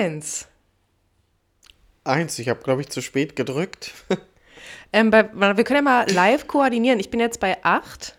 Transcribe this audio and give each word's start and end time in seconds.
eins. 0.00 0.46
Eins, 2.04 2.38
ich 2.38 2.48
habe, 2.48 2.62
glaube 2.62 2.80
ich, 2.80 2.88
zu 2.88 3.00
spät 3.02 3.36
gedrückt. 3.36 3.92
Ähm, 4.92 5.10
bei, 5.10 5.32
wir 5.32 5.62
können 5.62 5.76
ja 5.76 5.82
mal 5.82 6.10
live 6.10 6.48
koordinieren. 6.48 6.98
Ich 6.98 7.10
bin 7.10 7.20
jetzt 7.20 7.38
bei 7.38 7.56
acht, 7.62 8.18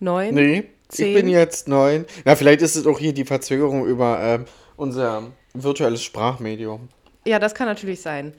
neun, 0.00 0.34
nee, 0.34 0.64
zehn. 0.88 1.08
ich 1.08 1.14
bin 1.14 1.28
jetzt 1.28 1.68
neun. 1.68 2.06
Na, 2.24 2.36
vielleicht 2.36 2.62
ist 2.62 2.74
es 2.74 2.86
auch 2.86 2.98
hier 2.98 3.12
die 3.12 3.26
Verzögerung 3.26 3.84
über 3.86 4.18
ähm, 4.20 4.46
unser 4.76 5.30
virtuelles 5.52 6.02
Sprachmedium. 6.02 6.88
Ja, 7.26 7.38
das 7.38 7.54
kann 7.54 7.66
natürlich 7.66 8.00
sein. 8.00 8.32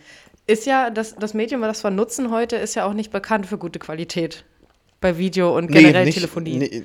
Ist 0.48 0.66
ja, 0.66 0.90
das, 0.90 1.14
das 1.14 1.36
Medium, 1.36 1.62
das 1.62 1.84
wir 1.84 1.92
nutzen 1.92 2.32
heute, 2.32 2.56
ist 2.56 2.74
ja 2.74 2.86
auch 2.86 2.94
nicht 2.94 3.12
bekannt 3.12 3.46
für 3.46 3.60
gute 3.60 3.78
Qualität. 3.78 4.44
Bei 5.00 5.18
Video 5.20 5.56
und 5.56 5.68
generell 5.68 6.06
nicht- 6.06 6.16
Telefonie. 6.16 6.58
nee, 6.58 6.84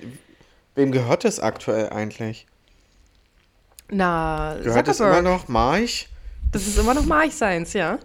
wem 0.74 0.92
gehört 0.92 1.24
das 1.24 1.40
aktuell 1.40 1.88
eigentlich? 1.88 2.46
Na, 3.90 4.56
Gehört 4.62 4.88
das 4.88 4.98
Zuckerberg. 4.98 5.20
immer 5.20 5.30
noch 5.30 5.48
March? 5.48 6.08
Das 6.52 6.66
ist 6.66 6.78
immer 6.78 6.94
noch 6.94 7.04
March 7.06 7.32
Science, 7.32 7.72
ja. 7.72 7.98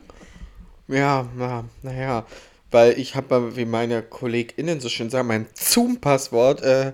Ja, 0.88 1.28
na, 1.36 1.66
naja. 1.82 2.26
Weil 2.72 2.98
ich 3.00 3.16
habe, 3.16 3.56
wie 3.56 3.66
meine 3.66 4.02
KollegInnen 4.02 4.80
so 4.80 4.90
schön 4.90 5.10
sagen, 5.10 5.28
mein 5.28 5.48
Zoom-Passwort, 5.54 6.62
äh, 6.62 6.94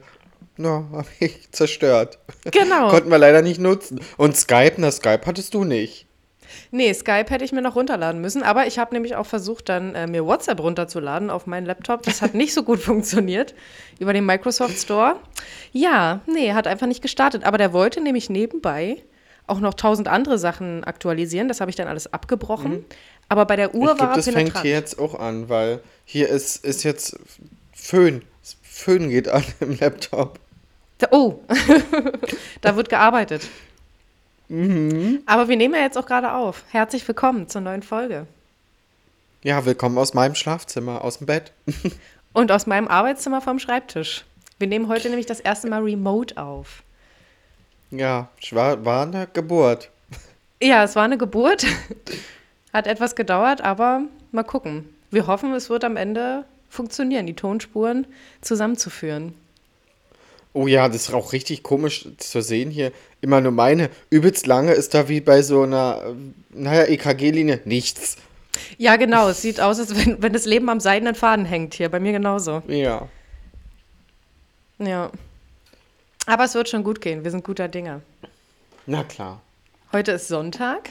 no, 0.57 0.87
habe 0.91 1.07
ich 1.19 1.51
zerstört. 1.51 2.19
Genau. 2.51 2.89
Konnten 2.89 3.09
wir 3.09 3.17
leider 3.17 3.41
nicht 3.41 3.59
nutzen. 3.59 4.01
Und 4.17 4.35
Skype, 4.35 4.73
na, 4.77 4.91
Skype 4.91 5.21
hattest 5.25 5.53
du 5.53 5.63
nicht. 5.63 6.07
Nee, 6.71 6.93
Skype 6.93 7.25
hätte 7.29 7.43
ich 7.45 7.51
mir 7.51 7.61
noch 7.61 7.75
runterladen 7.75 8.21
müssen, 8.21 8.43
aber 8.43 8.67
ich 8.67 8.79
habe 8.79 8.93
nämlich 8.93 9.15
auch 9.15 9.25
versucht, 9.25 9.69
dann 9.69 9.95
äh, 9.95 10.07
mir 10.07 10.25
WhatsApp 10.25 10.59
runterzuladen 10.59 11.29
auf 11.29 11.45
meinen 11.47 11.65
Laptop. 11.65 12.03
Das 12.03 12.21
hat 12.21 12.33
nicht 12.33 12.53
so 12.53 12.63
gut 12.63 12.79
funktioniert 12.81 13.53
über 13.99 14.13
den 14.13 14.25
Microsoft 14.25 14.77
Store. 14.77 15.15
Ja, 15.71 16.21
nee, 16.27 16.53
hat 16.53 16.67
einfach 16.67 16.87
nicht 16.87 17.01
gestartet. 17.01 17.43
Aber 17.43 17.57
der 17.57 17.73
wollte 17.73 18.01
nämlich 18.01 18.29
nebenbei 18.29 18.97
auch 19.47 19.59
noch 19.59 19.73
tausend 19.73 20.07
andere 20.07 20.37
Sachen 20.37 20.83
aktualisieren. 20.83 21.47
Das 21.47 21.59
habe 21.61 21.71
ich 21.71 21.75
dann 21.75 21.87
alles 21.87 22.13
abgebrochen. 22.13 22.85
Aber 23.29 23.45
bei 23.45 23.55
der 23.55 23.73
Uhr 23.75 23.81
Mhm. 23.81 23.83
ich 23.83 23.87
war 23.89 23.95
glaube, 23.95 24.11
er 24.11 24.15
das 24.17 24.25
fängt 24.25 24.35
penetrant. 24.37 24.65
hier 24.65 24.73
jetzt 24.75 24.99
auch 24.99 25.15
an, 25.19 25.49
weil 25.49 25.81
hier 26.05 26.29
ist, 26.29 26.63
ist 26.63 26.83
jetzt 26.83 27.17
Föhn. 27.73 28.21
Föhn 28.63 29.09
geht 29.09 29.27
an 29.27 29.43
im 29.59 29.77
Laptop. 29.79 30.39
Da- 30.99 31.07
Oh, 31.11 31.39
da 32.61 32.75
wird 32.75 32.89
gearbeitet. 32.89 33.47
Mhm. 34.49 35.21
Aber 35.27 35.47
wir 35.47 35.55
nehmen 35.55 35.75
ja 35.75 35.81
jetzt 35.81 35.97
auch 35.97 36.07
gerade 36.07 36.33
auf. 36.33 36.63
Herzlich 36.71 37.07
willkommen 37.07 37.47
zur 37.47 37.61
neuen 37.61 37.83
Folge. 37.83 38.25
Ja, 39.43 39.63
willkommen 39.65 39.97
aus 39.97 40.15
meinem 40.15 40.35
Schlafzimmer, 40.35 41.03
aus 41.03 41.19
dem 41.19 41.27
Bett. 41.27 41.53
Und 42.33 42.51
aus 42.51 42.65
meinem 42.65 42.87
Arbeitszimmer 42.87 43.41
vom 43.41 43.59
Schreibtisch. 43.59 44.25
Wir 44.57 44.67
nehmen 44.67 44.87
heute 44.87 45.07
nämlich 45.09 45.27
das 45.27 45.39
erste 45.39 45.69
Mal 45.69 45.83
remote 45.83 46.35
auf. 46.37 46.83
Ja, 47.91 48.29
es 48.41 48.53
war, 48.53 48.83
war 48.83 49.03
eine 49.03 49.27
Geburt. 49.31 49.89
Ja, 50.61 50.83
es 50.83 50.95
war 50.95 51.03
eine 51.03 51.17
Geburt. 51.17 51.65
Hat 52.73 52.87
etwas 52.87 53.15
gedauert, 53.15 53.61
aber 53.61 54.01
mal 54.31 54.43
gucken. 54.43 54.89
Wir 55.11 55.27
hoffen, 55.27 55.53
es 55.53 55.69
wird 55.69 55.83
am 55.83 55.95
Ende 55.95 56.43
funktionieren, 56.69 57.25
die 57.25 57.35
Tonspuren 57.35 58.05
zusammenzuführen. 58.41 59.33
Oh 60.53 60.67
ja, 60.67 60.87
das 60.87 61.03
ist 61.03 61.13
auch 61.13 61.31
richtig 61.33 61.63
komisch 61.63 62.07
zu 62.17 62.41
sehen 62.41 62.71
hier. 62.71 62.91
Immer 63.21 63.41
nur 63.41 63.51
meine. 63.51 63.89
Übelst 64.09 64.47
lange 64.47 64.73
ist 64.73 64.93
da 64.93 65.07
wie 65.07 65.21
bei 65.21 65.41
so 65.41 65.61
einer, 65.61 66.01
äh, 66.05 66.13
naja, 66.49 66.83
EKG-Linie 66.85 67.61
nichts. 67.65 68.17
Ja, 68.77 68.95
genau. 68.95 69.29
Es 69.29 69.41
sieht 69.41 69.61
aus, 69.61 69.79
als 69.79 69.95
wenn, 69.95 70.21
wenn 70.21 70.33
das 70.33 70.45
Leben 70.45 70.69
am 70.69 70.79
seidenen 70.79 71.15
Faden 71.15 71.45
hängt 71.45 71.75
hier. 71.75 71.89
Bei 71.89 71.99
mir 71.99 72.11
genauso. 72.11 72.63
Ja. 72.67 73.07
Ja. 74.79 75.11
Aber 76.25 76.45
es 76.45 76.55
wird 76.55 76.69
schon 76.69 76.83
gut 76.83 77.01
gehen. 77.01 77.23
Wir 77.23 77.31
sind 77.31 77.43
guter 77.43 77.67
Dinge. 77.67 78.01
Na 78.85 79.03
klar. 79.03 79.41
Heute 79.91 80.13
ist 80.13 80.27
Sonntag. 80.27 80.89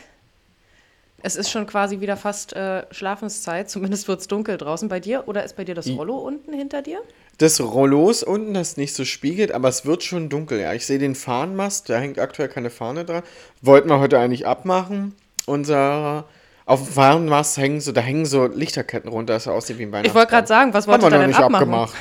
Es 1.21 1.35
ist 1.37 1.51
schon 1.51 1.67
quasi 1.67 2.01
wieder 2.01 2.17
fast 2.17 2.53
äh, 2.55 2.85
Schlafenszeit. 2.93 3.69
Zumindest 3.69 4.07
wird 4.09 4.21
es 4.21 4.29
dunkel 4.29 4.57
draußen 4.57 4.89
bei 4.89 5.01
dir. 5.01 5.25
Oder 5.27 5.45
ist 5.45 5.57
bei 5.57 5.65
dir 5.65 5.75
das 5.75 5.87
I- 5.87 5.95
Rollo 5.97 6.17
unten 6.19 6.53
hinter 6.53 6.81
dir? 6.83 7.01
Das 7.39 7.61
Rollos 7.61 8.23
unten, 8.25 8.55
das 8.55 8.77
nicht 8.77 8.95
so 8.95 9.05
spiegelt, 9.05 9.53
aber 9.53 9.69
es 9.69 9.85
wird 9.87 10.03
schon 10.03 10.29
dunkel. 10.29 10.61
Ja, 10.61 10.73
ich 10.75 10.87
sehe 10.87 10.99
den 10.99 11.15
Fahnenmast, 11.15 11.89
da 11.89 11.99
hängt 11.99 12.19
aktuell 12.19 12.49
keine 12.49 12.69
Fahne 12.71 13.05
dran. 13.05 13.23
Wollten 13.63 13.89
wir 13.89 14.01
heute 14.01 14.19
eigentlich 14.19 14.45
abmachen. 14.47 15.15
Unser, 15.47 16.25
auf 16.67 16.83
dem 16.85 16.93
Fahnenmast 16.93 17.57
hängen 17.57 17.81
so, 17.81 17.93
da 17.93 18.01
hängen 18.01 18.27
so 18.27 18.47
Lichterketten 18.47 19.09
runter, 19.09 19.35
das 19.35 19.47
aussieht 19.47 19.79
wie 19.79 19.85
ein 19.87 20.05
Ich 20.05 20.15
wollte 20.15 20.31
gerade 20.31 20.49
sagen, 20.49 20.75
was 20.75 20.87
noch 20.89 20.99
denn 21.11 21.27
nicht 21.29 21.39
abmachen? 21.39 21.55
abgemacht. 21.73 21.95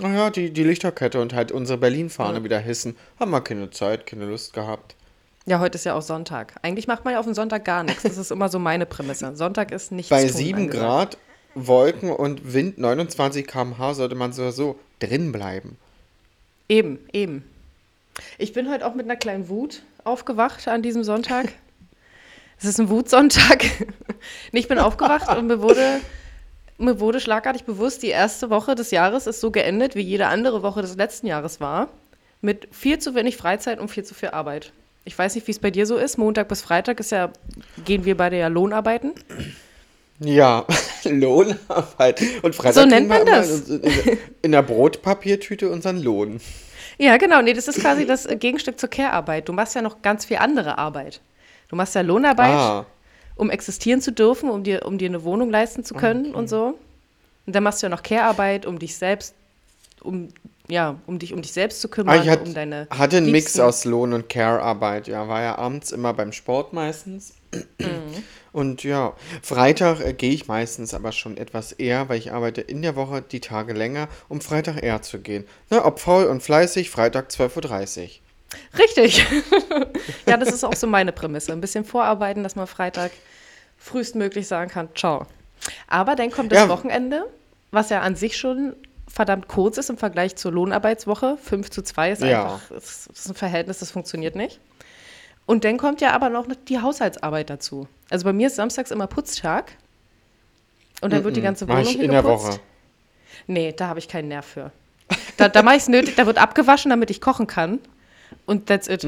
Naja, 0.00 0.30
die, 0.30 0.50
die 0.50 0.64
Lichterkette 0.64 1.20
und 1.20 1.34
halt 1.34 1.52
unsere 1.52 1.78
Berlin-Fahne 1.78 2.42
wieder 2.44 2.58
hissen. 2.58 2.96
Haben 3.20 3.32
wir 3.32 3.40
keine 3.42 3.68
Zeit, 3.70 4.06
keine 4.06 4.24
Lust 4.26 4.52
gehabt. 4.54 4.94
Ja, 5.48 5.60
heute 5.60 5.76
ist 5.76 5.84
ja 5.84 5.94
auch 5.94 6.02
Sonntag. 6.02 6.56
Eigentlich 6.60 6.88
macht 6.88 7.06
man 7.06 7.14
ja 7.14 7.20
auf 7.20 7.24
den 7.24 7.34
Sonntag 7.34 7.64
gar 7.64 7.82
nichts. 7.82 8.02
Das 8.02 8.18
ist 8.18 8.30
immer 8.30 8.50
so 8.50 8.58
meine 8.58 8.84
Prämisse. 8.84 9.34
Sonntag 9.34 9.72
ist 9.72 9.90
nichts 9.92 10.10
Bei 10.10 10.26
tun 10.26 10.36
7 10.36 10.58
angesagt. 10.58 10.78
Grad, 10.78 11.18
Wolken 11.54 12.10
und 12.10 12.52
Wind 12.52 12.76
29 12.76 13.46
km/h 13.46 13.94
sollte 13.94 14.14
man 14.14 14.34
sowieso 14.34 14.78
drin 14.98 15.32
bleiben. 15.32 15.78
Eben, 16.68 16.98
eben. 17.14 17.44
Ich 18.36 18.52
bin 18.52 18.70
heute 18.70 18.86
auch 18.86 18.94
mit 18.94 19.06
einer 19.06 19.16
kleinen 19.16 19.48
Wut 19.48 19.80
aufgewacht 20.04 20.68
an 20.68 20.82
diesem 20.82 21.02
Sonntag. 21.02 21.54
Es 22.58 22.66
ist 22.66 22.78
ein 22.78 22.90
Wutsonntag. 22.90 23.64
Nee, 24.52 24.58
ich 24.58 24.68
bin 24.68 24.78
aufgewacht 24.78 25.34
und 25.34 25.46
mir 25.46 25.62
wurde, 25.62 26.00
mir 26.76 26.98
wurde 26.98 27.20
schlagartig 27.20 27.64
bewusst, 27.64 28.02
die 28.02 28.08
erste 28.08 28.50
Woche 28.50 28.74
des 28.74 28.90
Jahres 28.90 29.28
ist 29.28 29.40
so 29.40 29.52
geendet, 29.52 29.94
wie 29.94 30.00
jede 30.00 30.26
andere 30.26 30.62
Woche 30.62 30.82
des 30.82 30.96
letzten 30.96 31.28
Jahres 31.28 31.60
war. 31.60 31.88
Mit 32.40 32.68
viel 32.72 32.98
zu 32.98 33.14
wenig 33.14 33.36
Freizeit 33.36 33.78
und 33.78 33.88
viel 33.88 34.04
zu 34.04 34.12
viel 34.12 34.30
Arbeit. 34.30 34.72
Ich 35.08 35.18
weiß 35.18 35.36
nicht, 35.36 35.46
wie 35.46 35.52
es 35.52 35.58
bei 35.58 35.70
dir 35.70 35.86
so 35.86 35.96
ist. 35.96 36.18
Montag 36.18 36.48
bis 36.48 36.60
Freitag 36.60 37.00
ist 37.00 37.12
ja, 37.12 37.30
gehen 37.86 38.04
wir 38.04 38.14
beide 38.14 38.38
ja 38.38 38.48
Lohnarbeiten. 38.48 39.14
Ja, 40.20 40.66
Lohnarbeit. 41.04 42.20
Und 42.42 42.54
Freitag 42.54 42.74
So 42.74 42.84
nennt 42.84 43.08
man 43.08 43.24
das. 43.24 43.70
In, 44.42 44.52
der 44.52 44.60
Brotpapiertüte 44.60 45.70
unseren 45.70 46.02
Lohn. 46.02 46.42
Ja, 46.98 47.16
genau. 47.16 47.40
Nee, 47.40 47.54
das 47.54 47.68
ist 47.68 47.80
quasi 47.80 48.04
das 48.04 48.28
Gegenstück 48.38 48.78
zur 48.78 48.90
Care-Arbeit. 48.90 49.48
Du 49.48 49.54
machst 49.54 49.74
ja 49.74 49.80
noch 49.80 50.02
ganz 50.02 50.26
viel 50.26 50.36
andere 50.36 50.76
Arbeit. 50.76 51.22
Du 51.68 51.76
machst 51.76 51.94
ja 51.94 52.02
Lohnarbeit, 52.02 52.50
Ah, 52.50 52.84
um 53.36 53.48
existieren 53.48 54.02
zu 54.02 54.12
dürfen, 54.12 54.50
um 54.50 54.62
dir, 54.62 54.84
um 54.84 54.98
dir 54.98 55.08
eine 55.08 55.24
Wohnung 55.24 55.48
leisten 55.48 55.84
zu 55.84 55.94
können 55.94 56.34
und 56.34 56.48
so. 56.50 56.78
Und 57.46 57.56
dann 57.56 57.62
machst 57.62 57.82
du 57.82 57.86
ja 57.86 57.88
noch 57.88 58.02
Care-Arbeit, 58.02 58.66
um 58.66 58.78
dich 58.78 58.94
selbst, 58.94 59.34
um, 60.02 60.28
ja, 60.68 60.96
um 61.06 61.18
dich 61.18 61.32
um 61.32 61.42
dich 61.42 61.52
selbst 61.52 61.80
zu 61.80 61.88
kümmern, 61.88 62.22
ich 62.22 62.28
hat, 62.28 62.46
um 62.46 62.54
deine 62.54 62.86
hatte 62.90 63.18
einen 63.18 63.30
Mix 63.30 63.58
aus 63.58 63.84
Lohn 63.84 64.12
und 64.12 64.28
Care-Arbeit. 64.28 65.08
Ja, 65.08 65.28
war 65.28 65.42
ja 65.42 65.56
abends 65.58 65.92
immer 65.92 66.14
beim 66.14 66.32
Sport 66.32 66.72
meistens. 66.72 67.34
Mhm. 67.78 68.24
Und 68.52 68.82
ja, 68.82 69.14
Freitag 69.42 70.00
äh, 70.00 70.12
gehe 70.12 70.32
ich 70.32 70.48
meistens 70.48 70.92
aber 70.94 71.12
schon 71.12 71.36
etwas 71.36 71.72
eher, 71.72 72.08
weil 72.08 72.18
ich 72.18 72.32
arbeite 72.32 72.60
in 72.60 72.82
der 72.82 72.96
Woche 72.96 73.22
die 73.22 73.40
Tage 73.40 73.72
länger, 73.72 74.08
um 74.28 74.40
Freitag 74.40 74.82
eher 74.82 75.00
zu 75.02 75.20
gehen. 75.20 75.46
Na, 75.70 75.84
ob 75.84 76.00
faul 76.00 76.24
und 76.24 76.42
fleißig, 76.42 76.90
Freitag 76.90 77.30
12.30 77.30 78.02
Uhr. 78.02 78.08
Richtig. 78.78 79.26
ja, 80.26 80.36
das 80.36 80.50
ist 80.50 80.64
auch 80.64 80.74
so 80.74 80.86
meine 80.86 81.12
Prämisse. 81.12 81.52
Ein 81.52 81.60
bisschen 81.60 81.84
vorarbeiten, 81.84 82.42
dass 82.42 82.56
man 82.56 82.66
Freitag 82.66 83.12
frühestmöglich 83.78 84.48
sagen 84.48 84.70
kann, 84.70 84.88
ciao. 84.94 85.26
Aber 85.86 86.16
dann 86.16 86.30
kommt 86.30 86.52
das 86.52 86.60
Ja. 86.60 86.68
Wochenende, 86.68 87.26
was 87.70 87.90
ja 87.90 88.00
an 88.00 88.16
sich 88.16 88.36
schon 88.36 88.74
verdammt 89.08 89.48
kurz 89.48 89.78
ist 89.78 89.90
im 89.90 89.98
Vergleich 89.98 90.36
zur 90.36 90.52
Lohnarbeitswoche. 90.52 91.36
5 91.42 91.70
zu 91.70 91.82
2 91.82 92.12
ist 92.12 92.22
Ja. 92.22 92.44
einfach 92.44 92.60
das 92.70 93.06
ist 93.06 93.28
ein 93.28 93.34
Verhältnis, 93.34 93.78
das 93.78 93.90
funktioniert 93.90 94.36
nicht. 94.36 94.60
Und 95.46 95.64
dann 95.64 95.78
kommt 95.78 96.00
ja 96.00 96.12
aber 96.12 96.28
noch 96.28 96.46
die 96.68 96.78
Haushaltsarbeit 96.80 97.48
dazu. 97.48 97.88
Also 98.10 98.24
bei 98.24 98.32
mir 98.32 98.48
ist 98.48 98.56
samstags 98.56 98.90
immer 98.90 99.06
Putztag. 99.06 99.72
Und 101.00 101.12
dann 101.12 101.24
wird 101.24 101.36
die 101.36 101.40
ganze 101.42 101.64
Mach 101.66 101.76
Wohnung 101.76 101.88
ich 101.90 102.00
in 102.00 102.10
der 102.10 102.22
geputzt. 102.22 102.46
Woche. 102.48 102.60
Nee, 103.46 103.72
da 103.72 103.88
habe 103.88 103.98
ich 103.98 104.08
keinen 104.08 104.28
Nerv 104.28 104.44
für. 104.44 104.72
Da, 105.36 105.48
da 105.48 105.62
mache 105.62 105.76
ich 105.76 105.82
es 105.82 105.88
nötig, 105.88 106.16
da 106.16 106.26
wird 106.26 106.38
abgewaschen, 106.38 106.90
damit 106.90 107.10
ich 107.10 107.20
kochen 107.20 107.46
kann. 107.46 107.78
Und 108.44 108.66
that's 108.66 108.88
it. 108.88 109.06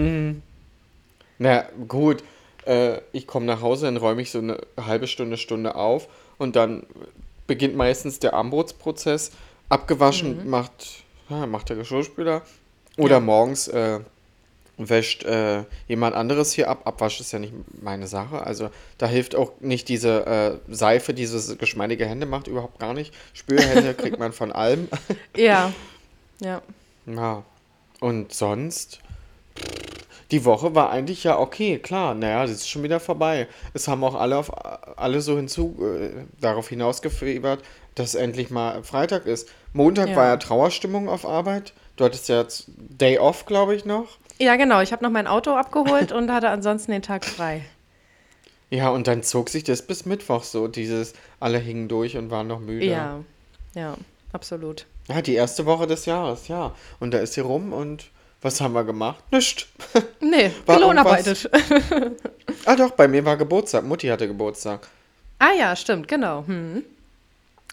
Na 1.39 1.65
gut, 1.89 2.23
äh, 2.67 2.99
ich 3.13 3.27
komme 3.27 3.47
nach 3.47 3.61
Hause, 3.61 3.87
dann 3.87 3.97
räume 3.97 4.23
ich 4.23 4.31
so 4.31 4.39
eine 4.39 4.59
halbe 4.81 5.07
Stunde, 5.09 5.37
Stunde 5.37 5.75
auf 5.75 6.09
und 6.39 6.57
dann 6.57 6.85
beginnt 7.47 7.77
meistens 7.77 8.19
der 8.19 8.35
Armbrutsprozess. 8.35 9.33
Abgewaschen 9.71 10.49
macht, 10.51 11.05
ja, 11.31 11.47
macht 11.47 11.71
der 11.71 11.77
Geschirrspüler. 11.77 12.43
Oder 12.99 13.15
Ja. 13.15 13.21
morgens 13.21 13.69
äh, 13.69 14.01
wäscht 14.77 15.25
äh, 15.25 15.65
jemand 15.89 16.15
anderes 16.17 16.53
hier 16.53 16.69
ab. 16.69 16.83
Abwasch 16.87 17.21
ist 17.21 17.33
ja 17.33 17.39
nicht 17.39 17.53
meine 17.83 18.07
Sache. 18.07 18.43
Also 18.45 18.71
da 18.99 19.07
hilft 19.07 19.35
auch 19.35 19.53
nicht 19.61 19.89
diese 19.89 20.27
äh, 20.27 20.73
Seife, 20.75 21.15
diese 21.15 21.57
geschmeidige 21.57 22.05
Hände 22.07 22.27
macht 22.27 22.47
überhaupt 22.49 22.79
gar 22.79 22.93
nicht. 22.95 23.15
Spülhände 23.33 23.95
kriegt 23.95 24.19
man 24.19 24.33
von 24.33 24.53
allem. 24.53 24.89
Ja. 25.37 25.73
Ja. 26.43 26.63
Ja, 27.05 27.43
und 28.01 28.33
sonst? 28.33 29.01
Die 30.31 30.45
Woche 30.45 30.75
war 30.75 30.91
eigentlich 30.91 31.25
ja 31.25 31.39
okay, 31.39 31.79
klar. 31.79 32.15
Naja, 32.15 32.43
das 32.43 32.53
ist 32.53 32.69
schon 32.69 32.83
wieder 32.83 33.01
vorbei. 33.01 33.49
Es 33.75 33.89
haben 33.89 34.05
auch 34.05 34.15
alle, 34.15 34.37
auf, 34.37 34.51
alle 34.97 35.21
so 35.21 35.37
hinzu, 35.37 35.77
äh, 35.83 36.25
darauf 36.41 36.69
hinausgefiebert, 36.69 37.63
dass 37.97 38.15
endlich 38.15 38.51
mal 38.51 38.83
Freitag 38.85 39.27
ist. 39.27 39.49
Montag 39.73 40.11
Ja. 40.11 40.17
war 40.17 40.27
ja 40.27 40.37
Trauerstimmung 40.37 41.09
auf 41.09 41.27
Arbeit. 41.27 41.73
Du 41.97 42.05
hattest 42.05 42.29
ja 42.29 42.41
jetzt 42.41 42.67
Day 42.69 43.19
Off, 43.19 43.45
glaube 43.47 43.75
ich, 43.75 43.85
noch. 43.85 44.07
Ja, 44.39 44.57
genau. 44.57 44.81
Ich 44.81 44.93
habe 44.93 45.05
noch 45.05 45.11
mein 45.11 45.27
Auto 45.27 45.51
abgeholt 45.51 46.13
und 46.13 46.31
hatte 46.31 46.49
ansonsten 46.49 46.93
den 46.93 47.03
Tag 47.03 47.25
frei. 47.25 47.63
Ja, 48.71 48.91
und 48.91 49.09
dann 49.09 49.23
zog 49.25 49.49
sich 49.51 49.65
das 49.65 49.83
bis 49.83 50.07
Mittwoch 50.07 50.45
so, 50.45 50.69
dieses, 50.69 51.13
alle 51.41 51.59
hingen 51.59 51.89
durch 51.89 52.17
und 52.17 52.31
waren 52.31 52.47
noch 52.47 52.61
müde. 52.61 52.87
Ja, 52.87 53.19
ja, 53.75 53.97
absolut. 54.33 54.87
Ja, 55.09 55.21
die 55.23 55.35
erste 55.35 55.67
Woche 55.67 55.89
des 55.89 56.07
Jahres, 56.07 56.47
ja. 56.47 56.73
Und 57.01 57.13
da 57.13 57.19
ist 57.19 57.35
sie 57.35 57.41
rum 57.41 57.73
und 57.73 58.11
was 58.43 58.61
haben 58.61 58.73
wir 58.75 58.85
gemacht? 58.85 59.23
Nichts. 59.31 59.67
Nee, 60.21 60.51
War 60.67 60.77
gelohnarbeitet. 60.77 61.51
Ah 62.67 62.77
doch, 62.77 62.91
bei 62.91 63.09
mir 63.09 63.25
war 63.25 63.37
Geburtstag. 63.37 63.85
Mutti 63.85 64.07
hatte 64.09 64.27
Geburtstag. 64.29 64.87
ah 65.39 65.53
ja, 65.59 65.75
stimmt, 65.77 66.09
genau. 66.09 66.45
Hm. 66.47 66.85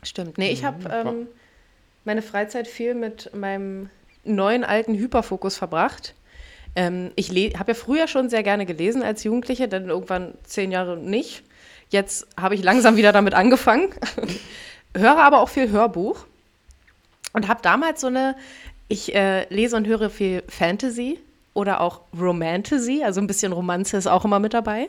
Stimmt. 0.04 0.38
Nee, 0.38 0.52
ich 0.52 0.64
habe 0.64 0.84
war- 0.86 1.06
ähm, 1.06 1.28
meine 2.06 2.22
Freizeit 2.22 2.68
viel 2.68 2.94
mit 2.94 3.34
meinem 3.36 3.90
neuen 4.24 4.64
alten 4.64 4.96
Hyperfokus 4.96 5.58
verbracht. 5.58 6.14
Ähm, 6.76 7.12
ich 7.16 7.30
habe 7.58 7.72
ja 7.72 7.74
früher 7.74 8.08
schon 8.08 8.30
sehr 8.30 8.44
gerne 8.44 8.66
gelesen 8.66 9.04
als 9.04 9.24
Jugendliche, 9.24 9.68
dann 9.68 9.90
irgendwann 9.90 10.36
zehn 10.44 10.72
Jahre 10.72 10.96
nicht. 10.96 11.44
Jetzt 11.90 12.28
habe 12.40 12.56
ich 12.56 12.64
langsam 12.64 12.96
wieder 12.96 13.12
damit 13.12 13.34
angefangen. 13.34 13.90
höre 14.96 15.18
aber 15.18 15.42
auch 15.42 15.50
viel 15.50 15.70
Hörbuch 15.70 16.26
und 17.34 17.48
habe 17.48 17.62
damals 17.62 18.02
so 18.02 18.08
eine, 18.08 18.36
ich 18.88 19.14
äh, 19.16 19.46
lese 19.54 19.76
und 19.76 19.88
höre 19.88 20.10
viel 20.10 20.44
Fantasy 20.48 21.20
oder 21.54 21.82
auch 21.82 22.02
Romantasy, 22.18 23.04
also 23.04 23.20
ein 23.20 23.28
bisschen 23.28 23.52
Romanze 23.52 23.98
ist 23.98 24.08
auch 24.08 24.26
immer 24.26 24.40
mit 24.40 24.54
dabei. 24.54 24.88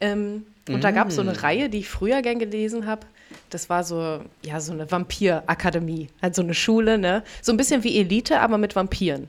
Ähm, 0.00 0.44
und 0.68 0.82
da 0.82 0.90
gab 0.90 1.08
es 1.08 1.16
so 1.16 1.20
eine 1.20 1.42
Reihe, 1.42 1.68
die 1.68 1.78
ich 1.78 1.88
früher 1.88 2.22
gern 2.22 2.38
gelesen 2.38 2.86
habe. 2.86 3.06
Das 3.50 3.68
war 3.68 3.84
so, 3.84 4.20
ja, 4.42 4.60
so 4.60 4.72
eine 4.72 4.90
Vampirakademie, 4.90 6.08
halt 6.22 6.34
so 6.34 6.42
eine 6.42 6.54
Schule, 6.54 6.98
ne? 6.98 7.22
So 7.42 7.52
ein 7.52 7.56
bisschen 7.56 7.84
wie 7.84 7.98
Elite, 7.98 8.40
aber 8.40 8.58
mit 8.58 8.76
Vampiren. 8.76 9.28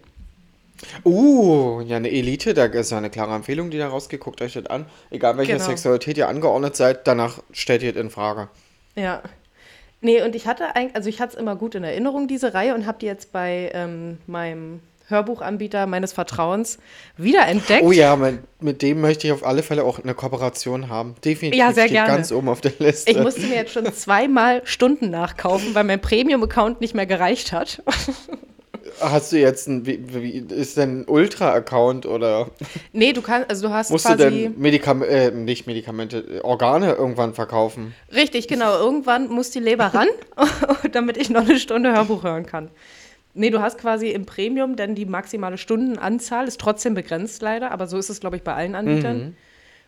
Uh, 1.03 1.81
ja, 1.81 1.97
eine 1.97 2.09
Elite, 2.11 2.53
da 2.53 2.65
ist 2.65 2.91
ja 2.91 2.97
eine 2.97 3.09
klare 3.09 3.33
Empfehlung, 3.33 3.69
die 3.71 3.77
da 3.77 3.87
rausgeht. 3.87 4.19
Guckt 4.19 4.41
euch 4.41 4.53
das 4.53 4.65
an. 4.67 4.85
Egal 5.09 5.37
welcher 5.37 5.53
Genau. 5.53 5.65
Sexualität 5.65 6.17
ihr 6.17 6.27
angeordnet 6.27 6.75
seid, 6.75 7.07
danach 7.07 7.39
stellt 7.51 7.83
ihr 7.83 7.91
es 7.91 7.95
in 7.95 8.09
Frage. 8.09 8.49
Ja. 8.95 9.21
Nee, 10.01 10.21
und 10.21 10.35
ich 10.35 10.47
hatte 10.47 10.75
eigentlich, 10.75 10.95
also 10.95 11.09
ich 11.09 11.19
hatte 11.19 11.33
es 11.33 11.39
immer 11.39 11.55
gut 11.55 11.75
in 11.75 11.83
Erinnerung, 11.83 12.27
diese 12.27 12.53
Reihe, 12.53 12.75
und 12.75 12.85
habe 12.85 12.99
die 12.99 13.05
jetzt 13.05 13.31
bei 13.31 13.71
ähm, 13.73 14.19
meinem 14.27 14.81
Hörbuchanbieter 15.07 15.85
meines 15.85 16.13
Vertrauens 16.13 16.79
wiederentdeckt. 17.17 17.83
Oh 17.83 17.91
ja, 17.91 18.15
mit, 18.15 18.39
mit 18.59 18.81
dem 18.81 19.01
möchte 19.01 19.27
ich 19.27 19.33
auf 19.33 19.45
alle 19.45 19.61
Fälle 19.61 19.83
auch 19.83 19.99
eine 19.99 20.15
Kooperation 20.15 20.89
haben. 20.89 21.15
Definitiv 21.23 21.59
Ja, 21.59 21.73
sehr 21.73 21.89
gerne. 21.89 22.11
ganz 22.11 22.31
oben 22.31 22.49
auf 22.49 22.61
der 22.61 22.73
Liste. 22.79 23.11
Ich 23.11 23.19
musste 23.19 23.41
mir 23.41 23.55
jetzt 23.55 23.71
schon 23.71 23.91
zweimal 23.93 24.61
Stunden 24.65 25.11
nachkaufen, 25.11 25.75
weil 25.75 25.83
mein 25.83 26.01
Premium-Account 26.01 26.81
nicht 26.81 26.95
mehr 26.95 27.05
gereicht 27.05 27.51
hat. 27.51 27.83
Hast 28.99 29.31
du 29.31 29.37
jetzt 29.37 29.67
ein, 29.67 29.85
wie, 29.85 29.99
wie 30.13 30.37
ist 30.53 30.77
denn 30.77 31.01
ein 31.01 31.05
Ultra-Account 31.07 32.05
oder 32.05 32.49
Nee, 32.93 33.13
du 33.13 33.21
kannst, 33.21 33.49
also 33.49 33.67
du 33.67 33.73
hast 33.73 33.91
musst 33.91 34.05
du 34.05 34.09
quasi. 34.15 34.23
denn 34.23 34.59
Medikam 34.59 35.01
äh, 35.03 35.31
nicht 35.31 35.67
Medikamente, 35.67 36.41
Organe 36.43 36.93
irgendwann 36.93 37.33
verkaufen? 37.33 37.93
Richtig, 38.13 38.47
genau. 38.47 38.77
Irgendwann 38.77 39.27
muss 39.27 39.51
die 39.51 39.59
Leber 39.59 39.87
ran, 39.87 40.07
damit 40.91 41.17
ich 41.17 41.29
noch 41.29 41.41
eine 41.47 41.59
Stunde 41.59 41.93
Hörbuch 41.93 42.23
hören 42.23 42.45
kann. 42.45 42.69
Nee, 43.33 43.49
du 43.49 43.61
hast 43.61 43.77
quasi 43.77 44.11
im 44.11 44.25
Premium, 44.25 44.77
denn 44.77 44.95
die 44.95 45.05
maximale 45.05 45.57
Stundenanzahl 45.57 46.47
ist 46.47 46.59
trotzdem 46.61 46.93
begrenzt 46.93 47.41
leider, 47.41 47.71
aber 47.71 47.87
so 47.87 47.97
ist 47.97 48.09
es, 48.09 48.21
glaube 48.21 48.37
ich, 48.37 48.43
bei 48.43 48.53
allen 48.53 48.75
Anbietern. 48.75 49.35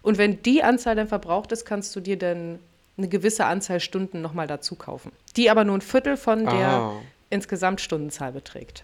Und 0.02 0.18
wenn 0.18 0.42
die 0.44 0.64
Anzahl 0.64 0.96
dann 0.96 1.08
verbraucht 1.08 1.52
ist, 1.54 1.64
kannst 1.66 1.96
du 1.96 2.02
dir 2.02 2.18
dann 2.18 2.60
eine 2.98 3.08
gewisse 3.08 3.46
Anzahl 3.46 3.80
Stunden 3.80 4.22
nochmal 4.22 4.48
dazu 4.48 4.76
kaufen. 4.76 5.12
Die 5.38 5.50
aber 5.50 5.64
nur 5.64 5.78
ein 5.78 5.82
Viertel 5.82 6.18
von 6.18 6.44
der 6.46 6.68
Ah. 6.68 6.94
insgesamt 7.30 7.80
Stundenzahl 7.80 8.32
beträgt. 8.34 8.84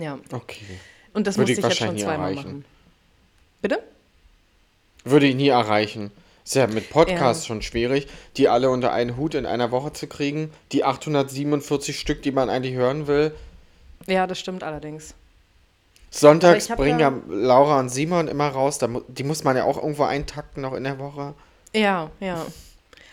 Ja, 0.00 0.18
Okay. 0.32 0.64
und 1.12 1.26
das 1.26 1.36
Würde 1.36 1.52
musste 1.52 1.52
ich 1.52 1.58
ich 1.58 1.64
jetzt 1.64 1.78
schon 1.88 1.98
zweimal 1.98 2.32
erreichen. 2.32 2.36
machen. 2.48 2.64
Bitte? 3.62 3.82
Würde 5.04 5.26
ich 5.26 5.34
nie 5.34 5.48
erreichen. 5.48 6.10
Ist 6.44 6.54
ja 6.54 6.66
mit 6.66 6.90
Podcasts 6.90 7.44
Ja. 7.44 7.48
schon 7.48 7.62
schwierig, 7.62 8.08
die 8.36 8.48
alle 8.48 8.70
unter 8.70 8.92
einen 8.92 9.16
Hut 9.16 9.34
in 9.34 9.46
einer 9.46 9.70
Woche 9.70 9.92
zu 9.92 10.06
kriegen. 10.06 10.50
Die 10.72 10.84
847 10.84 11.98
Stück, 12.00 12.22
die 12.22 12.32
man 12.32 12.48
eigentlich 12.50 12.74
hören 12.74 13.06
will. 13.06 13.34
Ja, 14.06 14.26
das 14.26 14.40
stimmt 14.40 14.62
allerdings. 14.64 15.14
Sonntags 16.10 16.66
bringen 16.68 16.98
ja- 16.98 17.12
Laura 17.28 17.78
und 17.78 17.88
Simon 17.88 18.26
immer 18.26 18.48
raus. 18.48 18.78
Da, 18.78 18.88
die 19.08 19.22
muss 19.22 19.44
man 19.44 19.56
ja 19.56 19.64
auch 19.64 19.76
irgendwo 19.76 20.04
eintakten 20.04 20.62
noch 20.62 20.72
in 20.74 20.84
der 20.84 20.98
Woche. 20.98 21.34
Ja, 21.72 22.10
ja. 22.18 22.44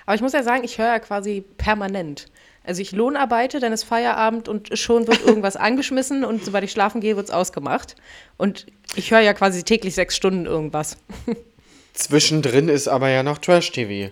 Aber 0.06 0.16
ich 0.16 0.22
muss 0.22 0.34
ja 0.34 0.42
sagen, 0.42 0.64
ich 0.64 0.78
höre 0.78 0.88
ja 0.88 1.00
quasi 1.00 1.42
permanent. 1.58 2.28
Also 2.68 2.82
ich 2.82 2.92
lohnarbeite, 2.92 3.62
dann 3.62 3.72
ist 3.72 3.86
Feierabend 3.86 4.50
und 4.50 4.78
schon 4.78 5.08
wird 5.08 5.26
irgendwas 5.26 5.56
angeschmissen 5.56 6.26
und 6.26 6.44
sobald 6.44 6.66
ich 6.66 6.72
schlafen 6.72 7.00
gehe, 7.00 7.16
wird 7.16 7.28
es 7.28 7.32
ausgemacht. 7.32 7.96
Und 8.36 8.68
ich 8.96 9.12
höre 9.12 9.22
ja 9.22 9.34
quasi 9.34 9.64
täglich 9.64 9.96
sechs 9.96 10.18
Stunden 10.18 10.46
irgendwas. 10.46 10.98
Zwischendrin 11.94 12.68
ist 12.68 12.90
aber 12.90 13.10
ja 13.10 13.24
noch 13.24 13.38
Trash-TV. 13.38 14.12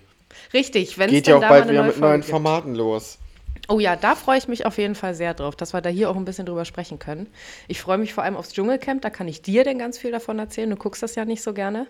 Richtig, 0.53 0.97
wenn 0.97 1.07
es 1.07 1.11
Geht 1.11 1.27
ja 1.27 1.35
auch 1.35 1.41
bald 1.41 1.67
wieder 1.67 1.81
neue 1.81 1.87
mit 1.87 1.99
neuen 1.99 2.11
Folge 2.11 2.17
gibt. 2.19 2.29
Formaten 2.29 2.75
los. 2.75 3.19
Oh 3.67 3.79
ja, 3.79 3.97
da 3.97 4.15
freue 4.15 4.37
ich 4.37 4.47
mich 4.47 4.65
auf 4.65 4.77
jeden 4.77 4.95
Fall 4.95 5.15
sehr 5.15 5.33
drauf, 5.33 5.55
dass 5.55 5.73
wir 5.73 5.81
da 5.81 5.89
hier 5.89 6.09
auch 6.09 6.15
ein 6.15 6.23
bisschen 6.23 6.45
drüber 6.45 6.63
sprechen 6.63 6.97
können. 6.97 7.27
Ich 7.67 7.81
freue 7.81 7.97
mich 7.97 8.13
vor 8.13 8.23
allem 8.23 8.37
aufs 8.37 8.53
Dschungelcamp, 8.53 9.01
da 9.01 9.09
kann 9.09 9.27
ich 9.27 9.41
dir 9.41 9.65
denn 9.65 9.79
ganz 9.79 9.97
viel 9.97 10.11
davon 10.11 10.39
erzählen. 10.39 10.69
Du 10.69 10.77
guckst 10.77 11.03
das 11.03 11.15
ja 11.15 11.25
nicht 11.25 11.43
so 11.43 11.53
gerne. 11.53 11.87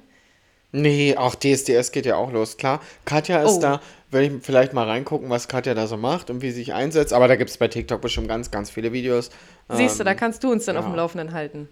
Nee, 0.75 1.15
auch 1.17 1.35
DSDS 1.35 1.91
geht 1.91 2.05
ja 2.05 2.15
auch 2.17 2.31
los, 2.31 2.57
klar. 2.57 2.81
Katja 3.05 3.41
ist 3.43 3.57
Oh. 3.57 3.61
da, 3.61 3.81
werde 4.11 4.27
ich 4.27 4.33
vielleicht 4.43 4.73
mal 4.73 4.85
reingucken, 4.87 5.29
was 5.29 5.47
Katja 5.47 5.73
da 5.73 5.87
so 5.87 5.97
macht 5.97 6.29
und 6.29 6.41
wie 6.41 6.51
sie 6.51 6.57
sich 6.57 6.73
einsetzt. 6.73 7.13
Aber 7.13 7.27
da 7.27 7.35
gibt 7.35 7.49
es 7.49 7.57
bei 7.57 7.67
TikTok 7.67 8.01
bestimmt 8.01 8.27
ganz, 8.27 8.51
ganz 8.51 8.69
viele 8.69 8.91
Videos. 8.93 9.29
Siehst 9.69 9.97
du, 9.99 10.03
Ähm, 10.03 10.05
da 10.05 10.13
kannst 10.13 10.43
du 10.43 10.51
uns 10.51 10.65
dann 10.65 10.77
auf 10.77 10.83
ja. 10.85 10.91
dem 10.91 10.95
Laufenden 10.95 11.33
halten. 11.33 11.69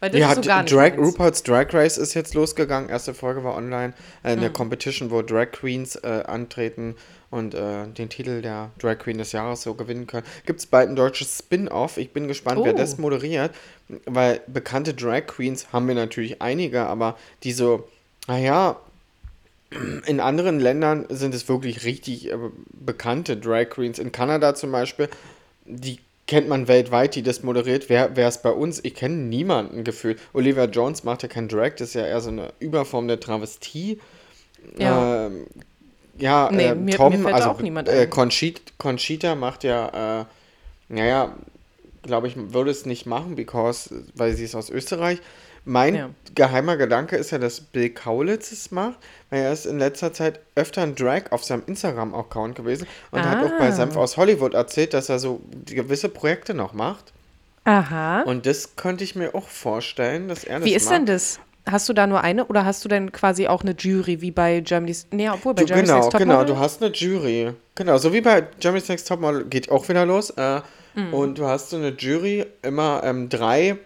Weil 0.00 0.10
das 0.10 0.20
ja, 0.20 0.34
so 0.34 0.40
gar 0.42 0.64
Drag. 0.64 0.96
RuPaul's 0.96 1.42
Drag 1.42 1.72
Race 1.74 1.98
ist 1.98 2.14
jetzt 2.14 2.34
losgegangen. 2.34 2.88
Erste 2.88 3.14
Folge 3.14 3.42
war 3.42 3.56
online. 3.56 3.94
Äh, 4.22 4.34
Mhm. 4.36 4.42
eine 4.42 4.50
Competition, 4.50 5.10
wo 5.10 5.22
Drag 5.22 5.50
Queens 5.50 5.96
äh, 5.96 6.22
antreten 6.26 6.94
und 7.30 7.54
äh, 7.54 7.86
den 7.88 8.08
Titel 8.08 8.40
der 8.40 8.70
Drag 8.78 8.98
Queen 8.98 9.18
des 9.18 9.32
Jahres 9.32 9.62
so 9.62 9.74
gewinnen 9.74 10.06
können. 10.06 10.24
Gibt 10.46 10.60
es 10.60 10.66
bald 10.66 10.88
ein 10.88 10.96
deutsches 10.96 11.38
Spin-off. 11.38 11.96
Ich 11.98 12.12
bin 12.12 12.28
gespannt, 12.28 12.60
wer 12.62 12.74
Oh. 12.74 12.76
das 12.76 12.98
moderiert. 12.98 13.52
Weil 14.06 14.40
bekannte 14.46 14.94
Drag 14.94 15.26
Queens 15.26 15.72
haben 15.72 15.88
wir 15.88 15.94
natürlich 15.96 16.40
einige, 16.40 16.82
aber 16.86 17.18
die 17.42 17.52
so, 17.52 17.88
naja, 18.28 18.76
in 20.06 20.20
anderen 20.20 20.60
Ländern 20.60 21.06
sind 21.10 21.34
es 21.34 21.48
wirklich 21.48 21.84
richtig 21.84 22.30
äh, 22.30 22.36
bekannte 22.70 23.36
Drag 23.36 23.68
Queens. 23.68 23.98
In 23.98 24.12
Kanada 24.12 24.54
zum 24.54 24.72
Beispiel, 24.72 25.08
die 25.66 25.98
kennt 26.28 26.46
man 26.48 26.68
weltweit, 26.68 27.16
die 27.16 27.22
das 27.22 27.42
moderiert. 27.42 27.88
Wer 27.88 28.28
ist 28.28 28.42
bei 28.44 28.50
uns? 28.50 28.78
Ich 28.84 28.94
kenne 28.94 29.16
niemanden 29.16 29.82
gefühlt. 29.82 30.20
Olivia 30.34 30.66
Jones 30.66 31.02
macht 31.02 31.24
ja 31.24 31.28
kein 31.28 31.48
Drag, 31.48 31.72
das 31.76 31.88
ist 31.88 31.94
ja 31.94 32.06
eher 32.06 32.20
so 32.20 32.28
eine 32.30 32.52
Überform 32.60 33.08
der 33.08 33.18
Travestie. 33.18 33.98
Ja. 34.78 35.26
Ähm, 35.26 35.46
ja, 36.18 36.50
Nee, 36.52 36.66
äh, 36.66 36.74
mir- 36.74 36.96
Tom, 36.96 37.20
mir 37.22 37.34
also 37.34 37.50
auch 37.50 37.60
niemand 37.60 37.88
äh. 37.88 38.06
Conchita, 38.06 38.60
Conchita 38.76 39.34
macht 39.34 39.64
ja, 39.64 40.20
äh, 40.20 40.24
naja, 40.88 41.34
glaube 42.02 42.28
ich, 42.28 42.34
würde 42.36 42.70
es 42.70 42.86
nicht 42.86 43.06
machen, 43.06 43.34
because, 43.34 43.90
weil 44.14 44.34
sie 44.34 44.44
ist 44.44 44.54
aus 44.54 44.68
Österreich. 44.70 45.18
Mein 45.64 45.94
Ja. 45.94 46.10
geheimer 46.34 46.76
Gedanke 46.76 47.16
ist 47.16 47.30
ja, 47.30 47.38
dass 47.38 47.60
Bill 47.60 47.90
Kaulitz 47.90 48.52
es 48.52 48.70
macht, 48.70 48.96
weil 49.30 49.42
er 49.42 49.52
ist 49.52 49.66
in 49.66 49.78
letzter 49.78 50.12
Zeit 50.12 50.40
öfter 50.54 50.82
ein 50.82 50.94
Drag 50.94 51.30
auf 51.30 51.44
seinem 51.44 51.62
Instagram-Account 51.66 52.54
gewesen 52.56 52.86
und 53.10 53.22
hat 53.22 53.44
auch 53.44 53.58
bei 53.58 53.68
Ah. 53.68 53.72
Senf 53.72 53.96
aus 53.96 54.16
Hollywood 54.16 54.54
erzählt, 54.54 54.94
dass 54.94 55.08
er 55.08 55.18
so 55.18 55.40
gewisse 55.66 56.08
Projekte 56.08 56.54
noch 56.54 56.72
macht. 56.72 57.12
Aha. 57.64 58.22
Und 58.22 58.46
das 58.46 58.76
könnte 58.76 59.04
ich 59.04 59.14
mir 59.14 59.34
auch 59.34 59.48
vorstellen, 59.48 60.28
dass 60.28 60.44
er 60.44 60.60
das 60.60 60.66
Wie 60.68 60.74
ist 60.74 60.86
macht. 60.86 60.94
denn 60.94 61.06
das? 61.06 61.38
Hast 61.70 61.86
du 61.86 61.92
da 61.92 62.06
nur 62.06 62.22
eine 62.22 62.46
oder 62.46 62.64
hast 62.64 62.82
du 62.84 62.88
denn 62.88 63.12
quasi 63.12 63.46
auch 63.46 63.60
eine 63.60 63.72
Jury 63.78 64.22
wie 64.22 64.30
bei 64.30 64.60
Germany's? 64.60 65.06
Nee, 65.10 65.28
obwohl 65.28 65.52
bei 65.52 65.62
Du, 65.62 65.66
Germany's 65.66 65.88
genau, 65.90 66.00
Next 66.04 66.16
genau, 66.18 66.32
Topmodel? 66.36 66.54
du 66.54 66.60
hast 66.60 66.82
eine 66.82 66.92
Jury. 66.94 67.52
Genau, 67.74 67.98
so 67.98 68.12
wie 68.14 68.22
bei 68.22 68.44
Jeremy's 68.58 68.88
Next 68.88 69.06
Topmodel 69.06 69.44
geht 69.44 69.70
auch 69.70 69.86
wieder 69.88 70.06
los. 70.06 70.30
Äh, 70.30 70.60
Mhm. 70.94 71.14
Und 71.14 71.38
du 71.38 71.44
hast 71.46 71.68
so 71.70 71.76
eine 71.76 71.90
Jury, 71.90 72.44
immer 72.62 73.02
ähm, 73.04 73.28
drei 73.28 73.76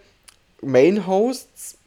Main-Hosts 0.65 1.77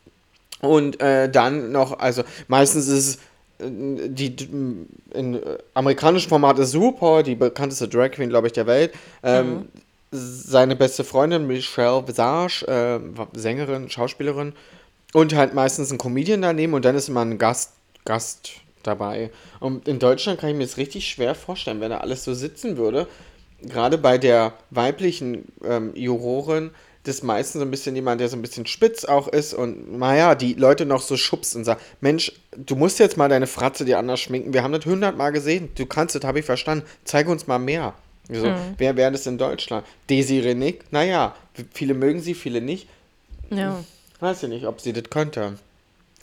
und 0.61 1.01
äh, 1.01 1.31
dann 1.31 1.73
noch, 1.73 1.99
also 1.99 2.23
meistens 2.49 2.89
ist 2.89 3.09
es 3.09 3.17
äh, 3.65 4.09
die, 4.09 4.37
in 5.15 5.35
äh, 5.35 5.59
amerikanischen 5.75 6.29
Format 6.29 6.59
ist 6.59 6.75
RuPaul, 6.75 7.23
die 7.23 7.35
bekannteste 7.35 7.89
Drag 7.89 8.11
Queen, 8.11 8.29
glaube 8.29 8.47
ich, 8.49 8.53
der 8.53 8.67
Welt. 8.67 8.93
Ähm, 9.23 9.69
Seine 10.13 10.77
beste 10.77 11.03
Freundin 11.03 11.47
Michelle 11.47 12.07
Visage, 12.07 12.65
äh, 12.69 13.01
Sängerin, 13.37 13.91
Schauspielerin 13.91 14.53
und 15.13 15.35
halt 15.35 15.53
meistens 15.53 15.91
ein 15.91 15.99
Comedian 15.99 16.43
daneben 16.43 16.75
und 16.75 16.85
dann 16.85 16.95
ist 16.95 17.09
immer 17.09 17.23
ein 17.23 17.39
Gast, 17.39 17.73
Gast 18.05 18.53
dabei. 18.85 19.31
Und 19.61 19.89
in 19.89 19.99
Deutschland 19.99 20.41
kann 20.41 20.51
ich 20.51 20.57
mir 20.57 20.65
das 20.65 20.77
richtig 20.77 21.09
schwer 21.09 21.35
vorstellen, 21.35 21.81
wenn 21.81 21.91
da 21.91 21.99
alles 21.99 22.25
so 22.25 22.35
sitzen 22.35 22.77
würde. 22.77 23.09
Gerade 23.63 23.99
bei 23.99 24.17
der 24.17 24.53
weiblichen 24.71 25.51
ähm, 25.65 25.93
Jurorin, 25.95 26.71
das 27.07 27.23
meistens 27.23 27.61
so 27.61 27.67
ein 27.67 27.71
bisschen 27.71 27.95
jemand, 27.95 28.21
der 28.21 28.29
so 28.29 28.37
ein 28.37 28.43
bisschen 28.43 28.67
spitz 28.67 29.05
auch 29.05 29.29
ist 29.29 29.55
und 29.55 29.99
naja, 29.99 30.35
die 30.35 30.55
Leute 30.55 30.87
noch 30.87 31.01
so 31.01 31.17
schubst 31.17 31.55
und 31.55 31.65
sagt, 31.65 31.83
Mensch, 32.01 32.33
du 32.57 32.75
musst 32.77 32.99
jetzt 32.99 33.17
mal 33.17 33.29
deine 33.29 33.47
Fratze 33.47 33.85
dir 33.85 33.99
anders 33.99 34.21
schminken. 34.21 34.53
Wir 34.53 34.63
haben 34.63 34.73
das 34.73 34.85
hundertmal 34.85 35.33
gesehen. 35.33 35.69
Du 35.77 35.87
kannst 35.87 36.15
das, 36.15 36.25
habe 36.25 36.41
ich 36.41 36.45
verstanden. 36.45 36.85
Zeige 37.05 37.31
uns 37.31 37.47
mal 37.47 37.59
mehr. 37.59 37.95
So, 38.29 38.53
Wer 38.79 38.97
wäre 38.97 39.13
das 39.13 39.27
in 39.27 39.39
Deutschland? 39.39 39.87
Desiree 40.11 40.55
Nick? 40.55 40.93
Naja, 40.93 41.37
viele 41.73 41.95
mögen 41.95 42.21
sie, 42.21 42.35
viele 42.35 42.61
nicht. 42.61 42.89
Ja. 43.51 43.85
Weiß 44.19 44.43
ich 44.43 44.49
nicht, 44.49 44.67
ob 44.67 44.81
sie 44.81 44.93
das 44.93 45.05
könnte. 45.11 45.59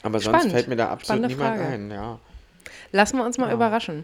Aber 0.02 0.20
sonst 0.20 0.36
Spannend. 0.36 0.52
fällt 0.52 0.68
mir 0.68 0.76
da 0.76 0.90
absolut 0.90 1.06
Spannende 1.06 1.28
niemand 1.30 1.58
Frage. 1.58 1.74
ein, 1.74 1.92
ja. 1.92 2.20
Lassen 2.92 3.18
wir 3.18 3.26
uns 3.26 3.38
mal 3.38 3.54
überraschen. 3.54 4.04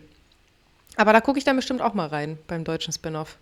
Aber 0.96 1.12
da 1.12 1.20
gucke 1.20 1.38
ich 1.40 1.44
dann 1.44 1.58
bestimmt 1.58 1.82
auch 1.82 1.94
mal 1.94 2.08
rein 2.08 2.38
beim 2.48 2.64
deutschen 2.64 2.94
Spin-off. 2.94 3.38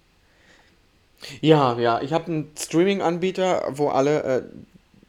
Ja, 1.42 1.78
ja, 1.80 2.02
ich 2.02 2.14
habe 2.14 2.26
einen 2.28 2.52
Streaming-Anbieter, 2.58 3.66
wo 3.72 3.90
alle 3.90 4.24
äh, 4.24 4.42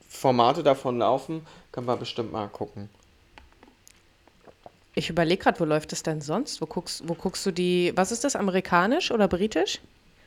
Formate 0.08 0.62
davon 0.62 0.98
laufen. 0.98 1.46
Können 1.72 1.86
wir 1.86 1.96
bestimmt 1.96 2.32
mal 2.32 2.48
gucken. 2.48 2.88
Ich 4.94 5.10
überlege 5.10 5.42
gerade, 5.44 5.60
wo 5.60 5.64
läuft 5.64 5.92
es 5.92 6.02
denn 6.02 6.20
sonst? 6.20 6.60
Wo 6.60 6.66
guckst, 6.66 7.02
wo 7.06 7.14
guckst 7.14 7.44
du 7.46 7.50
die, 7.52 7.92
was 7.94 8.10
ist 8.10 8.24
das, 8.24 8.34
amerikanisch 8.34 9.10
oder 9.12 9.28
britisch? 9.28 9.80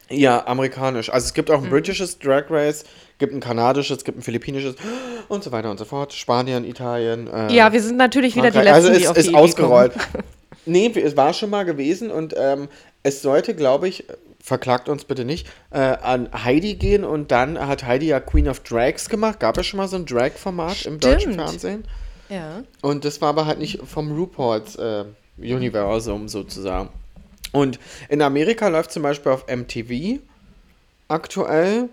Ja, 0.09 0.45
amerikanisch. 0.47 1.09
Also 1.11 1.25
es 1.25 1.33
gibt 1.33 1.50
auch 1.51 1.57
ein 1.59 1.65
Mhm. 1.65 1.69
britisches 1.71 2.19
Drag 2.19 2.45
Race, 2.50 2.85
gibt 3.17 3.33
ein 3.33 3.39
kanadisches, 3.39 4.03
gibt 4.03 4.17
ein 4.19 4.21
philippinisches 4.21 4.75
und 5.29 5.43
so 5.43 5.51
weiter 5.51 5.71
und 5.71 5.77
so 5.77 5.85
fort. 5.85 6.13
Spanien, 6.13 6.63
Italien. 6.63 7.27
Äh, 7.27 7.53
Ja, 7.53 7.73
wir 7.73 7.81
sind 7.81 7.97
natürlich 7.97 8.35
wieder 8.35 8.51
die 8.51 8.59
Frankreich. 8.59 8.75
Letzten, 8.83 8.88
also 8.91 8.97
die 9.00 9.03
es 9.03 9.09
auf 9.09 9.17
ist 9.17 9.25
die 9.27 9.31
Idee 9.31 9.39
ausgerollt. 9.39 9.93
Nee, 10.67 10.91
es 10.95 11.17
war 11.17 11.33
schon 11.33 11.50
mal 11.50 11.65
gewesen 11.65 12.11
und 12.11 12.35
ähm, 12.38 12.67
es 13.01 13.23
sollte, 13.23 13.55
glaube 13.55 13.88
ich, 13.88 14.05
verklagt 14.43 14.89
uns 14.89 15.05
bitte 15.05 15.25
nicht, 15.25 15.48
äh, 15.71 15.79
an 15.79 16.29
Heidi 16.33 16.75
gehen 16.75 17.03
und 17.03 17.31
dann 17.31 17.60
hat 17.60 17.86
Heidi 17.86 18.07
ja 18.07 18.19
Queen 18.19 18.48
of 18.48 18.62
Drags 18.62 19.10
gemacht. 19.10 19.39
Gab 19.39 19.57
es 19.57 19.65
schon 19.65 19.77
mal 19.77 19.88
so 19.88 19.98
ein 19.98 20.05
Drag-Format 20.05 20.86
im 20.86 21.00
deutschen. 21.00 21.33
Fernsehen? 21.33 21.83
Ja. 22.29 22.63
Und 22.81 23.05
das 23.05 23.21
war 23.21 23.29
aber 23.29 23.45
halt 23.45 23.60
nicht 23.60 23.79
vom 23.86 24.12
RuPaul's 24.12 24.75
äh, 24.77 25.05
Universum 25.38 26.27
sozusagen. 26.27 26.89
Und 27.51 27.79
in 28.10 28.21
Amerika 28.21 28.67
läuft 28.69 28.91
zum 28.91 29.03
Beispiel 29.03 29.31
auf 29.31 29.45
MTV 29.48 30.19
aktuell. 31.07 31.89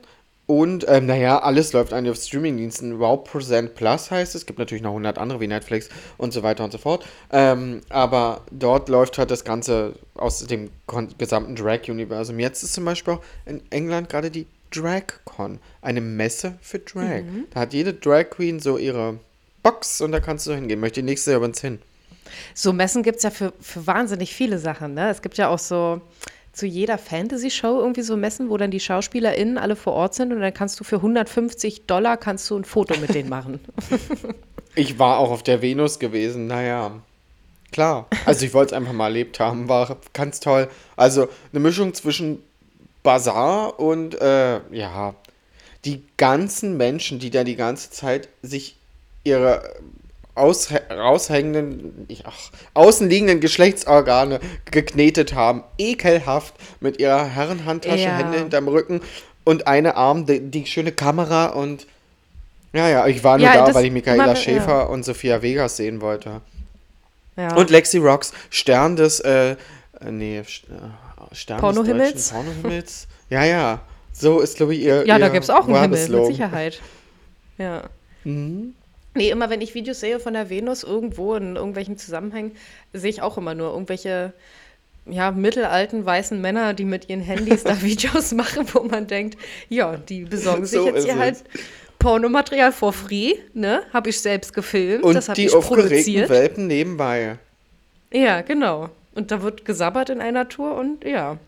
Und 0.48 0.86
ähm, 0.88 1.04
naja, 1.04 1.40
alles 1.40 1.74
läuft 1.74 1.92
eigentlich 1.92 2.12
auf 2.12 2.16
Streamingdiensten. 2.16 2.98
Wow 2.98 3.22
Present 3.22 3.74
Plus 3.74 4.10
heißt 4.10 4.34
es. 4.34 4.40
Es 4.40 4.46
gibt 4.46 4.58
natürlich 4.58 4.82
noch 4.82 4.92
100 4.92 5.18
andere 5.18 5.40
wie 5.40 5.46
Netflix 5.46 5.90
und 6.16 6.32
so 6.32 6.42
weiter 6.42 6.64
und 6.64 6.72
so 6.72 6.78
fort. 6.78 7.06
Ähm, 7.30 7.82
aber 7.90 8.40
dort 8.50 8.88
läuft 8.88 9.18
halt 9.18 9.30
das 9.30 9.44
Ganze 9.44 9.92
aus 10.14 10.46
dem 10.46 10.70
gesamten 11.18 11.54
Drag-Universum. 11.54 12.38
Jetzt 12.38 12.62
ist 12.62 12.72
zum 12.72 12.86
Beispiel 12.86 13.14
auch 13.14 13.22
in 13.44 13.60
England 13.70 14.08
gerade 14.08 14.30
die 14.30 14.46
DragCon, 14.70 15.58
eine 15.82 16.00
Messe 16.00 16.54
für 16.62 16.78
Drag. 16.78 17.24
Da 17.52 17.60
hat 17.60 17.74
jede 17.74 17.92
Drag 17.92 18.30
Queen 18.30 18.58
so 18.58 18.78
ihre 18.78 19.18
Box 19.62 20.00
und 20.00 20.12
da 20.12 20.20
kannst 20.20 20.46
du 20.46 20.54
hingehen. 20.54 20.80
Möchte 20.80 21.00
die 21.00 21.06
nächste 21.06 21.32
Jahr 21.32 21.40
übrigens 21.40 21.60
hin. 21.60 21.78
So 22.54 22.72
Messen 22.72 23.02
gibt 23.02 23.18
es 23.18 23.22
ja 23.22 23.30
für, 23.30 23.52
für 23.60 23.86
wahnsinnig 23.86 24.34
viele 24.34 24.58
Sachen. 24.58 24.94
Ne? 24.94 25.10
Es 25.10 25.20
gibt 25.20 25.36
ja 25.36 25.48
auch 25.48 25.58
so 25.58 26.00
zu 26.52 26.66
jeder 26.66 26.98
Fantasy-Show 26.98 27.80
irgendwie 27.80 28.02
so 28.02 28.16
Messen, 28.16 28.50
wo 28.50 28.56
dann 28.56 28.70
die 28.70 28.80
SchauspielerInnen 28.80 29.58
alle 29.58 29.76
vor 29.76 29.92
Ort 29.92 30.14
sind 30.14 30.32
und 30.32 30.40
dann 30.40 30.54
kannst 30.54 30.80
du 30.80 30.84
für 30.84 30.96
150 30.96 31.86
Dollar 31.86 32.16
kannst 32.16 32.50
du 32.50 32.56
ein 32.56 32.64
Foto 32.64 32.98
mit 32.98 33.14
denen 33.14 33.28
machen. 33.28 33.60
Ich 34.74 34.96
war 34.96 35.18
auch 35.18 35.32
auf 35.32 35.42
der 35.42 35.60
Venus 35.60 35.98
gewesen, 35.98 36.46
naja. 36.46 36.92
Klar. 37.72 38.06
Also 38.26 38.46
ich 38.46 38.54
wollte 38.54 38.74
es 38.74 38.80
einfach 38.80 38.92
mal 38.92 39.06
erlebt 39.06 39.40
haben, 39.40 39.68
war 39.68 39.96
ganz 40.12 40.38
toll. 40.38 40.68
Also 40.94 41.26
eine 41.52 41.60
Mischung 41.60 41.94
zwischen 41.94 42.44
Bazar 43.02 43.80
und 43.80 44.20
äh, 44.20 44.60
ja, 44.70 45.14
die 45.84 46.04
ganzen 46.16 46.76
Menschen, 46.76 47.18
die 47.18 47.30
da 47.30 47.42
die 47.42 47.56
ganze 47.56 47.90
Zeit 47.90 48.28
sich 48.42 48.76
ihre 49.24 49.74
aus, 50.38 50.68
raushängenden, 50.90 52.06
ach, 52.24 52.36
außenliegenden 52.74 53.40
Geschlechtsorgane 53.40 54.40
geknetet 54.70 55.34
haben. 55.34 55.62
Ekelhaft 55.78 56.54
mit 56.80 56.98
ihrer 57.00 57.24
Herrenhandtasche, 57.26 58.04
Ja. 58.04 58.16
Hände 58.18 58.38
hinterm 58.38 58.68
Rücken 58.68 59.00
und 59.44 59.66
eine 59.66 59.96
Arm, 59.96 60.26
die, 60.26 60.40
die 60.40 60.66
schöne 60.66 60.92
Kamera 60.92 61.46
und 61.46 61.86
ja, 62.72 62.88
ja, 62.88 63.06
ich 63.06 63.24
war 63.24 63.38
nur 63.38 63.46
Ja, 63.46 63.64
da, 63.66 63.74
weil 63.74 63.86
ich 63.86 63.92
Michaela 63.92 64.24
immer- 64.24 64.36
Schäfer 64.36 64.68
ja. 64.80 64.82
und 64.82 65.02
Sophia 65.04 65.40
Vegas 65.42 65.76
sehen 65.78 66.00
wollte. 66.02 66.42
Ja. 67.36 67.54
Und 67.56 67.70
Lexi 67.70 67.98
Rocks, 67.98 68.32
Stern 68.50 68.96
des, 68.96 69.20
äh, 69.20 69.52
äh, 69.52 69.56
nee, 70.10 70.38
äh, 70.40 70.44
Stern 71.34 71.60
Pornohimmels? 71.60 72.12
des 72.12 72.28
Pornohimmels. 72.30 73.06
ja, 73.30 73.44
ja, 73.44 73.80
so 74.12 74.40
ist, 74.40 74.56
glaube 74.56 74.74
ich, 74.74 74.82
ihr 74.82 75.06
ja, 75.06 75.18
da 75.18 75.26
ihr 75.26 75.32
gibt 75.32 75.44
es 75.44 75.50
auch 75.50 75.66
einen 75.66 75.94
Himmel, 75.94 76.08
mit. 76.08 76.26
Sicherheit. 76.26 76.80
Ja. 77.56 77.84
Mhm. 78.24 78.74
Nee, 79.18 79.30
immer 79.30 79.50
wenn 79.50 79.60
ich 79.60 79.74
Videos 79.74 79.98
sehe 79.98 80.20
von 80.20 80.32
der 80.32 80.48
Venus 80.48 80.84
irgendwo 80.84 81.34
in 81.34 81.56
irgendwelchen 81.56 81.98
Zusammenhängen, 81.98 82.52
sehe 82.92 83.10
ich 83.10 83.20
auch 83.20 83.36
immer 83.36 83.52
nur 83.52 83.72
irgendwelche 83.72 84.32
ja, 85.06 85.32
mittelalten 85.32 86.06
weißen 86.06 86.40
Männer, 86.40 86.72
die 86.72 86.84
mit 86.84 87.08
ihren 87.08 87.20
Handys 87.20 87.64
da 87.64 87.82
Videos 87.82 88.32
machen, 88.32 88.64
wo 88.72 88.84
man 88.84 89.08
denkt, 89.08 89.36
ja, 89.68 89.96
die 89.96 90.22
besorgen 90.22 90.66
sich 90.66 90.78
So 90.78 90.86
jetzt 90.86 91.04
hier 91.04 91.14
es. 91.14 91.18
halt 91.18 91.44
Pornomaterial 91.98 92.70
for 92.70 92.92
free, 92.92 93.34
ne? 93.54 93.82
Habe 93.92 94.10
ich 94.10 94.20
selbst 94.20 94.54
gefilmt, 94.54 95.02
Und 95.02 95.14
das 95.14 95.28
habe 95.28 95.34
die 95.34 95.46
ich 95.46 95.54
aufgeregten 95.54 95.88
produziert. 95.90 96.28
Welpen 96.28 96.66
nebenbei. 96.68 97.38
Ja, 98.12 98.42
genau. 98.42 98.90
Und 99.16 99.32
da 99.32 99.42
wird 99.42 99.64
gesabbert 99.64 100.10
in 100.10 100.20
einer 100.20 100.48
Tour 100.48 100.76
und 100.76 101.04
ja. 101.04 101.38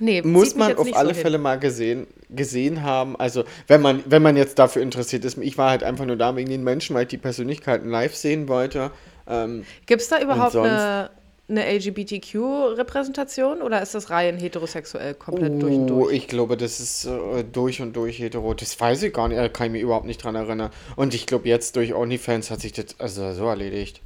Nee, 0.00 0.22
Muss 0.22 0.56
man 0.56 0.76
auf 0.76 0.92
alle 0.96 1.10
so 1.10 1.14
hin. 1.14 1.22
Fälle 1.22 1.38
mal 1.38 1.56
gesehen, 1.60 2.08
gesehen 2.34 2.82
haben. 2.82 3.16
Also, 3.16 3.44
wenn 3.66 3.80
man, 3.80 4.02
wenn 4.06 4.22
man 4.22 4.36
jetzt 4.36 4.58
dafür 4.58 4.82
interessiert 4.82 5.24
ist, 5.24 5.38
ich 5.38 5.58
war 5.58 5.70
halt 5.70 5.82
einfach 5.82 6.04
nur 6.06 6.16
da 6.16 6.36
wegen 6.36 6.48
den 6.50 6.64
Menschen, 6.64 6.94
weil 6.94 7.02
ich 7.02 7.08
die 7.08 7.18
Persönlichkeiten 7.18 7.88
live 7.88 8.14
sehen 8.14 8.48
wollte. 8.48 8.90
Ähm, 9.28 9.64
Gibt 9.86 10.02
es 10.02 10.08
da 10.08 10.20
überhaupt 10.20 10.56
eine, 10.56 11.10
eine 11.48 11.64
LGBTQ-Repräsentation 11.78 13.62
oder 13.62 13.82
ist 13.82 13.94
das 13.94 14.10
rein 14.10 14.38
heterosexuell 14.38 15.14
komplett 15.14 15.60
durch 15.60 15.74
und 15.74 15.90
Oh, 15.90 16.04
durch? 16.04 16.16
ich 16.16 16.28
glaube, 16.28 16.56
das 16.56 16.80
ist 16.80 17.04
äh, 17.06 17.44
durch 17.44 17.80
und 17.80 17.94
durch 17.94 18.18
hetero. 18.18 18.54
Das 18.54 18.78
weiß 18.78 19.02
ich 19.04 19.12
gar 19.12 19.28
nicht, 19.28 19.38
äh, 19.38 19.48
kann 19.48 19.66
ich 19.66 19.72
mir 19.72 19.80
überhaupt 19.80 20.06
nicht 20.06 20.22
dran 20.22 20.34
erinnern. 20.34 20.70
Und 20.96 21.14
ich 21.14 21.26
glaube, 21.26 21.48
jetzt 21.48 21.76
durch 21.76 21.94
OnlyFans 21.94 22.50
hat 22.50 22.60
sich 22.60 22.72
das 22.72 22.98
also 22.98 23.32
so 23.32 23.46
erledigt. 23.46 24.00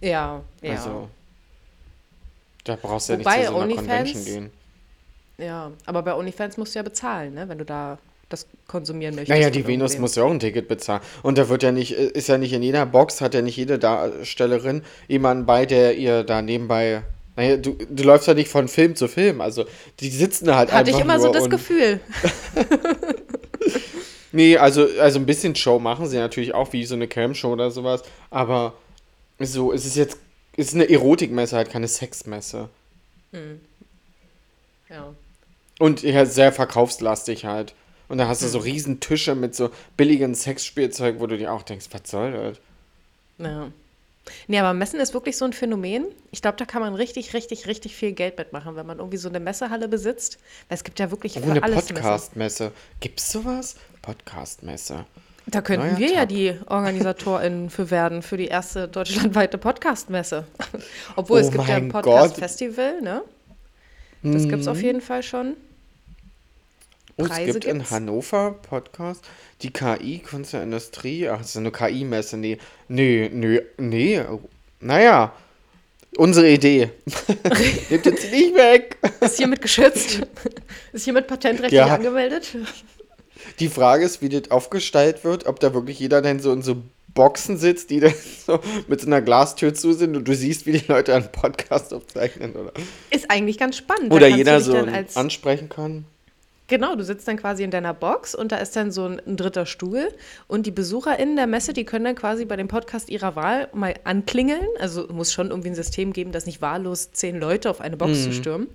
Ja, 0.00 0.42
ja. 0.62 0.72
Also, 0.72 1.08
da 2.64 2.76
brauchst 2.80 3.08
du 3.08 3.14
ja 3.14 3.18
nicht 3.18 3.30
zu 3.30 3.46
so 3.46 3.56
einer 3.56 3.72
OnlyFans- 3.72 3.76
Convention 3.76 4.24
gehen. 4.24 4.50
Ja, 5.38 5.72
aber 5.86 6.02
bei 6.02 6.14
OnlyFans 6.14 6.56
musst 6.56 6.74
du 6.74 6.78
ja 6.78 6.82
bezahlen, 6.82 7.34
ne? 7.34 7.48
wenn 7.48 7.58
du 7.58 7.64
da 7.64 7.98
das 8.28 8.46
konsumieren 8.66 9.14
möchtest. 9.14 9.36
Naja, 9.36 9.50
die 9.50 9.66
Venus 9.66 9.98
muss 9.98 10.14
ja 10.14 10.24
auch 10.24 10.30
ein 10.30 10.40
Ticket 10.40 10.66
bezahlen. 10.66 11.02
Und 11.22 11.38
da 11.38 11.48
wird 11.48 11.62
ja 11.62 11.72
nicht, 11.72 11.96
äh, 11.96 12.06
ist 12.06 12.28
ja 12.28 12.38
nicht 12.38 12.52
in 12.52 12.62
jeder 12.62 12.86
Box, 12.86 13.20
hat 13.20 13.34
ja 13.34 13.42
nicht 13.42 13.56
jede 13.56 13.78
Darstellerin 13.78 14.82
jemanden 15.08 15.46
bei, 15.46 15.66
der 15.66 15.96
ihr 15.96 16.24
da 16.24 16.42
nebenbei. 16.42 17.02
Naja, 17.36 17.56
du, 17.56 17.76
du 17.88 18.02
läufst 18.02 18.26
ja 18.26 18.34
nicht 18.34 18.48
von 18.48 18.68
Film 18.68 18.96
zu 18.96 19.08
Film. 19.08 19.40
Also, 19.40 19.66
die 20.00 20.08
sitzen 20.08 20.46
da 20.46 20.56
halt 20.56 20.72
Hatte 20.72 20.90
ich 20.90 20.96
einfach 20.96 21.14
immer 21.14 21.20
so 21.20 21.32
das 21.32 21.50
Gefühl. 21.50 22.00
Nee, 24.34 24.56
also, 24.56 24.88
also 24.98 25.20
ein 25.20 25.26
bisschen 25.26 25.54
Show 25.54 25.78
machen 25.78 26.08
sie 26.08 26.16
natürlich 26.16 26.54
auch, 26.54 26.72
wie 26.72 26.84
so 26.84 26.96
eine 26.96 27.06
Cam-Show 27.06 27.52
oder 27.52 27.70
sowas. 27.70 28.02
Aber 28.30 28.74
so, 29.38 29.72
es 29.72 29.86
ist 29.86 29.94
jetzt, 29.94 30.18
es 30.56 30.68
ist 30.68 30.74
eine 30.74 30.90
Erotikmesse, 30.90 31.54
halt 31.54 31.70
keine 31.70 31.86
Sexmesse. 31.86 32.68
Ja. 34.90 35.14
Und 35.78 36.02
ja, 36.02 36.24
sehr 36.26 36.52
verkaufslastig 36.52 37.44
halt. 37.44 37.74
Und 38.08 38.18
da 38.18 38.28
hast 38.28 38.42
du 38.42 38.48
so 38.48 38.58
Mhm. 38.58 38.64
riesen 38.64 39.00
Tische 39.00 39.34
mit 39.34 39.54
so 39.54 39.70
billigen 39.96 40.34
Sexspielzeug, 40.34 41.18
wo 41.20 41.26
du 41.26 41.36
dir 41.38 41.52
auch 41.52 41.62
denkst, 41.62 41.86
was 41.90 42.10
soll 42.10 42.32
das? 42.32 42.58
ja. 43.38 43.68
Nee, 44.46 44.58
aber 44.58 44.72
Messen 44.72 45.00
ist 45.00 45.12
wirklich 45.12 45.36
so 45.36 45.44
ein 45.44 45.52
Phänomen. 45.52 46.06
Ich 46.30 46.40
glaube, 46.40 46.56
da 46.56 46.64
kann 46.64 46.80
man 46.80 46.94
richtig, 46.94 47.34
richtig, 47.34 47.66
richtig 47.66 47.94
viel 47.94 48.12
Geld 48.12 48.38
mitmachen, 48.38 48.74
wenn 48.74 48.86
man 48.86 48.96
irgendwie 48.98 49.18
so 49.18 49.28
eine 49.28 49.38
Messehalle 49.38 49.86
besitzt. 49.86 50.38
Weil 50.68 50.76
es 50.76 50.84
gibt 50.84 50.98
ja 50.98 51.10
wirklich 51.10 51.36
Oh, 51.36 51.40
für 51.42 51.50
eine. 51.50 51.60
Podcast-Messe. 51.60 52.72
Gibt's 53.00 53.30
sowas? 53.30 53.76
Podcast-Messe. 54.00 55.04
Da 55.46 55.60
könnten 55.60 55.88
Neuer 55.88 55.98
wir 55.98 56.10
ja 56.10 56.20
Tab. 56.20 56.28
die 56.30 56.54
OrganisatorInnen 56.68 57.68
für 57.70 57.90
werden, 57.90 58.22
für 58.22 58.38
die 58.38 58.46
erste 58.46 58.88
deutschlandweite 58.88 59.58
Podcast-Messe. 59.58 60.44
Obwohl, 61.16 61.40
es 61.40 61.48
Oh 61.48 61.50
gibt 61.50 61.68
ja 61.68 61.74
ein 61.76 61.88
Podcast-Festival, 61.90 63.02
ne? 63.02 63.22
Das 64.24 64.42
gibt 64.48 64.60
es 64.60 64.66
Mhm. 64.66 64.72
auf 64.72 64.82
jeden 64.82 65.00
Fall 65.00 65.22
schon. 65.22 65.56
Oh, 67.16 67.26
es 67.26 67.36
gibt 67.46 67.64
in 67.64 67.78
gibt's? 67.78 67.90
Hannover 67.92 68.52
Podcast. 68.68 69.24
Die 69.62 69.70
KI, 69.72 70.18
Kunst 70.18 70.52
der 70.52 70.62
Industrie. 70.64 71.28
Ach, 71.28 71.38
das 71.38 71.50
ist 71.50 71.56
eine 71.58 71.70
KI-Messe. 71.70 72.36
Nee, 72.36 72.58
nö, 72.88 73.28
nö, 73.32 73.60
nee. 73.78 74.20
Naja, 74.80 75.32
unsere 76.16 76.50
Idee. 76.50 76.90
Nehmt 77.90 78.06
jetzt 78.06 78.32
nicht 78.32 78.54
weg. 78.56 78.96
Ist 79.20 79.36
hiermit 79.36 79.62
geschützt? 79.62 80.22
Ist 80.92 81.04
hiermit 81.04 81.28
patentrechtlich 81.28 81.78
Ja. 81.78 81.94
angemeldet? 81.94 82.56
Die 83.60 83.68
Frage 83.68 84.04
ist, 84.04 84.20
wie 84.22 84.28
das 84.30 84.50
aufgestellt 84.50 85.22
wird, 85.22 85.46
ob 85.46 85.60
da 85.60 85.72
wirklich 85.74 86.00
jeder 86.00 86.20
denn 86.22 86.40
so 86.40 86.52
in 86.52 86.62
so 86.62 86.82
Boxen 87.14 87.56
sitzt, 87.56 87.90
die 87.90 88.00
dann 88.00 88.14
so 88.46 88.60
mit 88.88 89.00
so 89.00 89.06
einer 89.06 89.22
Glastür 89.22 89.72
zu 89.74 89.92
sind 89.92 90.16
und 90.16 90.26
du 90.26 90.34
siehst, 90.34 90.66
wie 90.66 90.72
die 90.72 90.84
Leute 90.86 91.14
einen 91.14 91.30
Podcast 91.30 91.94
aufzeichnen, 91.94 92.52
oder? 92.54 92.72
Ist 93.10 93.30
eigentlich 93.30 93.58
ganz 93.58 93.76
spannend. 93.76 94.12
Oder 94.12 94.26
jeder 94.28 94.60
so 94.60 94.76
ansprechen 95.14 95.68
kann. 95.68 96.04
Genau, 96.66 96.96
du 96.96 97.04
sitzt 97.04 97.28
dann 97.28 97.36
quasi 97.36 97.62
in 97.62 97.70
deiner 97.70 97.92
Box 97.92 98.34
und 98.34 98.50
da 98.50 98.56
ist 98.56 98.74
dann 98.74 98.90
so 98.90 99.04
ein, 99.04 99.20
ein 99.26 99.36
dritter 99.36 99.66
Stuhl 99.66 100.08
und 100.48 100.64
die 100.64 100.70
BesucherInnen 100.70 101.36
der 101.36 101.46
Messe, 101.46 101.74
die 101.74 101.84
können 101.84 102.06
dann 102.06 102.14
quasi 102.14 102.46
bei 102.46 102.56
dem 102.56 102.68
Podcast 102.68 103.10
ihrer 103.10 103.36
Wahl 103.36 103.68
mal 103.74 103.94
anklingeln. 104.04 104.66
Also 104.80 105.06
muss 105.08 105.30
schon 105.30 105.50
irgendwie 105.50 105.68
ein 105.68 105.74
System 105.74 106.14
geben, 106.14 106.32
dass 106.32 106.46
nicht 106.46 106.62
wahllos 106.62 107.12
zehn 107.12 107.38
Leute 107.38 107.68
auf 107.68 107.82
eine 107.82 107.98
Box 107.98 108.12
Mhm. 108.12 108.22
zu 108.22 108.32
stürmen. 108.32 108.68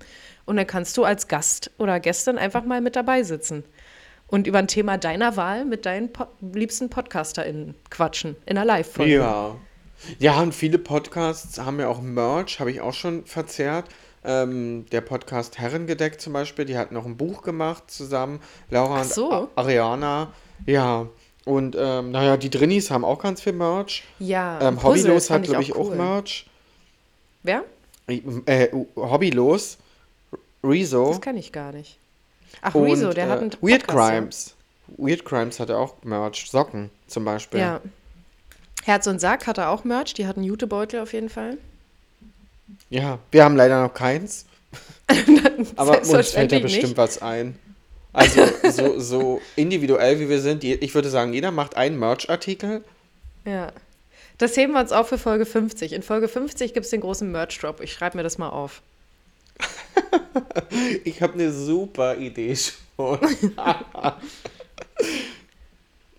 Und 0.46 0.58
dann 0.58 0.67
kannst 0.67 0.98
du 0.98 1.03
als 1.03 1.27
Gast 1.27 1.72
oder 1.79 2.00
Gästin 2.00 2.38
einfach 2.38 2.63
mal 2.63 2.79
mit 2.79 2.96
dabei 2.96 3.24
sitzen. 3.24 3.63
Und 4.29 4.48
über 4.48 4.59
ein 4.59 4.67
Thema 4.67 4.98
deiner 4.98 5.36
Wahl 5.38 5.65
mit 5.65 5.86
deinen 5.86 6.12
po 6.13 6.25
liebsten 6.41 6.89
PodcasterInnen 6.89 7.75
quatschen 7.89 8.36
in 8.45 8.57
einer 8.57 8.65
Live-Folge. 8.65 9.13
Ja. 9.15 9.55
Ja, 10.17 10.39
und 10.39 10.53
viele 10.55 10.77
Podcasts 10.77 11.59
haben 11.59 11.79
ja 11.79 11.89
auch 11.89 12.01
Merch, 12.01 12.59
habe 12.62 12.71
ich 12.71 12.79
auch 12.79 12.93
schon 12.93 13.25
verzehrt. 13.25 13.86
Ähm, 14.24 14.86
der 14.91 15.01
Podcast 15.01 15.59
Herrengedeck 15.59 16.21
zum 16.21 16.33
Beispiel, 16.33 16.65
die 16.65 16.77
hat 16.77 16.91
noch 16.91 17.05
ein 17.05 17.17
Buch 17.17 17.41
gemacht 17.41 17.83
zusammen. 17.88 18.39
Laura 18.69 18.98
Ach 18.98 19.01
und 19.03 19.12
so. 19.12 19.31
A- 19.31 19.48
Ariana. 19.55 20.31
Ja. 20.65 21.07
Und 21.45 21.75
ähm, 21.79 22.12
naja, 22.12 22.38
die 22.38 22.50
Drinnies 22.50 22.91
haben 22.91 23.03
auch 23.03 23.19
ganz 23.21 23.41
viel 23.41 23.53
Merch. 23.53 24.03
Ja, 24.19 24.59
Ähm, 24.62 24.75
Puzzles 24.75 25.03
Hobbylos 25.03 25.29
hat, 25.31 25.43
glaube 25.43 25.63
ich, 25.63 25.74
auch 25.75 25.89
cool. 25.89 25.95
Merch. 25.95 26.45
Wer? 27.43 27.63
Äh, 28.07 28.67
Hobbylos, 28.95 29.77
Rezo 30.63 31.09
Das 31.09 31.21
kenne 31.21 31.39
ich 31.39 31.51
gar 31.51 31.71
nicht. 31.71 31.98
Ach, 32.62 32.75
und 32.75 32.86
Rezo, 32.86 33.12
der 33.13 33.27
äh, 33.27 33.29
hat 33.29 33.39
einen 33.39 33.51
Weird 33.62 33.88
Podcast, 33.88 34.10
ja. 34.10 34.20
Crimes. 34.20 34.56
Weird 34.98 35.25
Crimes 35.25 35.60
hatte 35.60 35.77
auch 35.77 35.96
Merch. 36.03 36.50
Socken 36.50 36.89
zum 37.08 37.25
Beispiel. 37.25 37.60
Ja. 37.60 37.82
Herz 38.84 39.08
und 39.08 39.20
Sack 39.20 39.48
hatte 39.48 39.68
auch 39.68 39.84
Merch, 39.84 40.13
die 40.13 40.25
hatten 40.25 40.44
Jutebeutel 40.44 41.00
auf 41.00 41.13
jeden 41.13 41.29
Fall. 41.29 41.58
Ja, 42.89 43.20
wir 43.32 43.44
haben 43.44 43.56
leider 43.56 43.82
noch 43.82 43.94
keins. 43.94 44.46
Aber 45.75 46.00
uns 46.00 46.32
fällt 46.32 46.51
da 46.51 46.60
bestimmt 46.60 46.84
nicht. 46.84 46.98
was 46.98 47.22
ein. 47.22 47.58
Also 48.13 48.41
so, 48.72 49.00
so 49.00 49.41
individuell 49.56 50.20
wie 50.20 50.29
wir 50.29 50.39
sind, 50.39 50.63
ich 50.63 50.96
würde 50.96 51.10
sagen, 51.10 51.34
jeder 51.34 51.51
macht 51.51 51.77
einen 51.77 52.00
Merch-Artikel. 52.00 52.84
Ja. 53.46 53.72
Das 54.38 54.56
heben 54.56 54.74
wir 54.74 54.79
uns 54.79 54.91
auf 54.91 55.10
für 55.10 55.18
Folge 55.18 55.46
50. 55.46 55.94
In 55.94 56.01
Folge 56.01 56.27
50 56.27 56.74
gibt 56.74 56.86
es 56.86 56.89
den 56.91 57.01
großen 57.01 57.32
Merch-Drop. 57.32 57.82
Ich 57.82 57.94
schreibe 57.94 58.18
mir 58.18 58.24
das 58.24 58.38
mal 58.38 58.50
auf. 58.50 58.82
Ich 61.03 61.21
habe 61.21 61.33
eine 61.33 61.51
super 61.51 62.17
Idee 62.17 62.55
schon. 62.55 63.19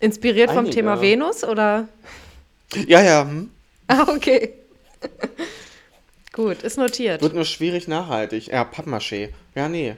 Inspiriert 0.01 0.51
vom 0.51 0.59
Einige. 0.61 0.75
Thema 0.75 1.01
Venus 1.01 1.45
oder? 1.45 1.89
ja, 2.87 3.03
ja, 3.03 3.23
hm. 3.23 3.51
Ah, 3.87 4.07
okay. 4.09 4.55
Gut, 6.33 6.63
ist 6.63 6.79
notiert. 6.79 7.23
wird 7.23 7.35
nur 7.35 7.45
schwierig 7.45 7.89
nachhaltig. 7.89 8.47
Ja, 8.47 8.63
Pappmaché. 8.63 9.31
Ja, 9.55 9.69
nee. 9.69 9.97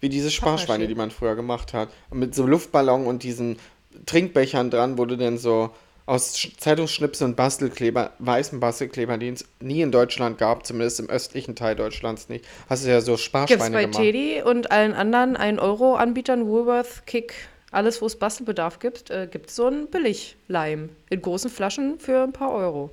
Wie 0.00 0.08
diese 0.08 0.30
Sparschweine, 0.30 0.86
die 0.86 0.94
man 0.94 1.10
früher 1.10 1.34
gemacht 1.34 1.74
hat. 1.74 1.90
Mit 2.10 2.34
so 2.34 2.46
Luftballon 2.46 3.06
und 3.06 3.22
diesen 3.22 3.58
Trinkbechern 4.06 4.70
dran, 4.70 4.96
wo 4.96 5.04
du 5.04 5.16
dann 5.16 5.36
so 5.38 5.70
aus 6.10 6.34
Sch- 6.36 6.58
Zeitungsschnipsel 6.58 7.24
und 7.28 7.36
Bastelkleber, 7.36 8.10
weißen 8.18 8.58
Bastelkleber, 8.58 9.16
die 9.16 9.28
es 9.28 9.44
nie 9.60 9.80
in 9.80 9.92
Deutschland 9.92 10.38
gab, 10.38 10.66
zumindest 10.66 10.98
im 11.00 11.08
östlichen 11.08 11.54
Teil 11.54 11.76
Deutschlands 11.76 12.28
nicht, 12.28 12.44
hast 12.68 12.84
du 12.84 12.90
ja 12.90 13.00
so 13.00 13.16
Sparschweine 13.16 13.70
bei 13.76 13.84
gemacht. 13.84 14.02
Teddy 14.02 14.42
und 14.44 14.72
allen 14.72 14.92
anderen 14.94 15.36
1-Euro-Anbietern, 15.36 16.46
Woolworth, 16.46 17.06
Kick, 17.06 17.34
alles, 17.70 18.02
wo 18.02 18.06
es 18.06 18.16
Bastelbedarf 18.16 18.80
gibt, 18.80 19.10
äh, 19.10 19.28
gibt 19.30 19.50
es 19.50 19.56
so 19.56 19.66
einen 19.66 19.86
Billigleim 19.86 20.88
in 21.10 21.22
großen 21.22 21.48
Flaschen 21.48 22.00
für 22.00 22.22
ein 22.24 22.32
paar 22.32 22.52
Euro. 22.52 22.90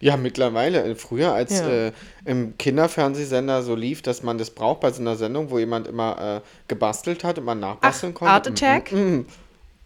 Ja, 0.00 0.16
mittlerweile. 0.16 0.82
Äh, 0.82 0.94
Früher, 0.96 1.32
als 1.32 1.60
Ja. 1.60 1.68
äh, 1.88 1.92
im 2.24 2.58
Kinderfernsehsender 2.58 3.62
so 3.62 3.76
lief, 3.76 4.02
dass 4.02 4.22
man 4.24 4.38
das 4.38 4.50
braucht 4.50 4.80
bei 4.80 4.90
so 4.90 5.00
einer 5.00 5.14
Sendung, 5.16 5.50
wo 5.50 5.58
jemand 5.60 5.86
immer 5.86 6.40
äh, 6.44 6.48
gebastelt 6.66 7.22
hat 7.22 7.38
und 7.38 7.44
man 7.44 7.60
nachbasteln 7.60 8.12
Ach, 8.14 8.18
konnte. 8.18 8.32
Art 8.32 8.48
Attack? 8.48 8.90
Mm, 8.92 8.96
mm. 8.98 9.26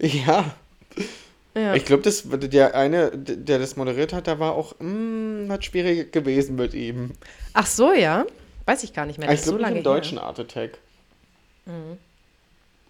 Ja, 0.01 0.55
Ja. 1.57 1.75
ich 1.75 1.87
glaube, 1.87 2.03
das 2.03 2.25
der 2.27 2.75
eine, 2.75 3.11
der 3.17 3.59
das 3.59 3.77
moderiert 3.77 4.13
hat, 4.13 4.27
da 4.27 4.39
war 4.39 4.53
auch, 4.55 4.75
mm, 4.79 5.51
hat 5.51 5.65
schwierig 5.65 6.13
gewesen 6.13 6.57
mit 6.57 6.75
ihm. 6.75 7.13
Ach 7.55 7.67
so, 7.67 7.93
ja. 7.93 8.27
Weiß 8.67 8.83
ich 8.85 8.93
gar 8.93 9.07
nicht 9.07 9.19
mehr. 9.19 9.29
Ah, 9.29 9.33
ich 9.33 9.41
ist 9.41 9.47
so 9.47 9.53
glaube 9.53 9.63
lange 9.63 9.77
im. 9.77 9.81
Mhm. 9.81 9.85
deutschen 9.85 10.19
Art 10.19 10.39
Attack. 10.39 10.79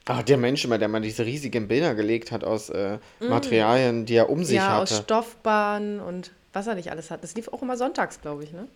Ah, 0.06 0.22
der 0.22 0.36
Mensch 0.36 0.64
immer, 0.64 0.78
der 0.78 0.88
mal 0.88 1.00
diese 1.00 1.24
riesigen 1.24 1.68
Bilder 1.68 1.94
gelegt 1.94 2.32
hat 2.32 2.44
aus 2.44 2.68
äh, 2.70 2.98
Materialien, 3.20 4.04
die 4.06 4.14
er 4.14 4.30
um 4.30 4.44
sich 4.44 4.58
Mhm. 4.58 4.64
Ja, 4.64 4.78
aus 4.82 4.90
hatte. 4.90 5.02
Stoffbahn 5.02 6.00
und 6.00 6.32
was 6.52 6.66
er 6.66 6.74
nicht 6.74 6.90
alles 6.90 7.10
hat. 7.10 7.22
Das 7.22 7.34
lief 7.34 7.48
auch 7.48 7.62
immer 7.62 7.76
sonntags, 7.76 8.20
glaube 8.20 8.44
ich, 8.44 8.52
ne? 8.52 8.66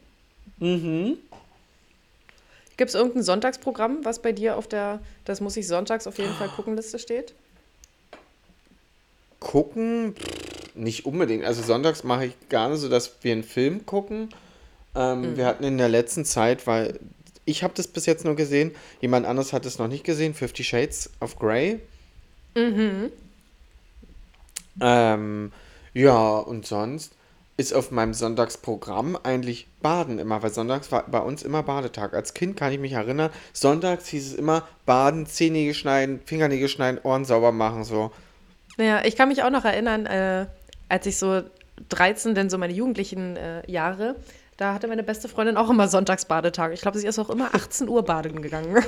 Mhm. 0.59 1.17
Gibt 2.77 2.89
es 2.91 2.95
irgendein 2.95 3.23
Sonntagsprogramm, 3.23 4.05
was 4.05 4.21
bei 4.23 4.33
dir 4.33 4.57
auf 4.57 4.67
der, 4.67 5.01
das 5.25 5.41
muss 5.41 5.57
ich 5.57 5.67
sonntags 5.67 6.07
auf 6.07 6.19
jeden 6.19 6.35
Fall 6.35 6.49
gucken, 6.49 6.77
Liste 6.77 6.99
steht? 6.99 7.35
Gucken, 9.41 10.15
pff, 10.15 10.75
nicht 10.75 11.07
unbedingt. 11.07 11.45
Also 11.45 11.63
sonntags 11.63 12.05
mache 12.05 12.27
ich 12.27 12.49
gerne 12.49 12.77
so, 12.77 12.89
dass 12.89 13.17
wir 13.23 13.33
einen 13.33 13.43
Film 13.43 13.87
gucken. 13.87 14.29
Ähm, 14.95 15.37
Wir 15.37 15.47
hatten 15.47 15.65
in 15.65 15.79
der 15.79 15.89
letzten 15.89 16.25
Zeit, 16.25 16.67
weil 16.67 17.01
ich 17.45 17.63
habe 17.63 17.75
das 17.75 17.89
bis 17.89 18.07
jetzt 18.07 18.25
nur 18.25 18.37
gesehen, 18.37 18.73
jemand 19.01 19.27
anderes 19.27 19.53
hat 19.53 19.67
es 19.67 19.79
noch 19.79 19.89
nicht 19.89 20.05
gesehen, 20.05 20.35
Fifty 20.35 20.63
Shades 20.63 21.11
of 21.21 21.39
Grey. 21.39 21.81
Ähm, 24.81 25.53
ja, 25.95 26.39
und 26.39 26.67
sonst 26.67 27.13
ist 27.57 27.75
auf 27.75 27.91
meinem 27.91 28.15
Sonntagsprogramm 28.15 29.19
eigentlich 29.23 29.67
Baden 29.83 30.19
immer, 30.19 30.43
weil 30.43 30.51
sonntags 30.51 30.91
war 30.93 31.07
bei 31.09 31.19
uns 31.19 31.43
immer 31.43 31.63
Badetag. 31.63 32.15
Als 32.15 32.33
Kind 32.33 32.57
kann 32.57 32.73
ich 32.73 32.79
mich 32.79 32.93
erinnern, 32.93 33.31
sonntags 33.53 34.09
hieß 34.09 34.29
es 34.29 34.35
immer 34.35 34.67
Baden, 34.87 35.27
Zehennägel 35.27 35.75
schneiden, 35.75 36.21
Fingernägel 36.25 36.69
schneiden, 36.69 37.01
Ohren 37.03 37.25
sauber 37.25 37.53
machen, 37.53 37.85
so. 37.85 38.13
Ja, 38.81 39.05
ich 39.05 39.15
kann 39.17 39.29
mich 39.29 39.43
auch 39.43 39.51
noch 39.51 39.65
erinnern, 39.65 40.07
äh, 40.07 40.47
als 40.89 41.07
ich 41.07 41.19
so 41.19 41.43
13, 41.91 42.35
denn 42.35 42.51
so 42.51 42.59
meine 42.59 42.73
jugendlichen 42.73 43.37
äh, 43.37 43.71
Jahre, 43.71 44.17
da 44.57 44.75
hatte 44.75 44.89
meine 44.89 45.03
beste 45.03 45.29
Freundin 45.29 45.57
auch 45.57 45.71
immer 45.71 45.89
Sonntagsbadetag. 45.89 46.73
Ich 46.73 46.81
glaube, 46.81 46.99
sie 46.99 47.07
ist 47.07 47.19
auch 47.19 47.31
immer 47.31 47.55
18 47.55 47.89
Uhr 47.89 48.05
baden 48.05 48.43
gegangen. 48.43 48.83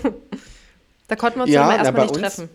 da 1.09 1.17
konnten 1.17 1.39
wir 1.39 1.43
uns 1.45 1.53
Ja, 1.53 1.65
immer 1.65 1.77
erstmal 1.79 2.03
nicht 2.07 2.11
uns- 2.17 2.21
treffen. 2.21 2.49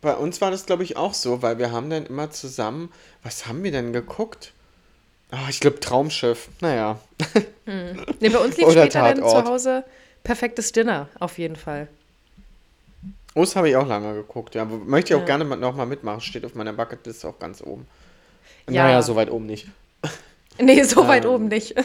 Bei 0.00 0.14
uns 0.14 0.40
war 0.40 0.52
das, 0.52 0.64
glaube 0.64 0.84
ich, 0.84 0.96
auch 0.96 1.12
so, 1.12 1.42
weil 1.42 1.58
wir 1.58 1.72
haben 1.72 1.90
dann 1.90 2.06
immer 2.06 2.30
zusammen, 2.30 2.92
was 3.24 3.46
haben 3.46 3.64
wir 3.64 3.72
denn 3.72 3.92
geguckt? 3.92 4.52
Ah, 5.32 5.48
ich 5.50 5.58
glaube 5.58 5.80
Traumschiff. 5.80 6.48
Naja. 6.60 7.00
Nee, 8.20 8.28
bei 8.28 8.38
uns 8.38 8.56
Oder 8.60 8.82
später 8.82 9.00
dann 9.02 9.16
zu 9.16 9.22
Tatort. 9.22 9.46
Hause 9.48 9.84
perfektes 10.22 10.70
Dinner, 10.72 11.08
auf 11.18 11.36
jeden 11.38 11.56
Fall. 11.56 11.88
Us 13.34 13.54
habe 13.56 13.68
ich 13.68 13.76
auch 13.76 13.86
lange 13.86 14.14
geguckt, 14.14 14.54
ja. 14.54 14.64
Möchte 14.64 15.12
ich 15.12 15.16
auch 15.16 15.26
Ja. 15.28 15.36
gerne 15.36 15.44
nochmal 15.56 15.86
mitmachen. 15.86 16.20
Steht 16.20 16.44
auf 16.44 16.54
meiner 16.54 16.72
Bucketliste 16.72 17.28
auch 17.28 17.38
ganz 17.38 17.62
oben. 17.62 17.86
Ja. 18.68 18.84
Naja, 18.84 19.02
so 19.02 19.16
weit 19.16 19.30
oben 19.30 19.46
nicht. 19.46 19.66
Nee, 20.60 20.82
so 20.82 21.06
weit 21.08 21.24
Ähm. 21.24 21.30
oben 21.30 21.48
nicht. 21.48 21.74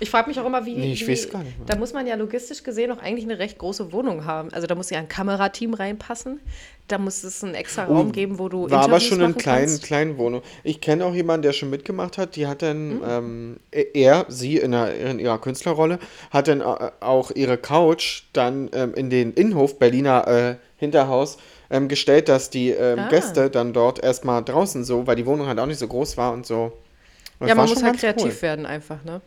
ich 0.00 0.10
frage 0.10 0.28
mich 0.28 0.38
auch 0.40 0.46
immer, 0.46 0.64
wie, 0.66 0.74
Nee, 0.74 0.92
ich 0.92 1.06
wie 1.06 1.12
weiß 1.12 1.30
gar 1.30 1.42
nicht 1.42 1.58
mehr. 1.58 1.66
Da 1.66 1.76
muss 1.76 1.92
man 1.92 2.06
ja 2.06 2.14
logistisch 2.16 2.62
gesehen 2.62 2.90
auch 2.92 2.98
eigentlich 2.98 3.24
eine 3.24 3.38
recht 3.38 3.58
große 3.58 3.92
Wohnung 3.92 4.24
haben. 4.24 4.52
Also 4.52 4.66
da 4.66 4.74
muss 4.74 4.90
ja 4.90 4.98
ein 4.98 5.08
Kamerateam 5.08 5.74
reinpassen. 5.74 6.40
Da 6.88 6.98
muss 6.98 7.24
es 7.24 7.42
einen 7.42 7.54
extra 7.54 7.84
Raum 7.84 8.12
geben, 8.12 8.38
wo 8.38 8.48
du 8.48 8.66
Oh, 8.66 8.70
War 8.70 8.82
aber 8.82 8.94
Interviews 8.96 9.08
schon 9.08 9.20
in 9.20 9.34
kleinen, 9.36 9.80
kleinen 9.80 10.18
Wohnung. 10.18 10.42
Ich 10.62 10.80
kenne 10.80 11.04
auch 11.04 11.14
jemanden, 11.14 11.42
der 11.42 11.52
schon 11.52 11.68
mitgemacht 11.70 12.16
hat. 12.18 12.36
Die 12.36 12.46
hat 12.46 12.62
dann, 12.62 12.98
Mhm. 12.98 13.02
ähm, 13.08 13.56
er, 13.94 14.26
sie 14.28 14.56
in, 14.58 14.70
der, 14.72 14.94
in 14.94 15.18
ihrer 15.18 15.38
Künstlerrolle, 15.40 15.98
hat 16.30 16.46
dann 16.48 16.60
äh, 16.60 16.64
auch 17.00 17.30
ihre 17.32 17.58
Couch 17.58 18.24
dann 18.32 18.70
ähm, 18.72 18.94
in 18.94 19.10
den 19.10 19.32
Innenhof 19.32 19.78
Berliner 19.78 20.28
äh, 20.28 20.54
Hinterhaus 20.76 21.38
ähm, 21.70 21.88
gestellt, 21.88 22.28
dass 22.28 22.50
die 22.50 22.70
ähm, 22.70 22.98
Ah. 23.00 23.08
Gäste 23.08 23.50
dann 23.50 23.72
dort 23.72 23.98
erstmal 24.02 24.44
draußen 24.44 24.84
so, 24.84 25.06
weil 25.06 25.16
die 25.16 25.26
Wohnung 25.26 25.46
halt 25.48 25.58
auch 25.58 25.66
nicht 25.66 25.78
so 25.80 25.88
groß 25.88 26.16
war 26.16 26.32
und 26.32 26.46
so. 26.46 26.72
Das 27.40 27.48
Ja, 27.48 27.54
man 27.56 27.68
muss 27.68 27.82
halt 27.82 27.98
kreativ 27.98 28.42
werden 28.42 28.64
einfach, 28.66 29.02
ne? 29.04 29.20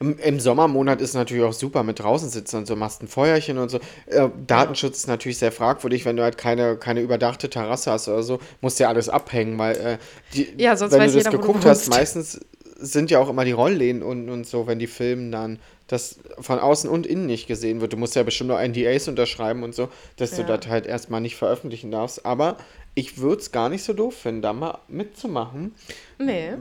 Im, 0.00 0.18
Im 0.18 0.40
Sommermonat 0.40 1.00
ist 1.00 1.14
natürlich 1.14 1.44
auch 1.44 1.52
super 1.52 1.82
mit 1.82 2.00
draußen 2.00 2.28
sitzen 2.28 2.56
und 2.56 2.66
so, 2.66 2.76
machst 2.76 3.02
ein 3.02 3.08
Feuerchen 3.08 3.58
und 3.58 3.68
so. 3.68 3.78
Äh, 4.06 4.28
Datenschutz 4.46 4.98
ist 4.98 5.06
natürlich 5.08 5.38
sehr 5.38 5.52
fragwürdig, 5.52 6.04
wenn 6.04 6.16
du 6.16 6.22
halt 6.22 6.36
keine, 6.38 6.76
keine 6.76 7.00
überdachte 7.00 7.48
Terrasse 7.50 7.92
hast 7.92 8.08
oder 8.08 8.22
so, 8.22 8.40
musst 8.60 8.80
ja 8.80 8.88
alles 8.88 9.08
abhängen, 9.08 9.58
weil 9.58 9.76
äh, 9.76 9.98
die, 10.34 10.48
Ja, 10.56 10.76
sonst 10.76 10.92
wenn 10.92 11.00
weiß 11.00 11.12
du 11.12 11.18
das 11.18 11.26
jeder, 11.26 11.38
wo 11.38 11.40
du 11.42 11.46
geguckt 11.48 11.64
hast, 11.66 11.88
meistens 11.90 12.40
sind 12.82 13.10
ja 13.10 13.18
auch 13.18 13.28
immer 13.28 13.44
die 13.44 13.52
Rolllehnen 13.52 14.02
und, 14.02 14.28
und 14.30 14.46
so, 14.46 14.66
wenn 14.66 14.78
die 14.78 14.86
filmen 14.86 15.30
dann, 15.30 15.58
dass 15.86 16.18
von 16.38 16.58
außen 16.58 16.88
und 16.88 17.06
innen 17.06 17.26
nicht 17.26 17.46
gesehen 17.46 17.80
wird. 17.80 17.92
Du 17.92 17.96
musst 17.96 18.14
ja 18.16 18.22
bestimmt 18.22 18.48
nur 18.48 18.60
NDAs 18.60 19.08
unterschreiben 19.08 19.62
und 19.64 19.74
so, 19.74 19.88
dass 20.16 20.30
du 20.30 20.42
Ja. 20.42 20.56
das 20.56 20.66
halt 20.68 20.86
erstmal 20.86 21.20
nicht 21.20 21.36
veröffentlichen 21.36 21.90
darfst. 21.90 22.24
Aber 22.24 22.56
ich 22.94 23.18
würde 23.18 23.42
es 23.42 23.52
gar 23.52 23.68
nicht 23.68 23.82
so 23.84 23.92
doof 23.92 24.14
finden, 24.14 24.40
da 24.40 24.52
mal 24.52 24.78
mitzumachen. 24.88 25.74
Nee. 26.18 26.52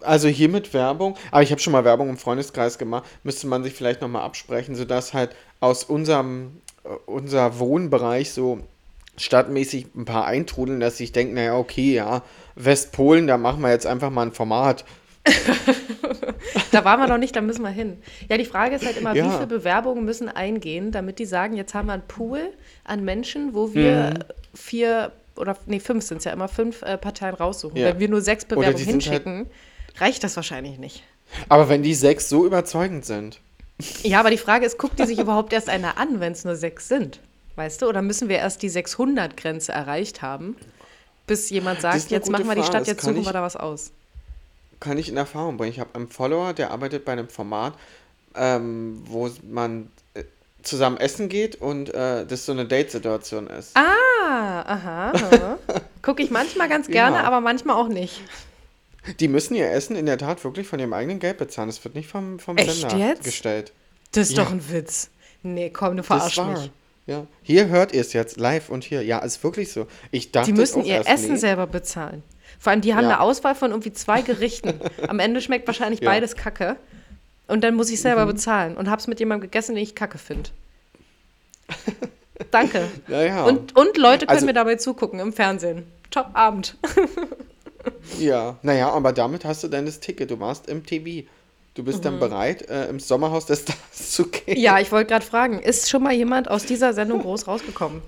Also 0.00 0.28
hier 0.28 0.48
mit 0.48 0.72
Werbung, 0.74 1.16
aber 1.32 1.42
ich 1.42 1.50
habe 1.50 1.60
schon 1.60 1.72
mal 1.72 1.84
Werbung 1.84 2.08
im 2.08 2.18
Freundeskreis 2.18 2.78
gemacht, 2.78 3.04
müsste 3.24 3.46
man 3.48 3.64
sich 3.64 3.74
vielleicht 3.74 4.00
nochmal 4.00 4.22
absprechen, 4.22 4.74
sodass 4.76 5.12
halt 5.14 5.30
aus 5.60 5.82
unserem 5.84 6.60
äh, 6.84 6.88
unser 7.06 7.58
Wohnbereich 7.58 8.32
so 8.32 8.60
stadtmäßig 9.16 9.86
ein 9.96 10.04
paar 10.04 10.26
eintrudeln, 10.26 10.78
dass 10.78 11.00
ich 11.00 11.10
denke, 11.10 11.34
naja, 11.34 11.56
okay, 11.56 11.94
ja, 11.94 12.22
Westpolen, 12.54 13.26
da 13.26 13.36
machen 13.38 13.60
wir 13.62 13.70
jetzt 13.70 13.86
einfach 13.86 14.10
mal 14.10 14.22
ein 14.26 14.32
Format. 14.32 14.84
Da 16.70 16.84
waren 16.84 17.00
wir 17.00 17.08
noch 17.08 17.18
nicht, 17.18 17.34
da 17.34 17.40
müssen 17.40 17.62
wir 17.62 17.70
hin. 17.70 17.98
Ja, 18.28 18.36
die 18.36 18.44
Frage 18.44 18.76
ist 18.76 18.84
halt 18.86 18.96
immer, 18.98 19.14
Ja. 19.14 19.24
wie 19.26 19.30
viele 19.34 19.46
Bewerbungen 19.46 20.04
müssen 20.04 20.28
eingehen, 20.28 20.92
damit 20.92 21.18
die 21.18 21.24
sagen, 21.24 21.56
jetzt 21.56 21.74
haben 21.74 21.86
wir 21.86 21.94
einen 21.94 22.06
Pool 22.06 22.52
an 22.84 23.04
Menschen, 23.04 23.54
wo 23.54 23.74
wir 23.74 24.10
Mhm. 24.10 24.14
vier 24.54 25.12
oder 25.36 25.56
nee, 25.66 25.80
fünf 25.80 26.04
sind 26.04 26.18
es 26.18 26.24
ja 26.24 26.32
immer, 26.32 26.48
fünf 26.48 26.82
äh, 26.82 26.98
Parteien 26.98 27.34
raussuchen. 27.34 27.76
Ja. 27.76 27.86
Wenn 27.88 28.00
wir 28.00 28.08
nur 28.08 28.20
sechs 28.20 28.44
Bewerbungen 28.44 28.76
halt- 28.76 28.86
hinschicken, 28.86 29.46
reicht 30.00 30.24
das 30.24 30.36
wahrscheinlich 30.36 30.78
nicht. 30.78 31.02
Aber 31.48 31.68
wenn 31.68 31.82
die 31.82 31.94
sechs 31.94 32.28
so 32.28 32.46
überzeugend 32.46 33.04
sind, 33.04 33.40
Ja, 34.02 34.20
aber 34.20 34.30
die 34.30 34.38
Frage 34.38 34.66
ist, 34.66 34.78
guckt 34.78 34.98
die 34.98 35.04
sich 35.06 35.18
überhaupt 35.18 35.52
erst 35.52 35.68
einer 35.68 35.98
an, 35.98 36.20
wenn 36.20 36.32
es 36.32 36.44
nur 36.44 36.56
sechs 36.56 36.88
sind? 36.88 37.20
Weißt 37.56 37.82
du? 37.82 37.86
Oder 37.86 38.02
müssen 38.02 38.28
wir 38.28 38.36
erst 38.38 38.62
die 38.62 38.70
600-Grenze 38.70 39.72
erreicht 39.72 40.22
haben, 40.22 40.56
bis 41.26 41.50
jemand 41.50 41.80
sagt, 41.80 42.10
jetzt 42.10 42.30
machen 42.30 42.46
wir 42.46 42.54
die 42.54 42.60
Frage. 42.62 42.72
Stadt, 42.72 42.86
jetzt 42.86 43.02
suchen 43.04 43.24
wir 43.24 43.32
da 43.32 43.42
was 43.42 43.56
aus. 43.56 43.90
kann 44.80 44.96
ich 44.96 45.08
in 45.08 45.16
Erfahrung 45.16 45.56
bringen. 45.56 45.72
Ich 45.72 45.80
habe 45.80 45.94
einen 45.94 46.08
Follower, 46.08 46.52
der 46.54 46.70
arbeitet 46.70 47.04
bei 47.04 47.12
einem 47.12 47.28
Format, 47.28 47.74
ähm, 48.36 49.02
wo 49.04 49.28
man 49.50 49.90
äh, 50.14 50.22
zusammen 50.62 50.96
essen 50.98 51.28
geht 51.28 51.56
und 51.56 51.92
äh, 51.92 52.24
das 52.26 52.46
so 52.46 52.52
eine 52.52 52.64
Date-Situation 52.64 53.48
ist. 53.48 53.76
Ah, 53.76 54.62
aha. 54.62 55.12
aha. 55.14 55.58
Gucke 56.02 56.22
ich 56.22 56.30
manchmal 56.30 56.68
ganz 56.68 56.86
gerne, 56.86 57.16
Ja. 57.16 57.24
aber 57.24 57.40
manchmal 57.40 57.76
auch 57.76 57.88
nicht. 57.88 58.20
Die 59.20 59.28
müssen 59.28 59.54
ihr 59.54 59.70
Essen 59.70 59.96
in 59.96 60.06
der 60.06 60.18
Tat 60.18 60.42
wirklich 60.44 60.66
von 60.66 60.78
ihrem 60.78 60.92
eigenen 60.92 61.18
Geld 61.18 61.38
bezahlen. 61.38 61.68
Das 61.68 61.82
wird 61.84 61.94
nicht 61.94 62.08
vom, 62.08 62.38
vom 62.38 62.56
Echt 62.56 62.72
Sender 62.72 62.96
jetzt? 62.98 63.24
gestellt. 63.24 63.72
Das 64.12 64.28
ist 64.30 64.36
Ja. 64.36 64.44
doch 64.44 64.52
ein 64.52 64.70
Witz. 64.72 65.10
Nee, 65.42 65.70
komm, 65.70 65.96
du 65.96 66.02
verarsch 66.02 66.36
mich. 66.42 66.70
Ja. 67.06 67.26
Hier 67.42 67.68
hört 67.68 67.92
ihr 67.92 68.00
es 68.02 68.12
jetzt 68.12 68.38
live 68.38 68.68
und 68.68 68.84
hier. 68.84 69.02
Ja, 69.02 69.20
ist 69.20 69.42
wirklich 69.42 69.72
so. 69.72 69.86
Ich 70.10 70.30
dachte 70.32 70.52
Die 70.52 70.58
müssen 70.58 70.84
ihr 70.84 71.06
Essen 71.06 71.32
nee. 71.32 71.38
selber 71.38 71.66
bezahlen. 71.66 72.22
Vor 72.58 72.72
allem, 72.72 72.80
die 72.82 72.94
haben 72.94 73.04
Ja. 73.04 73.10
eine 73.14 73.20
Auswahl 73.20 73.54
von 73.54 73.70
irgendwie 73.70 73.92
zwei 73.92 74.20
Gerichten. 74.20 74.74
Am 75.08 75.18
Ende 75.18 75.40
schmeckt 75.40 75.66
wahrscheinlich 75.66 76.00
Ja. 76.00 76.10
beides 76.10 76.36
Kacke. 76.36 76.76
Und 77.46 77.62
dann 77.64 77.74
muss 77.76 77.88
ich 77.90 78.00
selber 78.00 78.24
Mhm. 78.26 78.30
bezahlen 78.30 78.76
und 78.76 78.90
hab's 78.90 79.06
mit 79.06 79.20
jemandem 79.20 79.48
gegessen, 79.48 79.74
den 79.74 79.84
ich 79.84 79.94
Kacke 79.94 80.18
finde. 80.18 80.50
Danke. 82.50 82.88
Ja, 83.08 83.22
ja. 83.22 83.44
Und, 83.44 83.74
und 83.76 83.96
Leute 83.96 84.26
können 84.26 84.36
Also- 84.36 84.46
mir 84.46 84.52
dabei 84.54 84.74
zugucken 84.76 85.18
im 85.20 85.32
Fernsehen. 85.32 85.84
Top 86.10 86.28
Abend. 86.34 86.76
Ja, 88.18 88.56
naja, 88.62 88.90
aber 88.90 89.12
damit 89.12 89.44
hast 89.44 89.62
du 89.64 89.68
dann 89.68 89.86
das 89.86 90.00
Ticket. 90.00 90.30
Du 90.30 90.40
warst 90.40 90.68
im 90.68 90.84
TV. 90.84 91.26
Du 91.74 91.84
bist 91.84 91.98
Mhm. 91.98 92.02
dann 92.04 92.18
bereit, 92.18 92.68
äh, 92.68 92.88
im 92.88 92.98
Sommerhaus 92.98 93.46
des 93.46 93.62
Stars 93.62 94.12
zu 94.12 94.26
gehen. 94.28 94.58
Ja, 94.58 94.80
ich 94.80 94.90
wollte 94.90 95.10
gerade 95.10 95.24
fragen, 95.24 95.60
ist 95.60 95.88
schon 95.88 96.02
mal 96.02 96.12
jemand 96.12 96.50
aus 96.50 96.64
dieser 96.66 96.92
Sendung 96.92 97.20
groß 97.22 97.46
rausgekommen? 97.46 98.02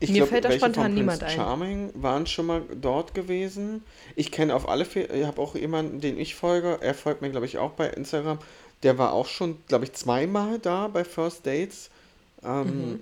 Ich 0.00 0.10
Mir 0.10 0.18
glaub, 0.18 0.28
fällt 0.28 0.44
da 0.44 0.52
spontan 0.52 0.94
niemand 0.94 1.22
ein. 1.22 1.30
Charming 1.30 1.90
waren 1.94 2.26
schon 2.26 2.46
mal 2.46 2.62
dort 2.80 3.14
gewesen. 3.14 3.82
Ich 4.16 4.32
kenne 4.32 4.54
auf 4.54 4.68
alle 4.68 4.84
Fälle, 4.84 5.14
ich 5.14 5.26
habe 5.26 5.40
auch 5.40 5.54
jemanden, 5.54 6.00
den 6.00 6.18
ich 6.18 6.34
folge. 6.34 6.78
Er 6.80 6.94
folgt 6.94 7.22
mir, 7.22 7.30
glaube 7.30 7.46
ich, 7.46 7.58
auch 7.58 7.70
bei 7.72 7.88
Instagram. 7.88 8.38
Der 8.82 8.98
war 8.98 9.12
auch 9.12 9.26
schon, 9.28 9.58
glaube 9.68 9.84
ich, 9.84 9.92
zweimal 9.94 10.58
da 10.58 10.88
bei 10.88 11.04
First 11.04 11.46
Dates. 11.46 11.90
Ähm, 12.44 13.00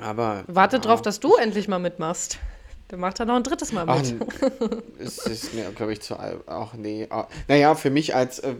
Aber. 0.00 0.44
Warte 0.46 0.76
ja, 0.76 0.82
drauf, 0.82 1.02
dass 1.02 1.20
du 1.20 1.34
endlich 1.36 1.68
mal 1.68 1.78
mitmachst. 1.78 2.38
Dann 2.88 3.00
macht 3.00 3.20
er 3.20 3.26
noch 3.26 3.36
ein 3.36 3.44
drittes 3.44 3.72
Mal 3.72 3.84
Ach, 3.86 4.02
mit. 4.02 4.16
es 4.98 5.18
ist 5.18 5.54
mir, 5.54 5.70
glaube 5.70 5.92
ich, 5.92 6.00
zu 6.00 6.16
alt. 6.16 6.40
Ach 6.46 6.74
nee. 6.74 7.06
Ah, 7.08 7.28
Naja, 7.46 7.76
für 7.76 7.90
mich 7.90 8.16
als 8.16 8.40
äh, 8.40 8.54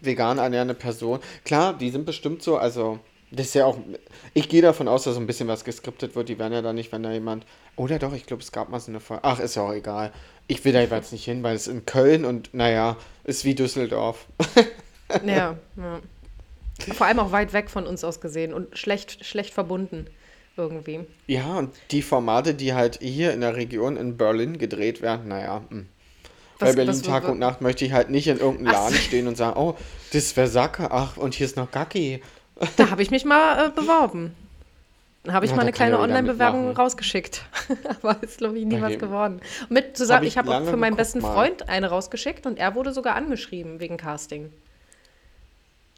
vegan 0.00 0.38
ernährende 0.38 0.74
Person, 0.74 1.18
klar, 1.44 1.76
die 1.76 1.90
sind 1.90 2.06
bestimmt 2.06 2.40
so, 2.42 2.56
also, 2.56 3.00
das 3.32 3.46
ist 3.46 3.54
ja 3.54 3.64
auch, 3.66 3.76
ich 4.32 4.48
gehe 4.48 4.62
davon 4.62 4.86
aus, 4.86 5.02
dass 5.02 5.14
so 5.14 5.20
ein 5.20 5.26
bisschen 5.26 5.48
was 5.48 5.64
geskriptet 5.64 6.14
wird. 6.14 6.28
Die 6.28 6.38
werden 6.38 6.52
ja 6.52 6.62
da 6.62 6.72
nicht, 6.72 6.92
wenn 6.92 7.02
da 7.02 7.10
jemand, 7.10 7.46
oder 7.74 7.98
doch, 7.98 8.12
ich 8.12 8.26
glaube, 8.26 8.44
es 8.44 8.52
gab 8.52 8.68
mal 8.68 8.78
so 8.78 8.92
eine 8.92 9.00
Folge. 9.00 9.24
Ach, 9.24 9.40
ist 9.40 9.56
ja 9.56 9.62
auch 9.62 9.72
egal. 9.72 10.12
Ich 10.46 10.64
will 10.64 10.72
da 10.72 10.80
jetzt 10.80 11.10
nicht 11.10 11.24
hin, 11.24 11.42
weil 11.42 11.56
es 11.56 11.66
in 11.66 11.84
Köln 11.84 12.24
und, 12.24 12.54
naja, 12.54 12.96
ist 13.24 13.44
wie 13.44 13.56
Düsseldorf. 13.56 14.26
Ja, 15.26 15.56
ja. 15.76 16.00
Vor 16.94 17.06
allem 17.06 17.18
auch 17.18 17.32
weit 17.32 17.52
weg 17.52 17.70
von 17.70 17.88
uns 17.88 18.04
aus 18.04 18.20
gesehen 18.20 18.54
und 18.54 18.78
schlecht, 18.78 19.24
schlecht 19.24 19.52
verbunden 19.52 20.06
irgendwie. 20.56 21.00
Ja, 21.26 21.56
und 21.58 21.74
die 21.90 22.02
Formate, 22.02 22.54
die 22.54 22.74
halt 22.74 22.98
hier 23.02 23.32
in 23.32 23.40
der 23.40 23.56
Region 23.56 23.96
in 23.96 24.16
Berlin 24.16 24.58
gedreht 24.58 25.02
werden, 25.02 25.28
naja, 25.28 25.62
mh. 25.70 25.82
Bei 26.58 26.68
Was- 26.68 26.76
Berlin 26.76 26.94
was- 26.94 27.02
Tag 27.02 27.28
und 27.28 27.38
Nacht 27.40 27.60
möchte 27.60 27.84
ich 27.84 27.92
halt 27.92 28.10
nicht 28.10 28.28
in 28.28 28.38
irgendeinem. 28.38 28.72
Laden 28.72 28.96
stehen 28.96 29.26
und 29.26 29.36
sagen, 29.36 29.58
oh, 29.58 29.76
das 30.12 30.36
wäre 30.36 30.46
Sacke, 30.46 30.90
ach, 30.92 31.16
und 31.16 31.34
hier 31.34 31.46
ist 31.46 31.56
noch 31.56 31.70
Gacki. 31.70 32.22
Da 32.76 32.90
habe 32.90 33.02
ich 33.02 33.10
mich 33.10 33.24
mal 33.24 33.66
äh, 33.66 33.70
beworben. 33.70 34.34
Da 35.24 35.32
habe 35.32 35.46
ich 35.46 35.50
Ja, 35.50 35.56
mal 35.56 35.62
eine 35.62 35.72
kleine 35.72 35.98
Online-Bewerbung 35.98 36.70
rausgeschickt. 36.76 37.42
Aber 38.02 38.22
ist, 38.22 38.38
glaube 38.38 38.58
ich, 38.58 38.66
nie 38.66 38.76
Bei 38.76 38.92
was 38.92 38.98
geworden. 38.98 39.40
Mit 39.70 39.96
zusammen, 39.96 40.18
Hab 40.18 40.22
ich 40.24 40.28
ich 40.28 40.38
habe 40.38 40.54
auch 40.54 40.64
für 40.64 40.76
meinen 40.76 40.96
besten 40.96 41.20
mal. 41.20 41.32
Freund 41.32 41.68
eine 41.68 41.88
rausgeschickt 41.88 42.46
und 42.46 42.58
er 42.58 42.74
wurde 42.74 42.92
sogar 42.92 43.16
angeschrieben 43.16 43.80
wegen 43.80 43.96
Casting. 43.96 44.52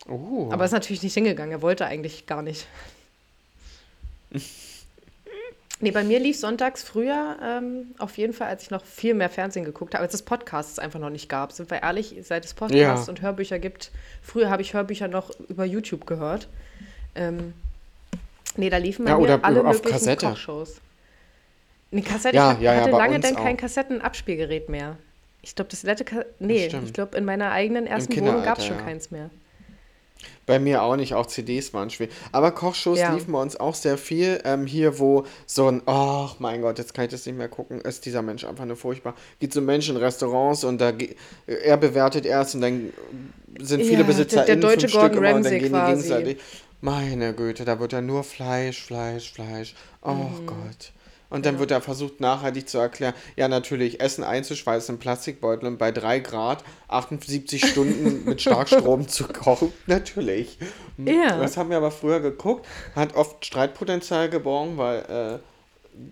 Oh. 0.09 0.49
Aber 0.53 0.65
ist 0.65 0.71
natürlich 0.73 1.03
nicht 1.03 1.15
hingegangen. 1.15 1.51
Er 1.53 1.61
wollte 1.63 1.87
eigentlich 1.87 2.27
gar 2.27 2.41
nicht. 2.43 2.67
Nee, 5.79 5.91
bei 5.91 6.05
mir 6.05 6.19
lief 6.21 6.39
sonntags 6.39 6.83
früher 6.83 7.37
ähm, 7.43 7.89
auf 7.99 8.17
jeden 8.17 8.33
Fall, 8.33 8.49
als 8.49 8.63
ich 8.63 8.71
noch 8.71 8.83
viel 8.83 9.13
mehr 9.13 9.29
Fernsehen 9.29 9.63
geguckt 9.67 9.93
habe, 9.93 10.03
als 10.05 10.15
es 10.15 10.23
Podcasts 10.23 10.79
einfach 10.79 10.99
noch 10.99 11.11
nicht 11.11 11.29
gab. 11.29 11.53
Sind 11.53 11.71
wir 11.71 11.83
ehrlich, 11.83 12.15
seit 12.23 12.47
es 12.47 12.55
Podcasts 12.55 13.07
Ja. 13.07 13.11
und 13.11 13.21
Hörbücher 13.21 13.59
gibt, 13.59 13.91
früher 14.23 14.49
habe 14.49 14.63
ich 14.63 14.73
Hörbücher 14.73 15.07
noch 15.07 15.31
über 15.51 15.67
YouTube 15.67 16.07
gehört. 16.07 16.49
Ähm, 17.15 17.53
nee, 18.57 18.71
da 18.71 18.79
liefen 18.79 19.07
Ja, 19.07 19.17
mir 19.19 19.23
oder 19.23 19.45
alle 19.45 19.61
auf 19.67 19.75
möglichen 19.77 19.93
Kassette. 19.99 20.27
Kochshows. 20.29 20.81
Nee, 21.91 22.01
Kassette, 22.01 22.35
Ja, 22.37 22.53
ich 22.55 22.61
ja, 22.61 22.75
hatte 22.77 22.91
lange 22.93 23.21
dann 23.21 23.37
auch. 23.37 23.43
kein 23.45 23.59
Kassettenabspielgerät 23.59 24.71
mehr. 24.71 24.97
Ich 25.43 25.55
glaube, 25.55 25.71
das 25.71 25.83
letzte, 25.83 26.07
Ka 26.07 26.25
nee, 26.39 26.69
ich 26.69 26.93
glaube, 26.95 27.19
in 27.19 27.27
meiner 27.27 27.53
eigenen 27.53 27.87
ersten 27.87 28.19
Wohnung 28.19 28.43
gab 28.43 28.59
es 28.61 28.65
schon 28.65 28.79
keins 28.79 29.11
mehr. 29.11 29.29
Bei 30.47 30.61
mir 30.61 30.83
auch 30.83 30.95
nicht, 30.97 31.13
auch 31.15 31.27
CDs 31.27 31.75
waren 31.75 31.91
schwer. 31.91 32.07
Aber 32.31 32.53
Kochshows 32.53 33.01
Ja. 33.01 33.13
liefen 33.13 33.33
bei 33.33 33.43
uns 33.43 33.57
auch 33.57 33.75
sehr 33.75 33.99
viel. 33.99 34.41
Ähm, 34.45 34.65
hier, 34.65 34.99
wo 35.01 35.25
so 35.45 35.67
ein, 35.67 35.83
oh 35.87 36.29
mein 36.39 36.63
Gott, 36.63 36.79
jetzt 36.79 36.95
kann 36.95 37.05
ich 37.07 37.11
das 37.11 37.27
nicht 37.27 37.37
mehr 37.37 37.49
gucken, 37.49 37.81
ist 37.81 38.07
dieser 38.07 38.23
Mensch 38.23 38.45
einfach 38.45 38.65
nur 38.65 38.77
furchtbar. 38.77 39.15
Geht 39.41 39.53
so 39.53 39.61
ein 39.61 39.67
Mensch 39.67 39.89
in 39.89 39.97
Restaurants 39.97 40.63
und 40.63 40.81
da 40.81 40.93
er 41.47 41.77
bewertet 41.77 42.27
erst 42.27 42.55
und 42.55 42.61
dann 42.61 42.93
sind 43.61 43.83
viele 43.83 44.03
Ja, 44.03 44.07
Besitzer 44.07 44.37
der- 44.45 44.45
der 44.47 44.57
deutsche 44.57 44.89
fünf 44.89 44.91
Stück 44.93 45.01
Gordon 45.15 45.19
immer 45.19 45.35
und 45.37 45.45
dann 45.45 45.53
Ramsay 45.53 45.59
gehen 45.59 45.73
die 45.73 45.87
gegenseitig. 45.91 46.39
Meine 46.81 47.33
Güte, 47.35 47.65
da 47.65 47.81
wird 47.81 47.93
ja 47.93 48.01
nur 48.01 48.23
Fleisch, 48.23 48.85
Fleisch, 48.85 49.33
Fleisch. 49.33 49.75
Oh 50.03 50.13
Mhm. 50.13 50.47
Gott. 50.47 50.93
Und 51.29 51.45
dann 51.45 51.59
wird 51.59 51.71
da 51.71 51.81
versucht, 51.81 52.21
nachhaltig 52.21 52.69
zu 52.69 52.79
erklären, 52.79 53.15
ja, 53.37 53.49
natürlich, 53.49 54.01
Essen 54.01 54.25
einzuschweißen 54.25 54.95
in 54.95 54.99
Plastikbeutel 54.99 55.67
und 55.67 55.79
bei 55.79 55.91
3 55.91 56.21
Grad 56.21 56.65
78 56.89 57.67
Stunden 57.67 58.25
mit 58.25 58.41
Starkstrom 58.41 59.09
zu 59.09 59.27
kochen. 59.27 59.73
Natürlich. 59.87 60.59
Ja. 60.99 61.39
Das 61.39 61.57
haben 61.57 61.71
wir 61.71 61.77
aber 61.77 61.91
früher 61.91 62.21
geguckt, 62.21 62.67
hat 62.95 63.15
oft 63.15 63.45
Streitpotenzial 63.45 64.31
geborgen, 64.31 64.79
weil 64.79 64.99
äh, 65.01 65.39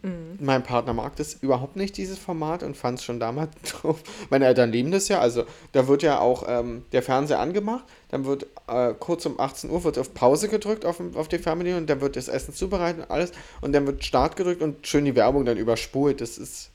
Mhm. 0.02 0.38
mein 0.40 0.62
Partner 0.62 0.92
mag 0.94 1.14
das 1.16 1.34
überhaupt 1.34 1.76
nicht, 1.76 1.96
dieses 1.96 2.18
Format, 2.18 2.62
und 2.62 2.76
fand 2.76 2.98
es 2.98 3.04
schon 3.04 3.20
damals 3.20 3.50
doof. 3.82 4.02
Meine 4.30 4.46
Eltern 4.46 4.72
lieben 4.72 4.90
das 4.90 5.08
ja, 5.08 5.20
also 5.20 5.44
da 5.72 5.86
wird 5.88 6.02
ja 6.02 6.20
auch 6.20 6.44
ähm, 6.48 6.84
der 6.92 7.02
Fernseher 7.02 7.38
angemacht, 7.40 7.84
dann 8.10 8.24
wird 8.24 8.46
äh, 8.66 8.94
kurz 8.98 9.26
um 9.26 9.38
18 9.38 9.70
Uhr 9.70 9.84
wird 9.84 9.98
auf 9.98 10.14
Pause 10.14 10.48
gedrückt 10.48 10.84
auf, 10.86 10.96
dem- 10.96 11.16
auf 11.16 11.28
die 11.28 11.38
Fernbedienung 11.38 11.82
und 11.82 11.90
dann 11.90 12.00
wird 12.00 12.16
das 12.16 12.28
Essen 12.28 12.54
zubereitet 12.54 13.04
und 13.04 13.10
alles 13.10 13.32
und 13.60 13.72
dann 13.72 13.86
wird 13.86 14.04
Start 14.04 14.36
gedrückt 14.36 14.62
und 14.62 14.86
schön 14.86 15.04
die 15.04 15.14
Werbung 15.14 15.44
dann 15.44 15.58
überspult. 15.58 16.20
Das 16.20 16.38
ist 16.38 16.70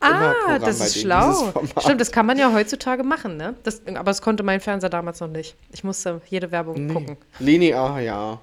Ah, 0.00 0.34
Programm 0.42 0.60
das 0.60 0.80
ist 0.80 1.00
schlau. 1.00 1.52
Stimmt, 1.80 1.98
das 2.00 2.12
kann 2.12 2.26
man 2.26 2.36
ja 2.36 2.52
heutzutage 2.52 3.02
machen, 3.04 3.38
ne? 3.38 3.54
Das, 3.62 3.80
aber 3.86 4.04
das 4.04 4.20
konnte 4.20 4.42
mein 4.42 4.60
Fernseher 4.60 4.90
damals 4.90 5.20
noch 5.20 5.28
nicht. 5.28 5.56
Ich 5.72 5.82
musste 5.82 6.20
jede 6.28 6.50
Werbung 6.52 6.88
gucken. 6.92 7.16
Linear, 7.38 8.00
ja. 8.00 8.38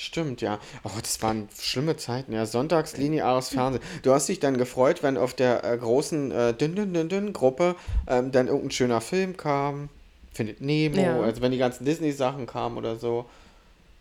Stimmt, 0.00 0.40
ja. 0.40 0.58
Oh, 0.82 0.88
das 0.98 1.20
waren 1.22 1.50
schlimme 1.60 1.94
Zeiten, 1.94 2.32
ja. 2.32 2.46
Sonntags 2.46 2.96
lineares 2.96 3.50
Fernsehen. 3.50 3.82
Du 4.02 4.14
hast 4.14 4.30
dich 4.30 4.40
dann 4.40 4.56
gefreut, 4.56 5.02
wenn 5.02 5.18
auf 5.18 5.34
der 5.34 5.62
äh, 5.62 5.76
großen 5.76 6.30
äh, 6.30 6.54
dünn, 6.54 6.74
dünn, 6.74 6.94
dünn, 6.94 7.10
dünn 7.10 7.32
Gruppe 7.34 7.76
ähm, 8.06 8.32
dann 8.32 8.46
irgendein 8.46 8.70
schöner 8.70 9.02
Film 9.02 9.36
kam. 9.36 9.90
Findet 10.32 10.62
Nemo, 10.62 11.02
Ja. 11.02 11.20
also 11.20 11.42
wenn 11.42 11.52
die 11.52 11.58
ganzen 11.58 11.84
Disney-Sachen 11.84 12.46
kamen 12.46 12.78
oder 12.78 12.96
so. 12.96 13.26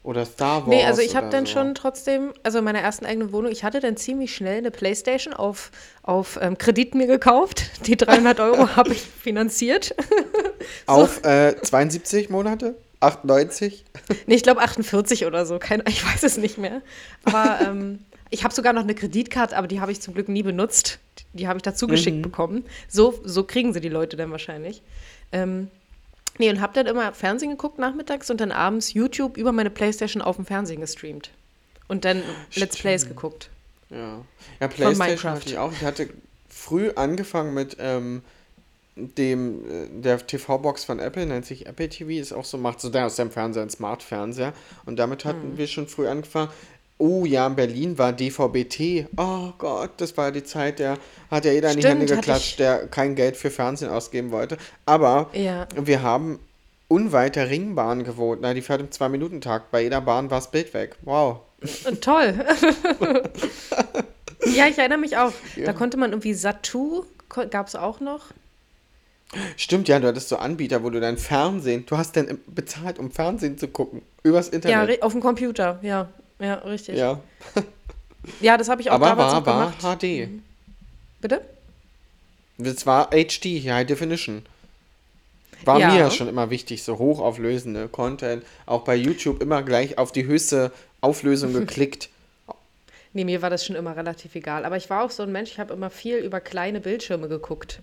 Oder 0.04 0.26
Star 0.26 0.62
Wars. 0.62 0.70
Nee, 0.70 0.86
also 0.86 1.02
ich 1.02 1.18
habe 1.18 1.30
dann 1.30 1.46
so. 1.46 1.52
schon 1.52 1.76
trotzdem, 1.76 2.32
also 2.44 2.60
in 2.60 2.64
meiner 2.64 2.80
ersten 2.80 3.06
eigenen 3.06 3.34
Wohnung, 3.34 3.52
ich 3.52 3.66
hatte 3.66 3.82
dann 3.82 3.98
ziemlich 3.98 4.34
schnell 4.34 4.60
eine 4.60 4.72
Playstation 4.72 5.34
auf, 5.34 5.70
auf 6.04 6.40
ähm, 6.42 6.58
Kredit 6.58 6.96
mir 6.96 7.08
gekauft. 7.08 7.86
Die 7.88 7.98
300 7.98 8.40
Euro 8.40 8.70
habe 8.78 8.94
ich 8.94 9.02
finanziert. 9.02 9.94
Auf 10.86 11.26
äh, 11.26 11.56
72 11.62 12.30
Monate? 12.30 12.76
98? 13.02 13.86
Nee, 14.28 14.36
ich 14.36 14.44
glaube 14.44 14.62
48 14.62 15.26
oder 15.26 15.46
so, 15.46 15.60
kein, 15.60 15.82
ich 15.88 16.06
weiß 16.06 16.24
es 16.24 16.38
nicht 16.38 16.58
mehr. 16.58 16.82
Aber 17.24 17.60
ähm, 17.68 18.00
ich 18.30 18.44
habe 18.44 18.54
sogar 18.54 18.74
noch 18.74 18.84
eine 18.84 18.96
Kreditkarte, 18.96 19.56
aber 19.58 19.68
die 19.68 19.80
habe 19.82 19.92
ich 19.92 20.02
zum 20.02 20.14
Glück 20.14 20.30
nie 20.30 20.44
benutzt. 20.44 21.00
Die 21.34 21.48
habe 21.48 21.58
ich 21.58 21.64
dazu 21.64 21.88
geschickt 21.88 22.18
Mhm. 22.18 22.22
bekommen. 22.24 22.66
So, 22.88 23.20
so 23.24 23.44
kriegen 23.44 23.74
sie 23.74 23.82
die 23.82 23.90
Leute 23.90 24.18
dann 24.18 24.32
wahrscheinlich. 24.32 24.82
Ähm, 25.32 25.70
nee, 26.38 26.50
und 26.50 26.60
habe 26.62 26.74
dann 26.74 26.88
immer 26.88 27.14
Fernsehen 27.14 27.52
geguckt 27.52 27.78
nachmittags 27.80 28.30
und 28.30 28.42
dann 28.42 28.52
abends 28.52 28.94
YouTube 28.94 29.38
über 29.38 29.52
meine 29.52 29.70
Playstation 29.70 30.22
auf 30.22 30.36
dem 30.38 30.46
Fernsehen 30.46 30.82
gestreamt. 30.82 31.30
Und 31.88 32.06
dann 32.06 32.22
Let's 32.56 32.78
Plays 32.78 33.08
geguckt. 33.08 33.50
Ja. 33.90 34.20
Ja, 34.60 34.68
Playstation 34.68 34.98
Minecraft. 34.98 35.36
hatte 35.36 35.50
ich 35.50 35.58
auch. 35.58 35.72
Ich 35.72 35.84
hatte 35.84 36.10
früh 36.48 36.92
angefangen 36.96 37.54
mit 37.54 37.78
ähm, 37.80 38.22
dem, 39.18 39.64
äh, 39.66 39.88
der 40.02 40.26
TV-Box 40.26 40.84
von 40.84 41.00
Apple, 41.00 41.26
nennt 41.26 41.46
sich 41.46 41.66
Apple 41.66 41.90
TV, 41.90 42.12
ist 42.12 42.34
auch 42.34 42.46
so, 42.46 42.58
macht 42.58 42.80
so 42.82 42.90
der 42.90 43.06
aus 43.06 43.16
dem 43.16 43.32
Fernseher 43.32 43.62
einen 43.64 43.70
Smart-Fernseher. 43.72 44.54
Und 44.86 44.98
damit 44.98 45.26
hatten 45.26 45.58
wir 45.58 45.68
schon 45.68 45.88
früh 45.88 46.08
angefangen. 46.08 46.50
Oh 46.98 47.24
ja, 47.26 47.48
in 47.48 47.56
Berlin 47.56 47.98
war 47.98 48.12
DVB-T. 48.12 49.08
Oh 49.16 49.52
Gott, 49.58 49.92
das 49.98 50.18
war 50.18 50.32
die 50.34 50.44
Zeit, 50.44 50.80
der 50.80 50.98
hat 51.32 51.46
ja 51.46 51.54
jeder 51.54 51.70
in 51.72 51.78
die 51.78 51.82
Stimmt, 51.84 52.02
Hände 52.02 52.16
geklatscht, 52.16 52.60
der 52.60 52.88
kein 52.88 53.16
Geld 53.16 53.38
für 53.38 53.50
Fernsehen 53.50 53.90
ausgeben 53.90 54.32
wollte. 54.32 54.58
Aber 54.86 55.30
Ja. 55.34 55.66
wir 55.76 56.02
haben 56.02 56.40
unweit 56.90 57.38
der 57.38 57.50
Ringbahn 57.50 58.04
gewohnt. 58.04 58.42
Na, 58.42 58.54
die 58.54 58.62
fährt 58.62 58.82
im 58.82 58.92
Zwei-Minuten-Takt. 58.92 59.72
Bei 59.72 59.82
jeder 59.84 60.02
Bahn 60.02 60.30
war 60.30 60.40
das 60.40 60.52
Bild 60.52 60.74
weg. 60.74 60.98
Wow. 61.04 61.40
Äh, 61.86 61.94
Toll. 61.96 62.34
ja, 64.56 64.68
ich 64.68 64.78
erinnere 64.78 64.98
mich 65.00 65.16
auch. 65.18 65.32
Ja. 65.56 65.66
Da 65.68 65.74
konnte 65.74 65.98
man 65.98 66.12
irgendwie 66.12 66.34
Satu, 66.34 67.06
gab 67.50 67.68
es 67.68 67.76
auch 67.76 68.00
noch. 68.00 68.26
Stimmt, 69.58 69.88
ja, 69.88 70.00
du 70.00 70.08
hattest 70.08 70.30
so 70.30 70.38
Anbieter, 70.38 70.84
wo 70.84 70.90
du 70.90 71.00
dein 71.00 71.18
Fernsehen, 71.18 71.86
du 71.86 71.98
hast 71.98 72.16
dann 72.16 72.40
bezahlt, 72.48 72.98
um 72.98 73.12
Fernsehen 73.12 73.58
zu 73.58 73.68
gucken. 73.68 74.02
Übers 74.24 74.48
Ja, 74.48 74.54
Internet. 74.54 74.90
ri- 74.90 75.02
auf 75.04 75.12
dem 75.12 75.22
Computer. 75.22 75.80
Ja, 75.84 76.10
ja, 76.40 76.56
richtig. 76.56 76.98
Ja, 76.98 77.20
Ja, 78.42 78.58
das 78.58 78.68
habe 78.70 78.82
ich 78.82 78.90
auch 78.90 78.96
aber 78.96 79.06
damals 79.08 79.34
war, 79.34 79.46
war 79.46 79.72
gemacht. 79.72 80.00
HD. 80.02 80.30
Bitte? 81.22 81.42
Das 82.58 82.86
war 82.86 83.10
HD, 83.12 83.46
High 83.70 83.86
Definition. 83.88 84.42
War 85.64 85.80
Ja. 85.80 85.90
mir 85.92 86.00
ja 86.00 86.12
schon 86.12 86.28
immer 86.28 86.50
wichtig, 86.50 86.84
so 86.84 86.98
hochauflösende 86.98 87.88
Content. 87.88 88.44
Auch 88.66 88.84
bei 88.84 88.96
YouTube 88.96 89.42
immer 89.42 89.62
gleich 89.64 89.98
auf 89.98 90.12
die 90.12 90.26
höchste 90.26 90.72
Auflösung 91.02 91.54
geklickt. 91.54 92.10
Nee, 93.14 93.26
mir 93.26 93.42
war 93.42 93.50
das 93.50 93.66
schon 93.66 93.76
immer 93.76 93.96
relativ 93.96 94.36
egal. 94.36 94.66
Aber 94.66 94.78
ich 94.78 94.90
war 94.90 95.04
auch 95.04 95.12
so 95.12 95.24
ein 95.24 95.32
Mensch, 95.32 95.52
ich 95.52 95.60
habe 95.60 95.74
immer 95.74 95.90
viel 95.90 96.18
über 96.18 96.40
kleine 96.42 96.80
Bildschirme 96.82 97.28
geguckt. 97.28 97.80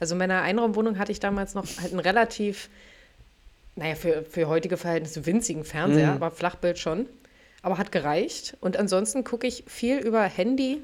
Also 0.00 0.14
in 0.14 0.18
meiner 0.18 0.42
Einraumwohnung 0.42 0.98
hatte 0.98 1.12
ich 1.12 1.20
damals 1.20 1.54
noch 1.54 1.64
halt 1.80 1.92
einen 1.92 2.00
relativ, 2.00 2.68
naja, 3.76 3.94
für, 3.94 4.22
für 4.24 4.48
heutige 4.48 4.76
Verhältnisse 4.76 5.26
winzigen 5.26 5.64
Fernseher, 5.64 6.12
aber 6.12 6.30
Flachbild 6.30 6.78
schon. 6.78 7.06
Aber 7.62 7.76
hat 7.76 7.92
gereicht. 7.92 8.56
Und 8.60 8.78
ansonsten 8.78 9.22
gucke 9.22 9.46
ich 9.46 9.64
viel 9.66 9.98
über 9.98 10.22
Handy. 10.22 10.82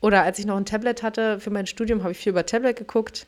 Oder 0.00 0.22
als 0.24 0.38
ich 0.40 0.44
noch 0.46 0.56
ein 0.56 0.66
Tablet 0.66 1.02
hatte 1.04 1.38
für 1.40 1.50
mein 1.50 1.66
Studium, 1.68 2.02
habe 2.02 2.10
ich 2.12 2.18
viel 2.18 2.30
über 2.30 2.44
Tablet 2.44 2.76
geguckt. 2.76 3.26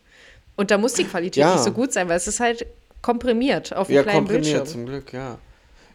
Und 0.57 0.71
da 0.73 0.79
muss 0.79 0.95
die 0.95 1.05
Qualität 1.05 1.43
Ja. 1.43 1.53
nicht 1.55 1.63
so 1.65 1.71
gut 1.71 1.93
sein, 1.93 2.09
weil 2.09 2.17
es 2.17 2.27
ist 2.27 2.41
halt 2.41 2.67
komprimiert 3.03 3.75
auf 3.75 3.89
einem 3.89 3.97
Ja, 3.97 4.03
kleinen 4.03 4.19
komprimiert 4.19 4.45
Bildschirm. 4.45 4.67
zum 4.67 4.87
Glück, 4.87 5.13
ja. 5.13 5.39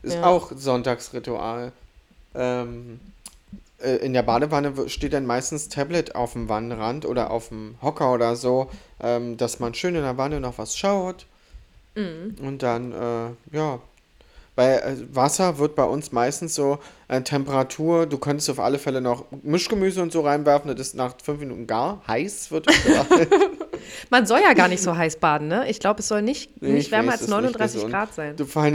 Ist 0.01 0.15
Ja. 0.15 0.23
auch 0.23 0.51
Sonntagsritual. 0.55 1.73
Ähm, 2.33 2.99
äh, 3.83 3.97
in 3.97 4.13
der 4.13 4.23
Badewanne 4.23 4.89
steht 4.89 5.13
dann 5.13 5.25
meistens 5.25 5.69
Tablet 5.69 6.15
auf 6.15 6.33
dem 6.33 6.49
Wannenrand 6.49 7.05
oder 7.05 7.31
auf 7.31 7.49
dem 7.49 7.75
Hocker 7.81 8.13
oder 8.13 8.35
so, 8.35 8.69
ähm, 9.01 9.37
dass 9.37 9.59
man 9.59 9.73
schön 9.73 9.95
in 9.95 10.01
der 10.01 10.17
Wanne 10.17 10.39
noch 10.39 10.57
was 10.57 10.77
schaut. 10.77 11.25
Mhm. 11.95 12.35
Und 12.41 12.63
dann, 12.63 12.91
äh, 12.91 13.55
ja. 13.55 13.79
Bei 14.53 14.79
äh, 14.79 14.97
Wasser 15.13 15.59
wird 15.59 15.75
bei 15.75 15.85
uns 15.85 16.11
meistens 16.11 16.55
so 16.55 16.79
äh, 17.07 17.21
Temperatur, 17.21 18.05
du 18.05 18.17
könntest 18.17 18.49
auf 18.49 18.59
alle 18.59 18.79
Fälle 18.79 18.99
noch 18.99 19.25
Mischgemüse 19.43 20.01
und 20.01 20.11
so 20.11 20.21
reinwerfen, 20.21 20.75
das 20.75 20.87
ist 20.87 20.95
nach 20.95 21.15
fünf 21.23 21.39
Minuten 21.39 21.67
gar 21.67 22.01
heiß, 22.05 22.51
wird. 22.51 22.67
Man 24.09 24.25
soll 24.25 24.41
ja 24.41 24.53
gar 24.53 24.67
nicht 24.67 24.83
so 24.83 24.95
heiß 24.95 25.15
baden, 25.17 25.47
ne? 25.47 25.69
Ich 25.69 25.79
glaube, 25.79 26.01
es 26.01 26.09
soll 26.09 26.21
nicht, 26.21 26.61
nicht 26.61 26.87
ich 26.87 26.91
wärmer 26.91 27.13
weiß, 27.13 27.13
als 27.13 27.21
ist 27.21 27.27
nicht 27.29 27.37
39 27.37 27.75
gesund. 27.75 27.93
Grad 27.93 28.13
sein. 28.13 28.35
Du 28.35 28.45
vor 28.45 28.69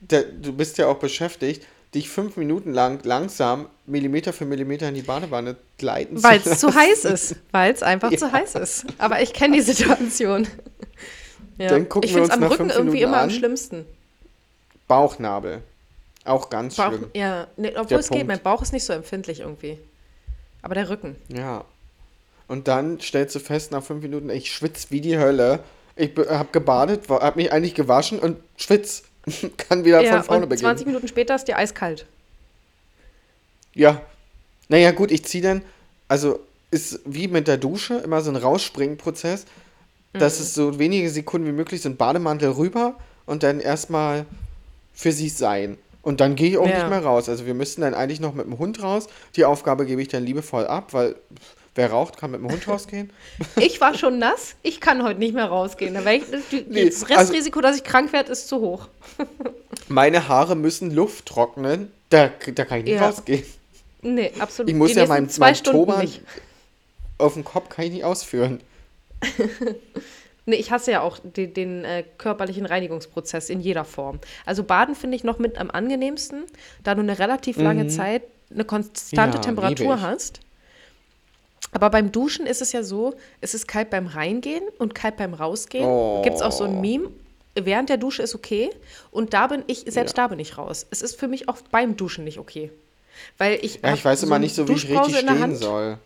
der, 0.00 0.22
du 0.24 0.52
bist 0.52 0.76
ja 0.76 0.86
auch 0.86 0.98
beschäftigt, 0.98 1.66
dich 1.94 2.10
fünf 2.10 2.36
Minuten 2.36 2.72
lang 2.72 3.00
langsam 3.04 3.66
Millimeter 3.86 4.32
für 4.32 4.44
Millimeter 4.46 4.88
in 4.88 4.94
die 4.94 5.02
Badewanne 5.02 5.56
gleiten 5.78 6.22
Weil 6.22 6.40
zu 6.42 6.50
es 6.50 6.60
zu 6.60 6.74
heiß 6.74 7.04
ist. 7.04 7.36
Weil 7.52 7.72
es 7.72 7.82
einfach 7.82 8.10
Ja. 8.12 8.18
zu 8.18 8.32
heiß 8.32 8.54
ist. 8.56 8.86
Aber 8.98 9.20
ich 9.20 9.32
kenne 9.32 9.56
die 9.56 9.62
Situation. 9.62 10.46
Ja. 11.58 11.68
Dann 11.68 11.88
gucken 11.88 12.08
ich 12.08 12.12
finde 12.14 12.28
es 12.28 12.34
am 12.34 12.42
Rücken 12.44 12.70
irgendwie 12.70 13.02
immer 13.02 13.18
am 13.18 13.24
an. 13.24 13.30
schlimmsten. 13.30 13.84
Bauchnabel. 14.88 15.62
Auch 16.24 16.48
ganz 16.50 16.76
Bauch, 16.76 16.88
schlimm. 16.88 17.10
ja, 17.14 17.46
nee, 17.56 17.68
obwohl 17.70 17.84
Der 17.86 17.98
es 17.98 18.08
geht. 18.08 18.18
Punkt. 18.20 18.28
Mein 18.28 18.40
Bauch 18.42 18.62
ist 18.62 18.72
nicht 18.72 18.84
so 18.84 18.92
empfindlich 18.92 19.40
irgendwie. 19.40 19.78
Aber 20.62 20.74
der 20.74 20.88
Rücken. 20.88 21.16
Ja. 21.28 21.64
Und 22.48 22.68
dann 22.68 23.00
stellst 23.00 23.34
du 23.34 23.40
fest, 23.40 23.72
nach 23.72 23.82
fünf 23.82 24.02
Minuten, 24.02 24.30
ich 24.30 24.52
schwitze 24.52 24.86
wie 24.90 25.00
die 25.00 25.18
Hölle. 25.18 25.60
Ich 25.96 26.10
habe 26.28 26.48
gebadet, 26.52 27.08
habe 27.08 27.36
mich 27.36 27.52
eigentlich 27.52 27.74
gewaschen 27.74 28.18
und 28.18 28.38
schwitz. 28.56 29.02
Kann 29.56 29.84
wieder 29.84 30.00
Ja, 30.02 30.14
von 30.16 30.22
vorne 30.24 30.42
und 30.44 30.48
beginnen. 30.50 30.66
20 30.66 30.86
Minuten 30.86 31.08
später 31.08 31.34
ist 31.34 31.46
dir 31.48 31.56
eiskalt. 31.56 32.06
Ja. 33.74 34.00
Naja, 34.68 34.92
gut, 34.92 35.10
ich 35.10 35.24
ziehe 35.24 35.42
dann, 35.42 35.62
also 36.08 36.40
ist 36.70 37.00
wie 37.04 37.28
mit 37.28 37.46
der 37.48 37.56
Dusche 37.58 37.94
immer 37.98 38.20
so 38.20 38.30
ein 38.30 38.36
Rausspringen-Prozess, 38.36 39.44
dass 40.12 40.38
Mhm. 40.38 40.42
es 40.44 40.54
so 40.54 40.78
wenige 40.78 41.10
Sekunden 41.10 41.46
wie 41.46 41.52
möglich 41.52 41.82
so 41.82 41.88
ein 41.88 41.96
Bademantel 41.96 42.50
rüber 42.50 42.94
und 43.26 43.42
dann 43.42 43.60
erstmal 43.60 44.26
für 44.94 45.12
sich 45.12 45.34
sein. 45.34 45.76
Und 46.02 46.20
dann 46.20 46.34
gehe 46.34 46.50
ich 46.50 46.58
auch 46.58 46.66
Ja. 46.68 46.78
nicht 46.78 46.88
mehr 46.90 47.02
raus. 47.04 47.28
Also 47.28 47.46
wir 47.46 47.54
müssten 47.54 47.80
dann 47.80 47.94
eigentlich 47.94 48.20
noch 48.20 48.34
mit 48.34 48.46
dem 48.46 48.58
Hund 48.58 48.82
raus. 48.82 49.06
Die 49.36 49.44
Aufgabe 49.44 49.86
gebe 49.86 50.02
ich 50.02 50.08
dann 50.08 50.24
liebevoll 50.24 50.66
ab, 50.66 50.92
weil 50.92 51.16
wer 51.74 51.90
raucht, 51.90 52.16
kann 52.18 52.30
mit 52.32 52.40
dem 52.40 52.50
Hund 52.50 52.66
rausgehen. 52.68 53.10
Ich 53.56 53.80
war 53.80 53.94
schon 53.96 54.18
nass. 54.18 54.54
Ich 54.62 54.80
kann 54.80 55.02
heute 55.02 55.18
nicht 55.18 55.34
mehr 55.34 55.46
rausgehen. 55.46 55.94
Da 55.94 56.10
ich, 56.10 56.22
Nee, 56.68 56.86
das 56.90 57.08
Restrisiko, 57.08 57.60
dass 57.60 57.76
ich 57.76 57.84
krank 57.84 58.12
werde, 58.12 58.32
ist 58.32 58.48
zu 58.48 58.60
hoch. 58.60 58.88
Meine 59.88 60.28
Haare 60.28 60.56
müssen 60.56 60.90
Luft 60.94 61.26
trocknen. 61.26 61.90
Da, 62.10 62.28
da 62.54 62.64
kann 62.64 62.78
ich 62.80 62.84
nicht 62.84 62.94
Ja. 62.94 63.06
rausgehen. 63.08 63.44
Nee, 64.04 64.30
absolut. 64.38 64.70
Ich 64.70 64.76
muss 64.76 64.90
Die 64.90 64.94
ja 64.94 65.02
nächsten 65.02 65.14
meinen 65.14 65.28
zwei 65.28 65.46
mein 65.46 65.54
Stunden 65.56 65.78
Turban 65.86 66.00
nicht. 66.02 66.20
auf 67.18 67.34
dem 67.34 67.44
Kopf 67.44 67.68
kann 67.70 67.86
ich 67.86 67.92
nicht 67.92 68.04
ausführen. 68.04 68.60
Nee, 70.46 70.56
ich 70.56 70.70
hasse 70.70 70.90
ja 70.90 71.00
auch 71.00 71.18
den, 71.22 71.54
den 71.54 71.84
äh, 71.86 72.04
körperlichen 72.18 72.66
Reinigungsprozess 72.66 73.48
in 73.48 73.60
jeder 73.60 73.86
Form. 73.86 74.20
Also 74.44 74.62
Baden 74.62 74.94
finde 74.94 75.16
ich 75.16 75.24
noch 75.24 75.38
mit 75.38 75.56
am 75.56 75.70
angenehmsten, 75.70 76.44
da 76.82 76.94
du 76.94 77.00
eine 77.00 77.18
relativ 77.18 77.56
lange 77.56 77.86
Zeit 77.86 78.24
eine 78.50 78.66
konstante 78.66 79.38
Ja, 79.38 79.42
Temperatur 79.42 80.02
hast. 80.02 80.40
Aber 81.72 81.88
beim 81.88 82.12
Duschen 82.12 82.44
ist 82.44 82.60
es 82.60 82.72
ja 82.72 82.82
so, 82.82 83.14
es 83.40 83.54
ist 83.54 83.66
kalt 83.66 83.88
beim 83.88 84.06
Reingehen 84.06 84.62
und 84.78 84.94
kalt 84.94 85.16
beim 85.16 85.32
Rausgehen. 85.32 85.86
Oh. 85.86 86.20
Gibt 86.22 86.36
es 86.36 86.42
auch 86.42 86.52
so 86.52 86.64
ein 86.64 86.78
Meme, 86.78 87.08
während 87.54 87.88
der 87.88 87.96
Dusche 87.96 88.20
ist 88.22 88.34
okay 88.34 88.68
und 89.10 89.32
da 89.32 89.46
bin 89.46 89.62
ich, 89.66 89.84
selbst 89.88 90.18
Ja. 90.18 90.24
da 90.24 90.28
bin 90.28 90.38
ich 90.40 90.58
raus. 90.58 90.86
Es 90.90 91.00
ist 91.00 91.18
für 91.18 91.26
mich 91.26 91.48
auch 91.48 91.56
beim 91.70 91.96
Duschen 91.96 92.22
nicht 92.24 92.38
okay. 92.38 92.70
Weil 93.38 93.58
ich, 93.62 93.80
Ja, 93.82 93.94
ich 93.94 94.04
weiß 94.04 94.22
immer 94.24 94.36
eine 94.36 94.44
nicht 94.44 94.54
so, 94.54 94.66
wie 94.68 94.72
ich 94.72 94.88
richtig 94.88 95.16
stehen 95.18 95.40
Hand. 95.40 95.56
soll. 95.58 95.98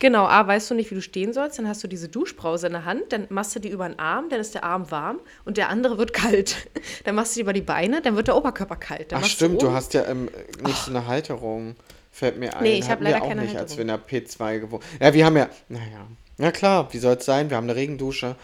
Genau, 0.00 0.26
A, 0.26 0.46
weißt 0.46 0.70
du 0.70 0.74
nicht, 0.74 0.90
wie 0.90 0.96
du 0.96 1.02
stehen 1.02 1.32
sollst, 1.32 1.58
dann 1.58 1.68
hast 1.68 1.82
du 1.84 1.88
diese 1.88 2.08
Duschbrause 2.08 2.66
in 2.66 2.72
der 2.72 2.84
Hand, 2.84 3.04
dann 3.10 3.26
machst 3.30 3.54
du 3.54 3.60
die 3.60 3.68
über 3.68 3.88
den 3.88 3.98
Arm, 3.98 4.28
dann 4.28 4.40
ist 4.40 4.54
der 4.54 4.64
Arm 4.64 4.90
warm 4.90 5.20
und 5.44 5.56
der 5.56 5.68
andere 5.68 5.98
wird 5.98 6.12
kalt. 6.14 6.56
Dann 7.04 7.14
machst 7.14 7.32
du 7.32 7.38
die 7.38 7.40
über 7.42 7.52
die 7.52 7.60
Beine, 7.62 8.02
dann 8.02 8.16
wird 8.16 8.26
der 8.28 8.36
Oberkörper 8.36 8.76
kalt. 8.76 9.12
Dann 9.12 9.20
Ach 9.22 9.26
stimmt, 9.26 9.62
du 9.62 9.66
oben- 9.66 9.74
hast 9.76 9.94
ja 9.94 10.04
ähm, 10.06 10.28
nicht 10.64 10.76
so 10.84 10.90
eine 10.90 11.06
Halterung. 11.06 11.76
Fällt 12.12 12.38
mir 12.38 12.54
ein. 12.56 12.62
Nee, 12.62 12.74
ich 12.78 12.84
hab 12.84 12.90
Hatten 12.92 13.04
wir 13.04 13.10
leider 13.12 13.24
auch 13.24 13.28
keine 13.28 13.42
nicht, 13.42 13.56
als 13.56 13.76
wir 13.76 13.84
Halterung. 13.84 14.04
in 14.10 14.20
der 14.20 14.26
P2 14.28 14.58
gewohnt 14.60 14.84
Ja, 15.00 15.14
wir 15.14 15.26
haben 15.26 15.36
ja, 15.36 15.48
naja, 15.68 16.06
ja 16.38 16.52
klar, 16.52 16.88
wie 16.92 16.98
soll 16.98 17.14
es 17.16 17.24
sein? 17.24 17.50
Wir 17.50 17.56
haben 17.56 17.64
eine 17.64 17.74
Regendusche. 17.76 18.36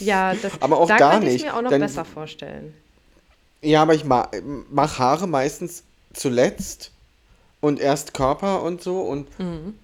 Ja, 0.00 0.34
das, 0.42 0.52
Aber 0.60 0.78
auch 0.78 0.88
da 0.88 0.96
da 0.96 1.10
könnte 1.12 1.26
ich 1.28 1.32
nicht. 1.34 1.44
mir 1.44 1.54
auch 1.56 1.62
noch 1.62 1.70
Dann- 1.70 1.80
besser 1.80 2.04
vorstellen. 2.04 2.74
Ja, 3.62 3.82
aber 3.82 3.94
ich 3.94 4.04
ma 4.04 4.28
mache 4.70 4.98
Haare 4.98 5.26
meistens 5.26 5.84
zuletzt 6.14 6.90
und 7.62 7.80
erst 7.80 8.12
Körper 8.12 8.62
und 8.62 8.82
so 8.82 9.00
und 9.00 9.26
Mhm. 9.38 9.74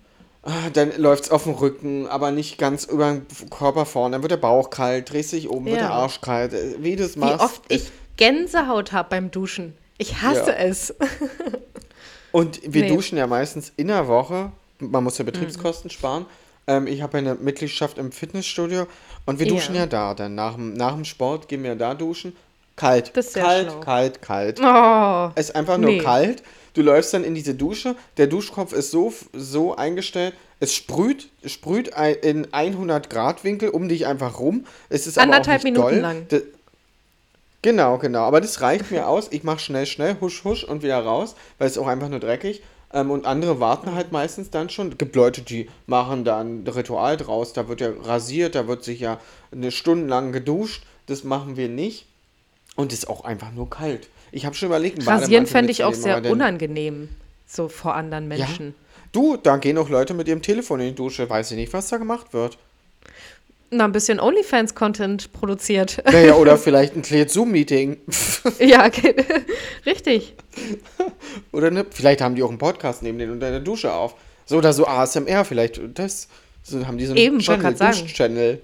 ah, 0.43 0.69
dann 0.75 0.93
läuft 0.99 1.25
es 1.25 1.31
auf 1.31 1.45
dem 1.45 1.55
Rücken, 1.55 2.07
aber 2.09 2.31
nicht 2.33 2.59
ganz 2.59 2.85
über 2.85 3.11
den 3.13 3.27
Körper 3.49 3.87
vorne. 3.87 4.13
Dann 4.17 4.23
wird 4.23 4.33
der 4.33 4.37
Bauch 4.37 4.69
kalt, 4.69 5.11
drehst 5.11 5.33
dich 5.33 5.49
um, 5.49 5.65
wird 5.65 5.77
Ja. 5.77 5.83
der 5.89 5.91
Arsch 5.93 6.21
kalt. 6.21 6.53
Äh, 6.53 6.75
Wie 6.81 6.97
du 6.97 7.05
es 7.05 7.17
Wie 7.17 7.21
machst. 7.21 7.41
oft 7.41 7.63
ich 7.69 7.91
Gänsehaut 8.19 8.93
habe 8.93 9.09
beim 9.09 9.31
Duschen. 9.31 9.75
Ich 9.97 10.21
hasse 10.21 10.51
Ja. 10.51 10.57
es. 10.59 10.95
Und 12.33 12.61
wir 12.63 12.83
Nee. 12.83 12.91
Mhm. 12.91 12.95
duschen 12.97 13.19
ja 13.19 13.27
meistens 13.27 13.73
in 13.77 13.89
der 13.89 14.07
Woche. 14.09 14.53
Man 14.81 15.03
muss 15.05 15.19
ja 15.19 15.25
Betriebskosten 15.25 15.91
sparen. 15.91 16.27
Ähm, 16.67 16.87
ich 16.87 17.01
habe 17.03 17.19
eine 17.19 17.35
Mitgliedschaft 17.35 17.97
im 17.99 18.13
Fitnessstudio 18.13 18.87
und 19.25 19.39
wir 19.39 19.47
duschen 19.49 19.75
ja 19.75 19.87
da. 19.87 20.15
Dann 20.15 20.35
nach 20.35 20.55
dem, 20.55 20.75
nach 20.75 20.93
dem 20.95 21.05
Sport 21.07 21.49
gehen 21.49 21.63
wir 21.63 21.75
da 21.75 21.95
duschen. 21.95 22.37
Kalt, 22.77 23.17
Das 23.17 23.29
ist 23.29 23.35
kalt, 23.35 23.71
schlau. 23.71 23.81
kalt, 23.81 24.23
kalt. 24.23 24.61
Oh, 24.63 25.31
Es 25.35 25.49
ist 25.49 25.57
einfach 25.57 25.79
nur 25.79 25.91
Nee. 25.91 25.99
kalt. 25.99 26.43
Du 26.75 26.83
läufst 26.83 27.13
dann 27.15 27.25
in 27.25 27.35
diese 27.35 27.55
Dusche. 27.55 27.97
Der 28.17 28.27
Duschkopf 28.27 28.73
ist 28.73 28.91
so, 28.91 29.13
so 29.33 29.77
eingestellt. 29.77 30.35
Es 30.61 30.75
sprüht, 30.75 31.29
sprüht 31.45 31.93
in 32.23 32.53
100 32.53 33.11
Grad 33.11 33.45
Winkel 33.45 33.69
um 33.71 33.89
dich 33.89 34.07
einfach 34.07 34.39
rum. 34.41 34.67
Es 34.89 35.07
ist 35.07 35.19
aber 35.19 35.31
auch 35.31 35.35
Anderthalb 35.37 35.63
nicht 35.65 35.73
Minuten 35.75 35.93
doll. 35.95 36.01
lang. 36.01 36.27
Da- 36.29 36.39
Genau, 37.63 37.99
genau. 37.99 38.21
Aber 38.21 38.41
das 38.41 38.61
reicht 38.61 38.91
mir 38.91 39.09
aus. 39.09 39.29
Ich 39.33 39.43
mache 39.43 39.59
schnell, 39.59 39.85
schnell, 39.87 40.17
husch, 40.21 40.45
husch 40.45 40.63
und 40.65 40.83
wieder 40.83 41.01
raus, 41.01 41.35
weil 41.59 41.67
es 41.69 41.77
auch 41.77 41.89
einfach 41.89 42.09
nur 42.09 42.21
dreckig. 42.21 42.63
Ähm, 42.93 43.11
und 43.11 43.27
andere 43.27 43.59
warten 43.61 43.95
halt 43.95 44.13
meistens 44.13 44.51
dann 44.51 44.71
schon. 44.71 44.93
Es 44.93 44.99
gibt 44.99 45.17
Leute, 45.17 45.43
die 45.43 45.69
machen 45.87 46.25
dann 46.25 46.63
ein 46.63 46.69
Ritual 46.69 47.17
draus. 47.17 47.53
Da 47.53 47.69
wird 47.69 47.81
ja 47.81 47.91
rasiert, 48.03 48.55
da 48.55 48.69
wird 48.69 48.85
sich 48.85 49.01
ja 49.01 49.21
eine 49.51 49.73
Stunde 49.73 50.07
lang 50.07 50.31
geduscht. 50.33 50.85
Das 51.07 51.25
machen 51.25 51.57
wir 51.57 51.69
nicht. 51.69 52.07
Und 52.77 52.93
es 52.93 53.01
ist 53.01 53.09
auch 53.09 53.25
einfach 53.25 53.51
nur 53.53 53.69
kalt. 53.69 54.09
Ich 54.33 54.47
habe 54.47 54.55
schon 54.55 54.69
überlegt, 54.69 55.07
Rasieren 55.07 55.47
fände 55.47 55.73
ich 55.73 55.85
auch 55.85 55.95
sehr 55.95 56.25
unangenehm. 56.31 57.09
So 57.47 57.69
vor 57.69 57.95
anderen 57.95 58.29
Menschen. 58.29 58.75
Du, 59.13 59.37
da 59.37 59.57
gehen 59.57 59.79
auch 59.79 59.89
Leute 59.89 60.13
mit 60.13 60.29
ihrem 60.29 60.43
Telefon 60.43 60.81
in 60.81 60.89
die 60.89 60.95
Dusche. 60.95 61.29
Weiß 61.29 61.51
ich 61.51 61.57
nicht, 61.57 61.73
was 61.73 61.89
da 61.89 61.97
gemacht 61.97 62.35
wird. 62.35 62.59
Na, 63.71 63.85
ein 63.85 63.93
bisschen 63.93 64.19
OnlyFans-Content 64.19 65.33
produziert. 65.33 66.03
Naja, 66.11 66.35
oder 66.35 66.57
vielleicht 66.59 66.95
ein 66.97 67.29
Zoom-Meeting. 67.29 67.99
ja, 68.59 68.87
okay. 68.87 69.15
richtig. 69.87 70.35
Oder 71.53 71.71
ne, 71.71 71.87
vielleicht 71.91 72.21
haben 72.21 72.35
die 72.35 72.43
auch 72.43 72.49
einen 72.49 72.59
Podcast 72.59 73.03
neben 73.03 73.19
den 73.19 73.31
unter 73.31 73.51
der 73.51 73.61
Dusche 73.61 73.93
auf. 73.93 74.15
So 74.47 74.57
oder 74.59 74.73
so 74.73 74.87
ASMR, 74.87 75.45
vielleicht 75.45 75.81
das. 75.95 76.29
So 76.63 76.87
haben 76.87 76.97
die 76.99 77.07
so 77.07 77.13
einen 77.13 77.21
Eben, 77.21 77.39
Channel. 77.41 77.75
Dusch-Channel. 77.75 78.61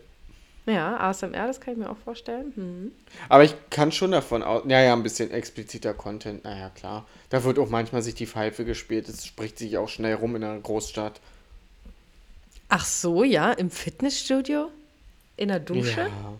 Ja, 0.66 0.98
ASMR, 0.98 1.46
das 1.46 1.60
kann 1.60 1.74
ich 1.74 1.78
mir 1.78 1.90
auch 1.90 1.96
vorstellen. 1.98 2.52
Hm. 2.54 2.92
Aber 3.28 3.44
ich 3.44 3.54
kann 3.68 3.92
schon 3.92 4.12
davon 4.12 4.42
aus, 4.42 4.62
ja, 4.66 4.80
ja, 4.80 4.94
ein 4.94 5.02
bisschen 5.02 5.30
expliziter 5.30 5.92
Content, 5.92 6.44
naja, 6.44 6.70
klar. 6.70 7.06
Da 7.28 7.44
wird 7.44 7.58
auch 7.58 7.68
manchmal 7.68 8.02
sich 8.02 8.14
die 8.14 8.26
Pfeife 8.26 8.64
gespielt, 8.64 9.08
das 9.08 9.26
spricht 9.26 9.58
sich 9.58 9.76
auch 9.76 9.88
schnell 9.88 10.14
rum 10.14 10.36
in 10.36 10.44
einer 10.44 10.58
Großstadt. 10.58 11.20
Ach 12.70 12.84
so, 12.86 13.24
ja, 13.24 13.52
im 13.52 13.70
Fitnessstudio? 13.70 14.70
In 15.36 15.48
der 15.48 15.60
Dusche? 15.60 16.00
Ja. 16.00 16.38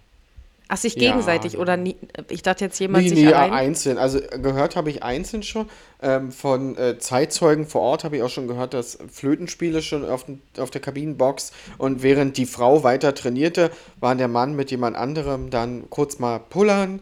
Ach, 0.69 0.77
sich 0.79 0.95
Ja, 0.95 1.11
gegenseitig 1.11 1.53
genau. 1.53 1.63
oder 1.63 1.77
nie, 1.77 1.97
ich 2.31 2.43
dachte 2.43 2.65
jetzt 2.65 2.79
jemand 2.79 3.05
Nee, 3.05 3.11
sich 3.11 3.19
nee, 3.19 3.33
allein. 3.33 3.53
einzeln. 3.53 3.99
Also 3.99 4.19
gehört 4.43 4.77
habe 4.77 4.91
ich 4.91 5.03
einzeln 5.03 5.43
schon. 5.43 5.69
Ähm, 6.03 6.33
von 6.33 6.77
äh, 6.77 6.99
Zeitzeugen 6.99 7.67
vor 7.67 7.83
Ort 7.83 8.05
habe 8.05 8.17
ich 8.17 8.23
auch 8.23 8.31
schon 8.31 8.49
gehört, 8.49 8.73
dass 8.75 8.99
Flötenspiele 9.13 9.83
schon 9.83 10.09
auf, 10.09 10.25
auf 10.59 10.71
der 10.71 10.81
Kabinenbox 10.81 11.53
und 11.79 12.03
während 12.03 12.37
die 12.39 12.47
Frau 12.47 12.83
weiter 12.83 13.15
trainierte, 13.15 13.71
war 14.01 14.15
der 14.15 14.29
Mann 14.29 14.57
mit 14.57 14.71
jemand 14.71 14.97
anderem 14.97 15.51
dann 15.51 15.89
kurz 15.91 16.19
mal 16.19 16.39
pullern. 16.41 17.01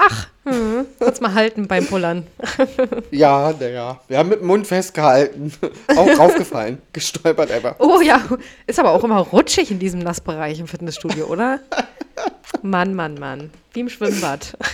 Ach, 0.00 0.28
hm, 0.44 0.86
kurz 0.98 1.20
mal 1.20 1.34
halten 1.34 1.66
beim 1.66 1.84
Pullern. 1.84 2.24
Ja, 3.10 3.52
naja, 3.58 4.00
wir 4.06 4.16
haben 4.18 4.28
mit 4.28 4.40
dem 4.40 4.46
Mund 4.46 4.66
festgehalten. 4.66 5.52
auch 5.96 6.18
raufgefallen, 6.18 6.80
gestolpert 6.92 7.50
einfach. 7.50 7.74
Oh 7.80 8.00
ja, 8.00 8.22
ist 8.66 8.78
aber 8.78 8.92
auch 8.92 9.02
immer 9.02 9.18
rutschig 9.18 9.70
in 9.72 9.80
diesem 9.80 9.98
Nassbereich 10.00 10.60
im 10.60 10.68
Fitnessstudio, 10.68 11.26
oder? 11.26 11.58
Mann, 12.62 12.94
Mann, 12.94 13.14
Mann. 13.14 13.50
Wie 13.72 13.80
im 13.80 13.88
Schwimmbad. 13.88 14.56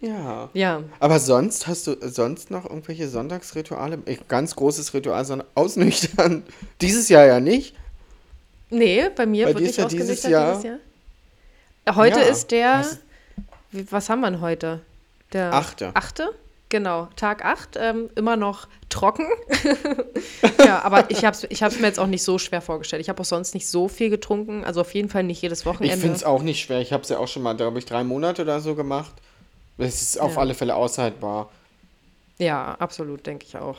Ja. 0.00 0.48
Ja. 0.52 0.82
Aber 1.00 1.18
sonst 1.18 1.66
hast 1.66 1.88
du 1.88 1.96
sonst 2.08 2.52
noch 2.52 2.64
irgendwelche 2.64 3.08
Sonntagsrituale? 3.08 3.98
Ganz 4.28 4.54
großes 4.54 4.94
Ritual, 4.94 5.24
sondern 5.24 5.48
ausnüchtern. 5.56 6.44
Dieses 6.80 7.08
Jahr 7.08 7.26
ja 7.26 7.40
nicht. 7.40 7.74
Nee, 8.70 9.08
bei 9.16 9.26
mir 9.26 9.46
Bei 9.46 9.54
wird 9.54 9.64
nicht 9.64 9.76
ja 9.76 9.86
dieses 9.86 10.00
ausgenüchtert 10.00 10.30
Jahr- 10.30 10.50
dieses 10.52 10.64
Jahr. 11.86 11.96
Heute 11.96 12.20
Ja, 12.20 12.26
ist 12.26 12.50
der. 12.52 12.86
Was- 13.72 14.08
haben 14.08 14.20
wir 14.20 14.30
denn 14.30 14.40
heute? 14.40 14.80
Der 15.32 15.52
Achte. 15.52 15.90
Achte? 15.94 16.30
Genau, 16.70 17.08
Tag 17.16 17.44
8, 17.46 17.76
ähm, 17.80 18.10
immer 18.14 18.36
noch 18.36 18.68
trocken. 18.90 19.26
ja, 20.64 20.82
aber 20.82 21.10
ich 21.10 21.24
habe 21.24 21.34
es 21.34 21.44
ich 21.48 21.62
hab's 21.62 21.78
mir 21.78 21.86
jetzt 21.86 21.98
auch 21.98 22.06
nicht 22.06 22.22
so 22.22 22.38
schwer 22.38 22.60
vorgestellt. 22.60 23.00
Ich 23.00 23.08
habe 23.08 23.20
auch 23.22 23.24
sonst 23.24 23.54
nicht 23.54 23.66
so 23.68 23.88
viel 23.88 24.10
getrunken, 24.10 24.64
also 24.64 24.82
auf 24.82 24.92
jeden 24.94 25.08
Fall 25.08 25.22
nicht 25.22 25.40
jedes 25.40 25.60
Ich 25.60 25.66
Wochenende. 25.66 25.96
finde 25.96 26.16
es 26.16 26.24
auch 26.24 26.42
nicht 26.42 26.60
schwer. 26.62 26.80
Ich 26.80 26.92
habe 26.92 27.02
es 27.02 27.08
ja 27.08 27.18
auch 27.18 27.28
schon 27.28 27.42
mal, 27.42 27.56
glaube 27.56 27.78
ich, 27.78 27.86
drei 27.86 28.04
Monate 28.04 28.42
oder 28.42 28.60
so 28.60 28.74
gemacht. 28.74 29.12
Es 29.78 30.02
ist 30.02 30.20
auf 30.20 30.34
Ja. 30.34 30.40
alle 30.40 30.54
Fälle 30.54 30.74
aushaltbar. 30.74 31.48
Ja, 32.38 32.74
absolut, 32.78 33.26
denke 33.26 33.46
ich 33.48 33.56
auch. 33.56 33.78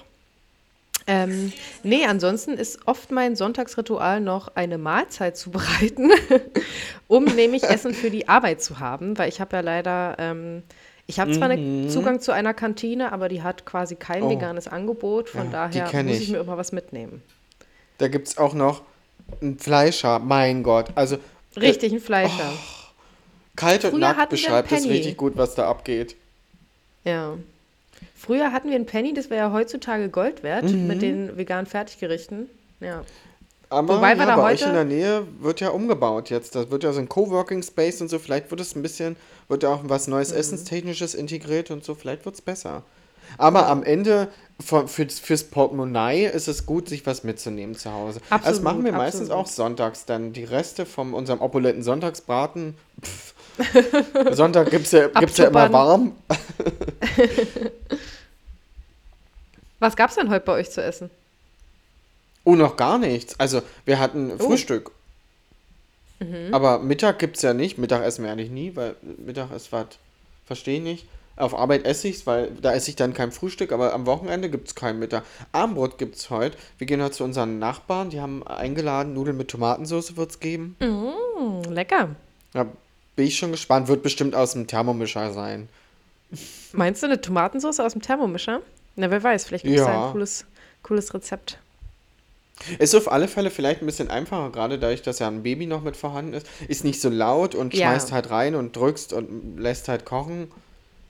Ähm, 1.09 1.51
nee, 1.83 2.05
ansonsten 2.05 2.53
ist 2.53 2.79
oft 2.85 3.11
mein 3.11 3.35
Sonntagsritual 3.35 4.21
noch 4.21 4.55
eine 4.55 4.77
Mahlzeit 4.77 5.35
zu 5.37 5.49
bereiten, 5.51 6.11
um 7.07 7.25
nämlich 7.25 7.63
Essen 7.63 7.93
für 7.93 8.09
die 8.11 8.29
Arbeit 8.29 8.61
zu 8.61 8.79
haben, 8.79 9.17
weil 9.17 9.27
ich 9.27 9.41
habe 9.41 9.55
ja 9.57 9.61
leider, 9.61 10.15
ähm, 10.19 10.63
ich 11.07 11.19
habe 11.19 11.31
zwar 11.31 11.49
einen 11.49 11.89
Zugang 11.89 12.19
zu 12.21 12.31
einer 12.31 12.53
Kantine, 12.53 13.11
aber 13.11 13.27
die 13.29 13.41
hat 13.41 13.65
quasi 13.65 13.95
kein 13.95 14.19
Mhm. 14.21 14.27
Oh. 14.27 14.29
veganes 14.31 14.67
Angebot, 14.67 15.29
von 15.29 15.51
Ja, 15.51 15.67
daher 15.67 16.03
muss 16.03 16.15
ich. 16.17 16.21
ich. 16.23 16.29
mir 16.29 16.37
immer 16.39 16.57
was 16.57 16.71
mitnehmen. 16.71 17.23
Da 17.97 18.07
gibt 18.07 18.27
es 18.27 18.37
auch 18.37 18.53
noch 18.53 18.83
ein 19.41 19.57
Fleischer. 19.57 20.19
Mein 20.19 20.61
Gott. 20.63 20.89
Also 20.95 21.17
Richtig, 21.57 21.91
ein 21.91 21.99
Fleischer. 21.99 22.53
kalt 23.55 23.83
und 23.85 23.91
Früher 23.91 23.99
nackt 23.99 24.19
hatten 24.19 24.31
wir 24.31 24.37
beschreibt 24.37 24.71
das 24.71 24.81
Penny. 24.83 24.93
richtig 24.93 25.17
gut, 25.17 25.35
was 25.35 25.55
da 25.55 25.67
abgeht. 25.67 26.15
Ja. 27.03 27.33
Früher 28.15 28.51
hatten 28.51 28.69
wir 28.69 28.75
einen 28.75 28.85
Penny, 28.85 29.13
das 29.13 29.29
wäre 29.29 29.47
ja 29.47 29.51
heutzutage 29.53 30.09
Gold 30.09 30.43
wert 30.43 30.65
Mhm. 30.65 30.87
mit 30.87 31.01
den 31.01 31.37
veganen 31.37 31.65
Fertiggerichten. 31.65 32.49
Ja. 32.79 33.03
Aber 33.71 33.97
Wobei 33.97 34.15
wir 34.15 34.23
ja, 34.25 34.25
da 34.25 34.35
bei 34.35 34.53
euch 34.53 34.61
heute- 34.61 34.69
in 34.69 34.73
der 34.75 34.83
Nähe 34.85 35.27
wird 35.39 35.59
ja 35.61 35.69
umgebaut 35.69 36.29
jetzt. 36.31 36.55
Das 36.55 36.71
wird 36.71 36.83
ja 36.83 36.91
so 36.91 36.99
ein 36.99 37.07
Coworking 37.07 37.61
Space 37.61 38.01
und 38.01 38.09
so. 38.09 38.17
Vielleicht 38.19 38.49
wird 38.49 38.59
es 38.61 38.75
ein 38.75 38.81
bisschen, 38.81 39.15
wird 39.47 39.61
ja 39.63 39.69
auch 39.69 39.81
was 39.83 40.07
Mhm. 40.07 40.13
Neues 40.15 40.31
Essenstechnisches 40.31 41.13
integriert 41.13 41.69
und 41.71 41.83
so. 41.83 41.93
Vielleicht 41.95 42.25
wird 42.25 42.35
es 42.35 42.41
besser. 42.41 42.83
Aber 43.37 43.67
am 43.67 43.83
Ende 43.83 44.27
für, 44.59 44.87
fürs, 44.87 45.19
fürs 45.19 45.43
Portemonnaie 45.43 46.25
ist 46.25 46.47
es 46.47 46.65
gut, 46.65 46.89
sich 46.89 47.05
was 47.05 47.23
mitzunehmen 47.23 47.75
zu 47.75 47.93
Hause. 47.93 48.21
das 48.27 48.39
Absolut, 48.39 48.63
machen 48.63 48.85
wir 48.85 48.91
meistens 48.91 49.29
absolut. 49.29 49.45
auch 49.45 49.47
sonntags 49.47 50.05
dann. 50.05 50.33
Die 50.33 50.43
Reste 50.45 50.87
von 50.87 51.13
unserem 51.13 51.39
opulenten 51.39 51.83
Sonntagsbraten. 51.83 52.73
Pff. 53.03 53.35
Sonntag 54.31 54.69
gibt 54.71 54.85
es 54.85 54.91
ja, 54.91 55.07
gibt's 55.07 55.37
ja 55.37 55.47
immer 55.47 55.71
warm. 55.71 56.13
Was 59.79 59.95
gab's 59.95 60.15
denn 60.15 60.29
heute 60.29 60.45
bei 60.45 60.53
euch 60.53 60.71
zu 60.71 60.83
essen? 60.83 61.09
Oh, 62.43 62.55
noch 62.55 62.75
gar 62.75 62.97
nichts. 62.97 63.39
Also, 63.39 63.61
wir 63.85 63.99
hatten 63.99 64.31
Oh. 64.39 64.47
Frühstück. 64.47 64.91
Aber 66.51 66.79
Mittag 66.79 67.17
gibt 67.19 67.37
es 67.37 67.43
ja 67.43 67.53
nicht. 67.53 67.77
Mittag 67.77 68.03
essen 68.03 68.25
wir 68.25 68.31
eigentlich 68.31 68.51
nie, 68.51 68.75
weil 68.75 68.95
Mittag 69.01 69.51
ist 69.51 69.71
was. 69.71 69.85
Verstehe 70.45 70.77
ich 70.77 70.83
nicht. 70.83 71.05
Auf 71.37 71.55
Arbeit 71.55 71.85
esse 71.85 72.09
ich 72.09 72.17
es, 72.17 72.27
weil 72.27 72.51
da 72.61 72.73
esse 72.73 72.89
ich 72.89 72.97
dann 72.97 73.13
kein 73.13 73.31
Frühstück, 73.31 73.71
aber 73.71 73.93
am 73.93 74.05
Wochenende 74.05 74.49
gibt 74.49 74.67
es 74.67 74.75
kein 74.75 74.99
Mittag. 74.99 75.23
Abendbrot 75.53 75.97
gibt 75.97 76.17
es 76.17 76.29
heute. 76.29 76.57
Wir 76.77 76.87
gehen 76.87 77.01
heute 77.01 77.13
zu 77.13 77.23
unseren 77.23 77.59
Nachbarn, 77.59 78.09
die 78.09 78.19
haben 78.19 78.45
eingeladen, 78.45 79.13
Nudeln 79.13 79.37
mit 79.37 79.47
Tomatensauce 79.47 80.17
wird 80.17 80.31
es 80.31 80.39
geben. 80.41 80.75
Hm, 80.79 81.71
lecker. 81.71 82.09
Da 82.51 82.65
bin 83.15 83.25
ich 83.27 83.37
schon 83.37 83.51
gespannt. 83.51 83.87
Wird 83.87 84.03
bestimmt 84.03 84.35
aus 84.35 84.53
dem 84.53 84.67
Thermomischer 84.67 85.33
sein. 85.33 85.69
Meinst 86.73 87.01
du 87.01 87.07
eine 87.07 87.19
Tomatensauce 87.21 87.79
aus 87.79 87.93
dem 87.93 88.01
Thermomischer? 88.01 88.61
Na, 88.95 89.09
wer 89.09 89.23
weiß, 89.23 89.45
vielleicht 89.45 89.65
gibt 89.65 89.77
es 89.79 89.85
da 89.85 89.91
Ja. 89.93 90.05
ein 90.07 90.11
cooles, 90.11 90.45
cooles 90.83 91.13
Rezept. 91.13 91.57
Ist 92.77 92.93
auf 92.93 93.09
alle 93.09 93.27
Fälle 93.29 93.51
vielleicht 93.51 93.81
ein 93.81 93.85
bisschen 93.85 94.09
einfacher, 94.09 94.49
gerade 94.51 94.77
dadurch, 94.77 95.01
dass 95.01 95.19
ja 95.19 95.27
ein 95.27 95.43
Baby 95.43 95.65
noch 95.65 95.81
mit 95.81 95.95
vorhanden 95.95 96.33
ist. 96.33 96.45
Ist 96.67 96.83
nicht 96.83 96.99
so 96.99 97.09
laut 97.09 97.55
und 97.55 97.73
Ja. 97.73 97.87
schmeißt 97.87 98.11
halt 98.11 98.29
rein 98.31 98.55
und 98.55 98.75
drückst 98.75 99.13
und 99.13 99.57
lässt 99.57 99.87
halt 99.87 100.03
kochen. 100.05 100.51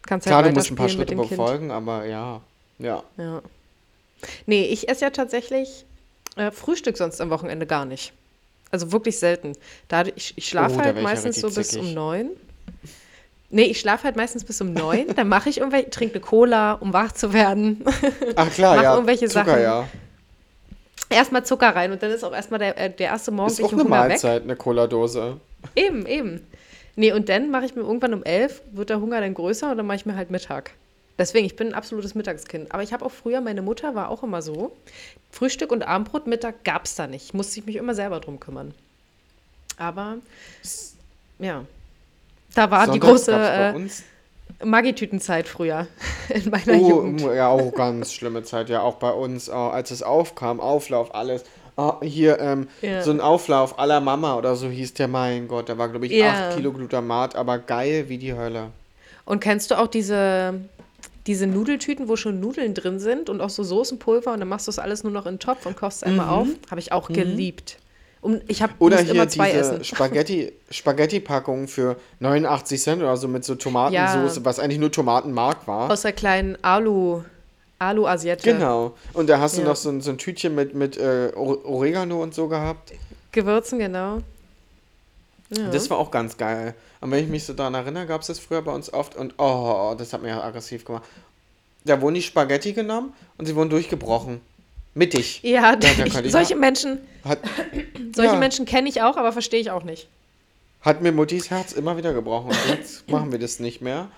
Kannst 0.04 0.28
Klar, 0.28 0.44
halt 0.44 0.52
du 0.54 0.58
musst 0.58 0.72
ein 0.72 0.76
paar 0.76 0.90
Schritte 0.90 1.16
befolgen, 1.16 1.72
aber 1.72 2.06
ja. 2.06 2.42
Ja. 2.78 3.04
Ja. 3.18 3.42
Nee, 4.46 4.66
ich 4.66 4.90
esse 4.90 5.06
ja 5.06 5.10
tatsächlich 5.10 5.86
äh, 6.36 6.52
Frühstück 6.52 6.98
sonst 6.98 7.20
am 7.20 7.30
Wochenende 7.32 7.66
gar 7.66 7.86
nicht. 7.86 8.14
Also 8.72 8.92
wirklich 8.92 9.18
selten. 9.20 9.54
Da, 9.88 10.04
ich 10.16 10.34
ich 10.36 10.48
schlafe 10.48 10.76
Oh, 10.80 10.82
halt 10.84 11.02
meistens 11.02 11.40
so 11.40 11.50
bis 11.50 11.70
zickig. 11.70 11.88
um 11.88 11.94
neun. 11.94 12.30
Nee, 13.52 13.64
ich 13.64 13.80
schlafe 13.80 14.04
halt 14.04 14.16
meistens 14.16 14.44
bis 14.44 14.62
um 14.62 14.74
neun. 14.74 15.08
Dann 15.16 15.28
mache 15.28 15.50
ich 15.50 15.58
irgendwelche, 15.58 15.90
trinke 15.90 16.16
eine 16.16 16.22
Cola, 16.22 16.74
um 16.74 16.94
wach 16.94 17.12
zu 17.14 17.34
werden. 17.34 17.84
Ach 18.36 18.50
klar, 18.52 18.76
Mach 18.78 18.84
ja. 18.84 18.94
irgendwelche 18.94 19.28
Zucker, 19.28 19.46
Sachen. 19.46 19.62
ja. 19.64 19.88
Erstmal 21.10 21.44
Zucker 21.44 21.76
rein 21.76 21.92
und 21.92 22.04
dann 22.04 22.12
ist 22.12 22.24
auch 22.24 22.34
erstmal 22.34 22.60
der, 22.60 22.78
äh, 22.78 22.92
der 22.92 23.08
erste 23.08 23.32
Ist 23.32 23.36
morgendliche 23.38 23.66
auch 23.68 23.74
eine 23.74 23.84
Hunger 23.84 24.04
weg. 24.04 24.10
Mahlzeit, 24.10 24.44
eine 24.44 24.56
Cola-Dose. 24.56 25.38
Eben, 25.76 26.06
eben. 26.06 26.46
Nee, 26.96 27.12
und 27.14 27.30
dann 27.30 27.50
mache 27.50 27.66
ich 27.66 27.74
mir 27.76 27.82
irgendwann 27.82 28.14
um 28.14 28.24
elf, 28.24 28.62
wird 28.72 28.92
der 28.92 29.00
Hunger 29.02 29.20
dann 29.20 29.34
größer 29.34 29.72
und 29.72 29.78
dann 29.78 29.88
mache 29.88 29.98
ich 29.98 30.06
mir 30.06 30.16
halt 30.16 30.30
Mittag. 30.30 30.72
Deswegen, 31.20 31.46
ich 31.46 31.56
bin 31.58 31.68
ein 31.68 31.74
absolutes 31.76 32.16
Mittagskind. 32.16 32.72
Aber 32.74 32.82
ich 32.82 32.94
habe 32.94 33.06
auch 33.06 33.12
früher, 33.12 33.42
meine 33.42 33.62
Mutter 33.62 33.94
war 33.94 34.10
auch 34.10 34.24
immer 34.24 34.42
so. 34.42 34.72
Frühstück 35.30 35.72
und 35.72 35.84
Abendbrot, 35.84 36.26
Mittag 36.26 36.64
gab 36.64 36.86
es 36.86 36.96
da 36.96 37.06
nicht. 37.06 37.34
Musste 37.36 37.60
ich 37.60 37.66
mich 37.66 37.76
immer 37.76 37.94
selber 37.94 38.20
drum 38.22 38.40
kümmern. 38.40 38.74
Aber, 39.78 40.16
ja. 41.40 41.66
Da 42.56 42.72
war 42.72 42.86
die 42.88 42.94
Sonntags 42.94 43.06
große 43.06 43.32
gab's 43.32 43.74
bei 43.78 44.64
äh. 44.64 44.66
Maggi-Tütenzeit 44.66 45.48
früher 45.48 45.88
in 46.30 46.50
meiner 46.50 46.74
Oh, 46.82 46.90
Jugend. 46.90 47.22
ja, 47.22 47.48
auch 47.50 47.72
ganz 47.74 48.12
schlimme 48.14 48.44
Zeit, 48.44 48.70
ja, 48.70 48.82
auch 48.82 48.96
bei 48.96 49.12
uns, 49.12 49.50
oh, 49.50 49.54
als 49.54 49.92
es 49.92 50.02
aufkam, 50.02 50.60
Auflauf, 50.60 51.14
alles. 51.14 51.44
Oh, 51.78 52.02
hier, 52.02 52.40
ähm, 52.40 52.68
Ja. 52.82 53.02
so 53.04 53.12
ein 53.12 53.22
Auflauf 53.22 53.78
aller 53.80 54.02
Mama 54.02 54.36
oder 54.36 54.56
so 54.56 54.68
hieß 54.68 54.96
der, 54.96 55.08
mein 55.08 55.48
Gott, 55.48 55.70
da 55.70 55.78
war, 55.78 55.88
glaube 55.90 56.08
ich, 56.08 56.12
Ja. 56.14 56.50
8 56.50 56.58
Kilo 56.58 56.74
Glutamat, 56.74 57.36
aber 57.36 57.58
geil 57.60 58.10
wie 58.10 58.18
die 58.18 58.34
Hölle. 58.34 58.72
Und 59.26 59.40
kennst 59.40 59.72
du 59.72 59.78
auch 59.78 59.88
diese, 59.88 60.56
diese 61.30 61.46
Nudeltüten, 61.46 62.08
wo 62.08 62.16
schon 62.16 62.40
Nudeln 62.40 62.74
drin 62.74 62.98
sind 63.00 63.30
und 63.30 63.40
auch 63.40 63.52
so 63.52 63.62
Soßenpulver 63.62 64.34
und 64.34 64.40
dann 64.40 64.48
machst 64.50 64.66
du 64.66 64.70
das 64.72 64.80
alles 64.80 65.04
nur 65.04 65.14
noch 65.14 65.28
in 65.28 65.36
den 65.36 65.40
Topf 65.40 65.68
und 65.68 65.78
kochst 65.78 66.04
einmal 66.04 66.28
auf? 66.28 66.48
Habe 66.72 66.80
ich 66.80 66.92
auch 66.92 67.08
geliebt. 67.08 67.78
Um, 68.22 68.42
ich 68.48 68.64
habe 68.64 68.74
Mhm. 68.74 68.78
Oder 68.86 68.98
hier 69.00 69.14
immer 69.14 69.28
zwei 69.30 69.50
diese 69.52 69.60
essen. 69.76 69.84
Spaghetti, 69.84 70.52
Spaghetti-Packung 70.72 71.68
für 71.68 71.98
89 72.20 72.82
Cent 72.82 73.02
oder 73.04 73.16
so 73.16 73.28
mit 73.28 73.46
so 73.46 73.54
Tomatensoße, 73.54 74.40
Ja. 74.40 74.46
was 74.46 74.58
eigentlich 74.60 74.80
nur 74.80 74.92
Tomatenmark 74.92 75.68
war. 75.68 75.92
Aus 75.92 76.02
der 76.02 76.14
kleinen 76.14 76.58
Alu, 76.64 77.22
Alu-Asiette. 77.78 78.52
Genau. 78.52 78.96
Und 79.14 79.30
da 79.30 79.40
hast 79.40 79.56
du 79.58 79.62
Ja. 79.62 79.68
noch 79.68 79.76
so, 79.76 79.90
ein- 79.90 80.02
so 80.02 80.10
ein 80.10 80.18
Tütchen 80.18 80.56
mit, 80.56 80.74
mit 80.74 80.98
äh, 80.98 81.32
Ore- 81.36 81.64
Oregano 81.64 82.22
und 82.24 82.34
so 82.34 82.48
gehabt. 82.48 82.92
Gewürzen, 83.32 83.78
genau. 83.78 84.18
Ja. 85.50 85.70
Das 85.70 85.90
war 85.90 85.98
auch 85.98 86.12
ganz 86.12 86.38
geil. 86.38 86.76
Und 87.02 87.12
wenn 87.12 87.24
ich 87.24 87.30
mich 87.30 87.44
so 87.44 87.54
daran 87.54 87.74
erinnere, 87.74 88.06
gab 88.06 88.22
es 88.22 88.28
das 88.28 88.40
früher 88.40 88.62
bei 88.62 88.72
uns 88.72 88.92
oft 88.94 89.16
und 89.16 89.34
oh, 89.38 89.96
das 89.98 90.14
hat 90.14 90.22
mir 90.22 90.30
ja 90.30 90.44
aggressiv 90.44 90.86
gemacht. 90.86 91.04
Da 91.86 92.00
wurden 92.02 92.16
die 92.16 92.22
Spaghetti 92.22 92.74
genommen 92.74 93.14
und 93.38 93.46
sie 93.46 93.56
wurden 93.56 93.70
durchgebrochen. 93.70 94.42
Mittig. 94.96 95.42
ja, 95.44 95.76
da 95.76 95.88
ich, 95.88 96.32
solche 96.32 96.56
Menschen, 96.56 97.00
Hat, 97.24 97.40
solche 98.16 98.34
Ja. 98.34 98.40
Menschen 98.40 98.66
kenne 98.66 98.90
ich 98.90 99.02
auch, 99.02 99.18
aber 99.18 99.32
verstehe 99.32 99.60
ich 99.60 99.72
auch 99.72 99.84
nicht. 99.84 100.08
hat 100.82 101.02
mir 101.02 101.12
Muttis 101.12 101.50
Herz 101.50 101.72
immer 101.74 101.96
wieder 101.96 102.14
gebrochen. 102.14 102.50
Und 102.50 102.58
jetzt 102.68 103.10
machen 103.10 103.32
wir 103.32 103.40
das 103.40 103.60
nicht 103.60 103.82
mehr. 103.82 104.10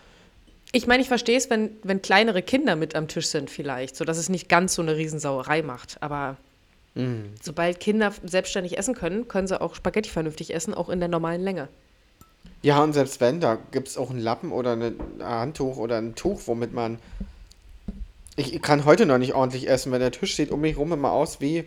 Ich 0.72 0.88
meine, 0.88 1.02
ich 1.02 1.10
verstehe 1.10 1.38
es, 1.38 1.50
wenn, 1.50 1.72
wenn 1.84 2.02
kleinere 2.02 2.42
Kinder 2.42 2.76
mit 2.76 2.96
am 2.96 3.08
Tisch 3.10 3.28
sind 3.28 3.50
vielleicht, 3.50 3.96
sodass 3.96 4.18
es 4.18 4.30
nicht 4.30 4.48
ganz 4.48 4.74
so 4.76 4.82
eine 4.82 4.96
Riesensauerei 4.96 5.62
macht. 5.62 5.98
Aber 6.02 6.38
Mhm. 6.96 7.34
Sobald 7.42 7.80
Kinder 7.80 8.14
selbstständig 8.24 8.78
essen 8.78 8.96
können, 8.96 9.28
können 9.28 9.48
sie 9.48 9.60
auch 9.60 9.76
Spaghetti 9.76 10.10
vernünftig 10.10 10.54
essen, 10.54 10.74
auch 10.74 10.90
in 10.90 11.00
der 11.00 11.10
normalen 11.10 11.42
Länge. 11.42 11.68
Ja, 12.64 12.84
und 12.84 12.94
selbst 12.94 13.22
wenn, 13.22 13.40
da 13.40 13.58
gibt 13.72 13.88
es 13.88 13.98
auch 13.98 14.10
einen 14.10 14.20
Lappen 14.20 14.52
oder 14.52 14.74
ein 14.74 14.96
Handtuch 15.20 15.78
oder 15.78 15.98
ein 15.98 16.16
Tuch, 16.16 16.42
womit 16.46 16.74
man. 16.74 17.00
Ich 18.36 18.62
kann 18.62 18.86
heute 18.86 19.06
noch 19.06 19.18
nicht 19.18 19.34
ordentlich 19.34 19.68
essen, 19.70 19.92
wenn 19.92 20.00
der 20.00 20.12
Tisch 20.12 20.36
sieht 20.36 20.52
um 20.52 20.62
mich 20.62 20.78
rum 20.78 20.92
immer 20.94 21.12
aus 21.12 21.42
wie 21.42 21.66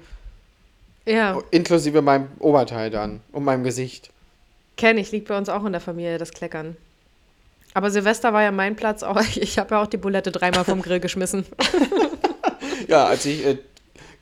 Ja, 1.04 1.40
inklusive 1.50 2.00
meinem 2.02 2.28
Oberteil 2.38 2.90
dann 2.90 3.20
und 3.32 3.44
meinem 3.44 3.64
Gesicht. 3.64 4.10
kenne 4.76 5.00
ich, 5.00 5.10
liegt 5.12 5.28
bei 5.28 5.36
uns 5.36 5.48
auch 5.48 5.64
in 5.64 5.72
der 5.72 5.80
Familie, 5.80 6.18
das 6.18 6.32
Kleckern. 6.32 6.76
Aber 7.74 7.90
Silvester 7.90 8.32
war 8.32 8.42
ja 8.42 8.52
mein 8.52 8.76
Platz 8.76 9.02
auch. 9.02 9.20
Ich 9.36 9.58
habe 9.58 9.74
ja 9.74 9.82
auch 9.82 9.86
die 9.88 9.96
Bulette 9.96 10.30
dreimal 10.32 10.64
vom 10.64 10.82
Grill 10.82 11.00
geschmissen. 11.00 11.44
Ja, 12.88 13.06
als 13.06 13.24
ich 13.24 13.44
äh, 13.46 13.58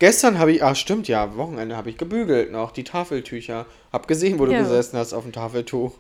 gestern 0.02 0.40
habe 0.40 0.50
ich, 0.50 0.64
ah 0.64 0.74
stimmt 0.74 1.06
ja, 1.06 1.36
Wochenende 1.36 1.76
habe 1.76 1.88
ich 1.88 1.96
gebügelt 1.96 2.50
noch 2.50 2.72
die 2.72 2.82
Tafeltücher. 2.82 3.66
Hab 3.92 4.08
gesehen, 4.08 4.40
wo 4.40 4.46
du 4.46 4.52
Ja. 4.52 4.58
gesessen 4.62 4.98
hast 4.98 5.12
auf 5.12 5.22
dem 5.22 5.32
Tafeltuch. 5.32 5.92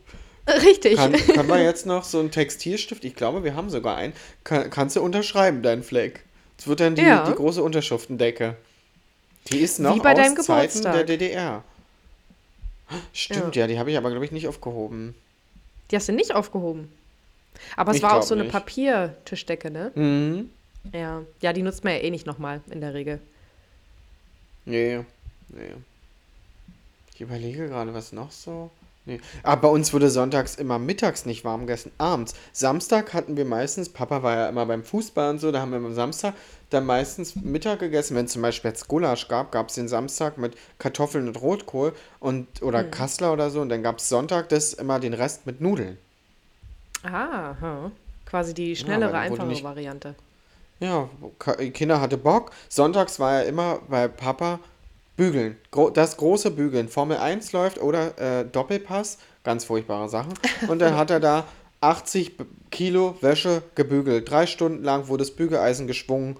Richtig. 0.48 0.96
Kann, 0.96 1.12
kann 1.12 1.46
man 1.46 1.62
jetzt 1.62 1.86
noch 1.86 2.02
so 2.02 2.18
einen 2.18 2.32
Textilstift, 2.32 3.04
ich 3.04 3.14
glaube, 3.14 3.44
wir 3.44 3.54
haben 3.54 3.70
sogar 3.70 3.96
einen, 3.96 4.12
kann, 4.42 4.70
kannst 4.70 4.96
du 4.96 5.02
unterschreiben, 5.02 5.62
deinen 5.62 5.84
Fleck. 5.84 6.24
Es 6.58 6.66
wird 6.66 6.80
dann 6.80 6.96
die, 6.96 7.02
Ja. 7.02 7.24
die 7.28 7.34
große 7.34 7.62
Unterschriftendecke. 7.62 8.56
Die 9.52 9.58
ist 9.60 9.78
noch 9.78 9.94
Wie 9.94 10.00
bei 10.00 10.10
aus 10.12 10.16
deinem 10.18 10.36
Zeiten 10.36 10.78
Geburtstag. 10.78 10.94
der 10.94 11.04
DDR. 11.04 11.64
Stimmt, 13.12 13.54
ja, 13.54 13.68
die 13.68 13.78
habe 13.78 13.92
ich 13.92 13.96
aber, 13.96 14.10
glaube 14.10 14.24
ich, 14.24 14.32
nicht 14.32 14.48
aufgehoben. 14.48 15.14
Die 15.92 15.96
hast 15.96 16.08
du 16.08 16.12
nicht 16.12 16.34
aufgehoben. 16.34 16.90
Aber 17.76 17.92
es 17.92 17.98
Ich 17.98 18.02
war 18.02 18.10
auch 18.10 18.14
glaub 18.16 18.24
so 18.24 18.34
eine 18.34 18.42
nicht. 18.44 18.52
Papiertischdecke, 18.52 19.70
ne? 19.70 19.92
Mhm. 19.94 20.50
Ja. 20.92 21.22
Ja, 21.40 21.52
die 21.52 21.62
nutzt 21.62 21.84
man 21.84 21.92
ja 21.94 22.00
eh 22.00 22.10
nicht 22.10 22.26
nochmal 22.26 22.60
in 22.70 22.80
der 22.80 22.94
Regel. 22.94 23.20
Nee, 24.64 25.04
nee. 25.48 25.74
Ich 27.14 27.20
überlege 27.20 27.68
gerade, 27.68 27.92
was 27.94 28.12
noch 28.12 28.30
so. 28.30 28.70
Nee. 29.04 29.20
Aber 29.42 29.62
bei 29.62 29.68
uns 29.68 29.92
wurde 29.92 30.10
sonntags 30.10 30.54
immer 30.54 30.78
mittags 30.78 31.26
nicht 31.26 31.44
warm 31.44 31.62
gegessen, 31.62 31.90
abends. 31.98 32.34
Samstag 32.52 33.12
hatten 33.14 33.36
wir 33.36 33.44
meistens, 33.44 33.88
Papa 33.88 34.22
war 34.22 34.36
ja 34.36 34.48
immer 34.48 34.64
beim 34.64 34.84
Fußball 34.84 35.30
und 35.30 35.38
so, 35.40 35.50
da 35.50 35.60
haben 35.60 35.72
wir 35.72 35.78
am 35.78 35.92
Samstag 35.92 36.34
dann 36.70 36.86
meistens 36.86 37.34
Mittag 37.34 37.80
gegessen. 37.80 38.16
Wenn 38.16 38.26
es 38.26 38.32
zum 38.32 38.42
Beispiel 38.42 38.70
jetzt 38.70 38.86
Gulasch 38.86 39.26
gab, 39.26 39.50
gab 39.50 39.68
es 39.68 39.74
den 39.74 39.88
Samstag 39.88 40.38
mit 40.38 40.56
Kartoffeln 40.78 41.26
und 41.26 41.40
Rotkohl 41.40 41.94
und 42.20 42.62
oder 42.62 42.84
Kassler 42.84 43.32
oder 43.32 43.50
so. 43.50 43.60
Und 43.60 43.70
dann 43.70 43.82
gab 43.82 43.98
es 43.98 44.08
Sonntag 44.08 44.48
das 44.50 44.72
immer 44.72 45.00
den 45.00 45.14
Rest 45.14 45.46
mit 45.46 45.60
Nudeln. 45.60 45.98
Ah, 47.02 47.90
quasi 48.24 48.54
die 48.54 48.76
schnellere, 48.76 49.10
wurde 49.10 49.18
einfache 49.18 49.64
Variante. 49.64 50.14
Ja, 50.82 51.08
Kinder 51.72 52.00
hatte 52.00 52.16
Bock. 52.18 52.50
Sonntags 52.68 53.20
war 53.20 53.34
er 53.36 53.46
immer 53.46 53.78
bei 53.88 54.08
Papa 54.08 54.58
bügeln. 55.16 55.56
Gro 55.70 55.90
das 55.90 56.16
große 56.16 56.50
Bügeln. 56.50 56.88
Formel 56.88 57.18
1 57.18 57.52
läuft 57.52 57.80
oder 57.80 58.18
äh, 58.18 58.44
Doppelpass. 58.44 59.18
Ganz 59.44 59.64
furchtbare 59.64 60.08
Sachen. 60.08 60.34
Und 60.66 60.80
dann 60.80 60.96
hat 60.96 61.10
er 61.10 61.20
da 61.20 61.44
80 61.80 62.36
B- 62.36 62.44
Kilo 62.70 63.16
Wäsche 63.20 63.62
gebügelt. 63.76 64.28
Drei 64.28 64.46
Stunden 64.46 64.82
lang 64.82 65.06
wurde 65.06 65.22
das 65.22 65.30
Bügeleisen 65.30 65.86
geschwungen. 65.86 66.36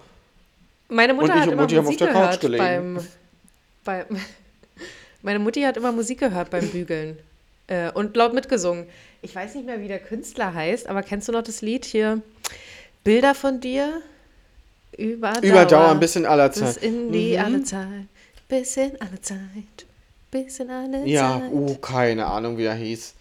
Meine 0.89 1.13
Mutter 1.13 1.35
ich 1.35 1.41
hat 1.41 1.47
und 1.47 1.53
immer 1.53 1.61
Mutti 1.61 1.75
haben 1.75 1.85
auf 1.85 1.85
Musik 1.85 1.99
der 1.99 2.07
Couch 2.09 2.21
gehört 2.21 2.41
gelegen. 2.41 2.95
beim, 3.85 4.07
beim 4.09 4.19
Meine 5.21 5.39
Mutti 5.39 5.61
hat 5.61 5.77
immer 5.77 5.93
Musik 5.93 6.19
gehört 6.19 6.49
beim 6.49 6.67
Bügeln 6.67 7.17
äh, 7.67 7.91
und 7.93 8.17
laut 8.17 8.33
mitgesungen. 8.33 8.87
Ich 9.21 9.33
weiß 9.33 9.55
nicht 9.55 9.65
mehr, 9.65 9.79
wie 9.79 9.87
der 9.87 9.99
Künstler 9.99 10.53
heißt, 10.53 10.87
aber 10.87 11.01
kennst 11.01 11.29
du 11.29 11.31
noch 11.31 11.43
das 11.43 11.61
Lied 11.61 11.85
hier? 11.85 12.21
Bilder 13.05 13.35
von 13.35 13.61
dir? 13.61 14.01
Überdauer. 14.97 15.43
Überdauern 15.43 15.99
bis 15.99 16.15
in 16.15 16.25
aller 16.25 16.49
Bis 16.49 16.59
Zeit. 16.59 16.77
in 16.83 17.11
die 17.11 17.33
Mhm. 17.37 17.43
alle 17.43 17.63
Zeit. 17.63 17.87
Bis 18.47 18.77
in 18.77 18.91
alle 19.01 19.21
Zeit. 19.21 19.39
Bis 20.31 20.59
in 20.59 20.69
alle 20.69 21.05
Ja, 21.05 21.39
Zeit. 21.41 21.51
uh, 21.51 21.75
keine 21.75 22.25
Ahnung, 22.25 22.57
wie 22.57 22.65
er 22.65 22.75
hieß. 22.75 23.13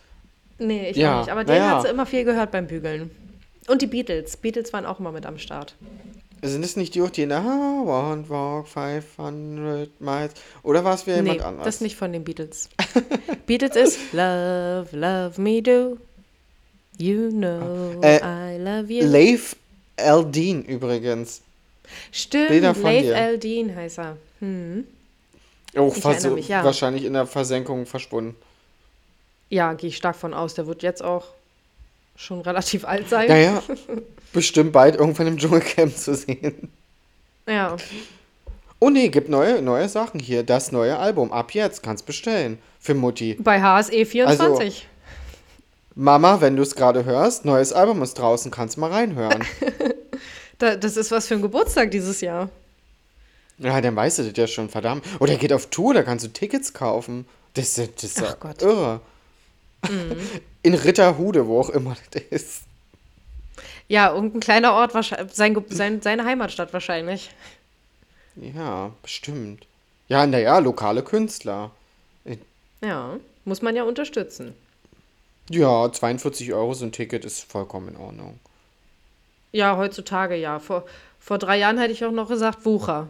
Nee, 0.58 0.90
ich 0.90 0.96
Ja, 0.96 1.16
auch 1.16 1.20
nicht. 1.22 1.30
Aber 1.32 1.44
den 1.44 1.58
naja. 1.58 1.76
hat 1.76 1.82
sie 1.82 1.88
immer 1.88 2.06
viel 2.06 2.24
gehört 2.24 2.50
beim 2.52 2.66
Bügeln. 2.66 3.10
Und 3.68 3.82
die 3.82 3.86
Beatles. 3.86 4.36
Beatles 4.36 4.72
waren 4.72 4.86
auch 4.86 4.98
immer 5.00 5.12
mit 5.12 5.24
am 5.26 5.38
Start. 5.38 5.74
Sind 6.44 6.64
es 6.64 6.76
nicht 6.76 6.94
die, 6.96 7.02
auch 7.02 7.10
die 7.10 7.24
na, 7.26 7.38
One 7.84 8.28
Walk 8.28 8.66
500 8.66 10.00
Miles? 10.00 10.32
Oder 10.64 10.82
war 10.84 10.94
es 10.94 11.06
wieder 11.06 11.22
Nee, 11.22 11.30
jemand 11.32 11.42
anders? 11.46 11.64
das 11.66 11.74
ist 11.76 11.80
nicht 11.82 11.96
von 11.96 12.12
den 12.12 12.24
Beatles. 12.24 12.68
Beatles 13.46 13.76
ist 13.76 13.98
Love, 14.12 14.88
love 14.92 15.40
me 15.40 15.62
do. 15.62 15.98
You 16.98 17.30
know 17.30 18.00
Äh, 18.02 18.18
I 18.18 18.58
love 18.60 18.92
you. 18.92 19.04
Leif 19.06 19.54
Eldin 19.96 20.64
übrigens. 20.64 21.42
Stimmt, 22.10 22.48
Bilder 22.48 22.74
von 22.74 22.84
Leif. 22.84 23.06
Eldin 23.06 23.74
heißt 23.74 23.98
er. 23.98 24.16
Hm. 24.40 24.86
Erinnere 25.74 26.30
mich, 26.30 26.48
ja. 26.48 26.64
wahrscheinlich 26.64 27.04
in 27.04 27.14
der 27.14 27.26
Versenkung 27.26 27.86
verschwunden. 27.86 28.36
Ja, 29.48 29.72
gehe 29.74 29.88
ich 29.88 29.96
stark 29.96 30.16
von 30.16 30.34
aus. 30.34 30.54
Der 30.54 30.66
wird 30.66 30.82
jetzt 30.82 31.02
auch 31.02 31.24
schon 32.16 32.40
relativ 32.40 32.84
alt 32.84 33.08
sein. 33.08 33.28
Naja, 33.28 33.62
bestimmt 34.32 34.72
bald 34.72 34.96
irgendwann 34.96 35.26
im 35.28 35.38
Dschungelcamp 35.38 35.96
zu 35.96 36.14
sehen. 36.14 36.70
Ja. 37.46 37.76
Oh 38.78 38.90
nee, 38.90 39.08
gibt 39.08 39.28
neue, 39.28 39.62
neue 39.62 39.88
Sachen 39.88 40.20
hier. 40.20 40.42
Das 40.42 40.72
neue 40.72 40.98
Album. 40.98 41.32
Ab 41.32 41.52
jetzt 41.52 41.82
kannst 41.82 42.04
bestellen. 42.06 42.58
Für 42.80 42.94
Mutti. 42.94 43.34
Bei 43.34 43.62
HSE 43.62 44.04
24. 44.04 44.88
Mama, 45.94 46.40
wenn 46.40 46.56
du 46.56 46.62
es 46.62 46.74
gerade 46.74 47.04
hörst, 47.04 47.44
neues 47.44 47.72
Album 47.72 48.02
ist 48.02 48.14
draußen, 48.14 48.50
kannst 48.50 48.78
mal 48.78 48.90
reinhören. 48.90 49.44
Da, 50.62 50.76
das 50.76 50.96
ist 50.96 51.10
was 51.10 51.26
für 51.26 51.34
ein 51.34 51.42
Geburtstag 51.42 51.90
dieses 51.90 52.20
Jahr. 52.20 52.48
ja, 53.58 53.80
dann 53.80 53.96
weißt 53.96 54.20
du 54.20 54.22
das 54.24 54.36
ja 54.36 54.46
schon, 54.46 54.68
verdammt. 54.68 55.04
Oder 55.18 55.34
geht 55.36 55.52
auf 55.52 55.66
Tour, 55.70 55.92
da 55.94 56.02
kannst 56.02 56.24
du 56.24 56.28
Tickets 56.32 56.72
kaufen. 56.72 57.26
Das, 57.54 57.76
ist- 57.78 57.96
das 57.96 58.04
ist 58.04 58.20
ja 58.20 58.28
Ach 58.30 58.40
Gott. 58.40 58.62
irre. 58.62 59.00
In 60.62 60.74
Ritterhude, 60.74 61.46
wo 61.48 61.60
auch 61.60 61.70
immer 61.70 61.96
das 62.12 62.22
ist. 62.30 62.62
Ja, 63.88 64.14
irgendein 64.14 64.40
kleiner 64.40 64.72
Ort, 64.74 64.94
wahrscheinlich, 64.94 65.34
sein, 65.34 65.56
sein, 65.68 66.00
seine 66.00 66.24
Heimatstadt 66.24 66.72
wahrscheinlich. 66.72 67.30
Ja, 68.36 68.92
bestimmt. 69.02 69.66
Ja, 70.08 70.24
naja, 70.26 70.58
lokale 70.60 71.02
Künstler. 71.02 71.72
Ja, 72.80 73.16
muss 73.44 73.62
man 73.62 73.74
ja 73.76 73.82
unterstützen. 73.82 74.54
Ja, 75.50 75.90
42 75.92 76.52
Euro 76.52 76.72
so 76.74 76.84
ein 76.84 76.92
Ticket 76.92 77.24
ist 77.24 77.40
vollkommen 77.40 77.88
in 77.88 77.96
Ordnung. 77.96 78.38
Ja, 79.52 79.76
heutzutage 79.76 80.34
ja. 80.34 80.58
Vor, 80.58 80.84
vor 81.20 81.38
drei 81.38 81.58
Jahren 81.58 81.78
hätte 81.78 81.92
ich 81.92 82.04
auch 82.04 82.10
noch 82.10 82.28
gesagt 82.28 82.64
Wucher. 82.64 83.06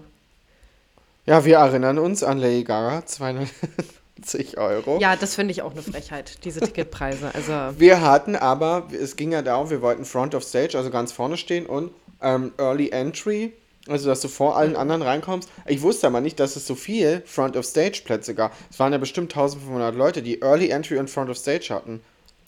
Ja, 1.25 1.45
wir 1.45 1.59
erinnern 1.59 1.99
uns 1.99 2.25
an 2.25 2.39
Lady 2.39 2.65
Gaga, 2.65 3.07
240 3.07 4.59
Euro. 4.59 4.99
Ja, 5.01 5.15
das 5.15 5.37
finde 5.37 5.53
ich 5.53 5.63
auch 5.63 5.71
eine 5.71 5.83
Frechheit, 5.83 6.45
diese 6.45 6.61
Ticketpreise. 6.61 7.31
Also, 7.33 7.53
Wir 7.79 8.01
hatten 8.01 8.35
aber, 8.35 8.89
es 8.93 9.15
ging 9.15 9.31
ja 9.31 9.43
darum, 9.43 9.71
wir 9.71 9.83
wollten 9.83 10.05
Front 10.05 10.35
of 10.35 10.43
Stage, 10.43 10.77
also 10.77 10.91
ganz 10.91 11.13
vorne 11.13 11.37
stehen 11.37 11.67
und 11.67 11.93
ähm, 12.21 12.53
Early 12.59 12.91
Entry, 12.91 13.53
also 13.87 14.09
dass 14.09 14.21
du 14.21 14.27
vor 14.27 14.57
allen 14.57 14.75
anderen 14.75 15.03
reinkommst. 15.03 15.49
Ich 15.67 15.83
wusste 15.83 16.09
aber 16.09 16.21
nicht, 16.21 16.41
dass 16.41 16.57
es 16.57 16.67
so 16.67 16.75
viel 16.75 17.23
Front 17.25 17.57
of 17.57 17.65
Stage 17.67 18.03
Plätze 18.05 18.35
gab. 18.35 18.53
Es 18.69 18.81
waren 18.81 18.93
ja 18.93 18.99
bestimmt 18.99 19.33
1500 19.33 19.95
Leute, 19.95 20.23
die 20.23 20.41
Early 20.41 20.71
Entry 20.71 20.99
und 20.99 21.09
Front 21.09 21.31
of 21.31 21.37
Stage 21.37 21.69
hatten. 21.71 22.01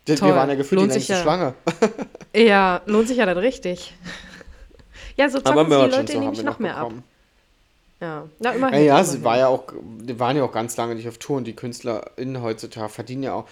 Wir 0.06 0.20
waren 0.20 0.48
ja 0.48 0.54
gefühlt 0.54 0.80
Lohnt 0.80 0.90
die 0.90 0.96
längste 0.96 1.14
ja. 1.14 1.22
Schlange. 1.22 1.54
ja, 2.34 2.82
lohnt 2.86 3.08
sich 3.08 3.16
ja 3.16 3.26
dann 3.26 3.38
richtig. 3.38 3.94
Ja, 5.16 5.28
so 5.28 5.38
zocken 5.38 5.66
die 5.66 5.74
Leute 5.74 6.12
so 6.12 6.18
nämlich 6.18 6.42
noch 6.42 6.54
noch 6.54 6.58
mehr 6.58 6.76
ab. 6.76 6.90
Ja, 8.00 8.28
na 8.38 8.52
immerhin. 8.52 8.80
Ja, 8.80 8.98
ja, 8.98 9.04
sie 9.04 9.24
war 9.24 9.38
ja 9.38 9.48
auch, 9.48 9.64
die 9.80 10.18
waren 10.18 10.36
ja 10.36 10.42
auch 10.42 10.52
ganz 10.52 10.76
lange 10.76 10.94
nicht 10.94 11.08
auf 11.08 11.16
Tour 11.18 11.38
und 11.38 11.44
die 11.44 11.54
KünstlerInnen 11.54 12.42
heutzutage 12.42 12.90
verdienen 12.90 13.22
ja 13.22 13.34
auch. 13.34 13.46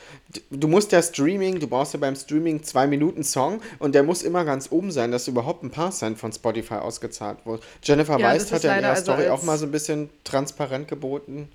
Du 0.50 0.68
musst 0.68 0.92
ja 0.92 1.00
Streaming, 1.00 1.60
du 1.60 1.68
brauchst 1.68 1.94
ja 1.94 2.00
beim 2.00 2.16
Streaming 2.16 2.62
zwei 2.62 2.86
Minuten 2.86 3.22
Song 3.22 3.62
und 3.78 3.94
der 3.94 4.02
muss 4.02 4.22
immer 4.22 4.44
ganz 4.44 4.70
oben 4.70 4.90
sein, 4.90 5.12
dass 5.12 5.28
überhaupt 5.28 5.62
ein 5.62 5.70
paar 5.70 5.90
Cent 5.92 6.18
von 6.18 6.32
Spotify 6.32 6.74
ausgezahlt 6.74 7.38
wird. 7.46 7.62
Jennifer 7.82 8.18
Ja, 8.18 8.28
Weist 8.28 8.52
hat 8.52 8.64
ja 8.64 8.74
in 8.74 8.82
ihrer 8.82 8.90
also 8.90 9.12
Story 9.12 9.28
auch 9.28 9.42
mal 9.42 9.56
so 9.56 9.64
ein 9.64 9.72
bisschen 9.72 10.10
transparent 10.24 10.88
geboten. 10.88 11.48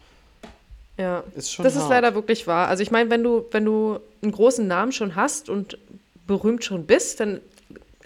Ja, 0.97 1.23
Ist 1.35 1.53
schon 1.53 1.63
das 1.63 1.75
ist 1.75 1.81
hart. 1.83 1.89
leider 1.91 2.15
wirklich 2.15 2.47
wahr. 2.47 2.67
Also 2.67 2.81
ich 2.83 2.89
meine, 2.91 3.09
wenn 3.09 3.23
du, 3.23 3.45
wenn 3.51 3.63
du 3.65 3.99
einen 4.23 4.31
großen 4.31 4.65
Namen 4.67 4.91
schon 4.91 5.15
hast 5.15 5.47
und 5.49 5.77
berühmt 6.25 6.63
schon 6.63 6.85
bist, 6.85 7.19
dann 7.19 7.39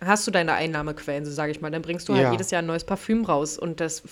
hast 0.04 0.26
du 0.28 0.32
deine 0.32 0.54
Einnahmequellen, 0.54 1.24
so 1.26 1.32
sage 1.32 1.52
ich 1.52 1.62
mal. 1.62 1.72
Dann 1.72 1.82
bringst 1.84 2.10
du 2.10 2.14
halt 2.14 2.24
Ja. 2.24 2.32
jedes 2.32 2.52
Jahr 2.52 2.62
ein 2.62 2.66
neues 2.66 2.84
Parfüm 2.84 3.24
raus 3.24 3.58
und 3.58 3.80
das 3.80 4.04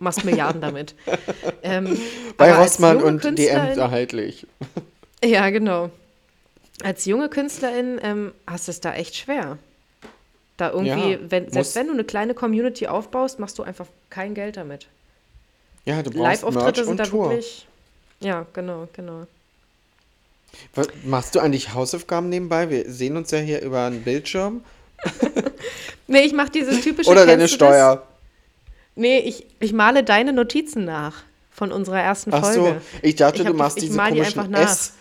machst 0.00 0.24
Milliarden 0.24 0.60
damit. 0.60 0.94
ähm, 1.62 1.96
Bei 2.36 2.52
Rossmann 2.54 3.02
und 3.02 3.24
DM 3.24 3.78
erhältlich. 3.78 4.46
Ja, 5.24 5.48
genau. 5.48 5.88
Als 6.84 7.06
junge 7.06 7.30
Künstlerin 7.30 7.98
ähm, 8.02 8.32
hast 8.46 8.68
du 8.68 8.70
es 8.70 8.80
da 8.82 8.92
echt 8.94 9.16
schwer. 9.16 9.56
Da 10.58 10.70
irgendwie, 10.72 11.12
Ja, 11.12 11.18
wenn, 11.30 11.50
selbst 11.50 11.74
wenn 11.74 11.86
du 11.86 11.94
eine 11.94 12.04
kleine 12.04 12.34
Community 12.34 12.86
aufbaust, 12.86 13.38
machst 13.40 13.58
du 13.58 13.62
einfach 13.62 13.86
kein 14.10 14.34
Geld 14.34 14.58
damit. 14.58 14.86
Ja, 15.86 16.02
du 16.02 16.10
brauchst 16.10 16.42
Live-Auftritte 16.42 16.84
sind 16.84 17.00
da 17.00 17.04
Tour. 17.04 17.30
wirklich. 17.30 17.66
Ja, 18.20 18.46
genau, 18.52 18.88
genau. 18.92 19.26
Was, 20.74 20.88
machst 21.04 21.34
du 21.34 21.40
eigentlich 21.40 21.74
Hausaufgaben 21.74 22.28
nebenbei? 22.30 22.70
Wir 22.70 22.90
sehen 22.90 23.16
uns 23.16 23.30
ja 23.30 23.38
hier 23.38 23.60
über 23.62 23.84
einen 23.86 24.02
Bildschirm. 24.02 24.62
Nee, 26.08 26.20
ich 26.20 26.32
mache 26.32 26.50
dieses 26.50 26.82
typische. 26.82 27.10
Oder 27.10 27.26
deine 27.26 27.42
das? 27.42 27.50
Steuer. 27.52 28.06
Nee, 28.94 29.18
ich, 29.18 29.44
ich 29.58 29.72
male 29.72 30.04
deine 30.04 30.32
Notizen 30.32 30.84
nach 30.84 31.24
von 31.50 31.72
unserer 31.72 32.00
ersten 32.00 32.32
Ach 32.32 32.42
Folge. 32.44 32.80
so, 32.80 32.98
ich 33.02 33.16
dachte, 33.16 33.38
Ich 33.40 33.44
du 33.46 33.52
die- 33.52 33.58
machst 33.58 33.76
ich 33.78 33.86
diese 33.86 33.98
die 34.00 34.08
komischen 34.10 34.50
nach. 34.52 34.60
S. 34.70 34.92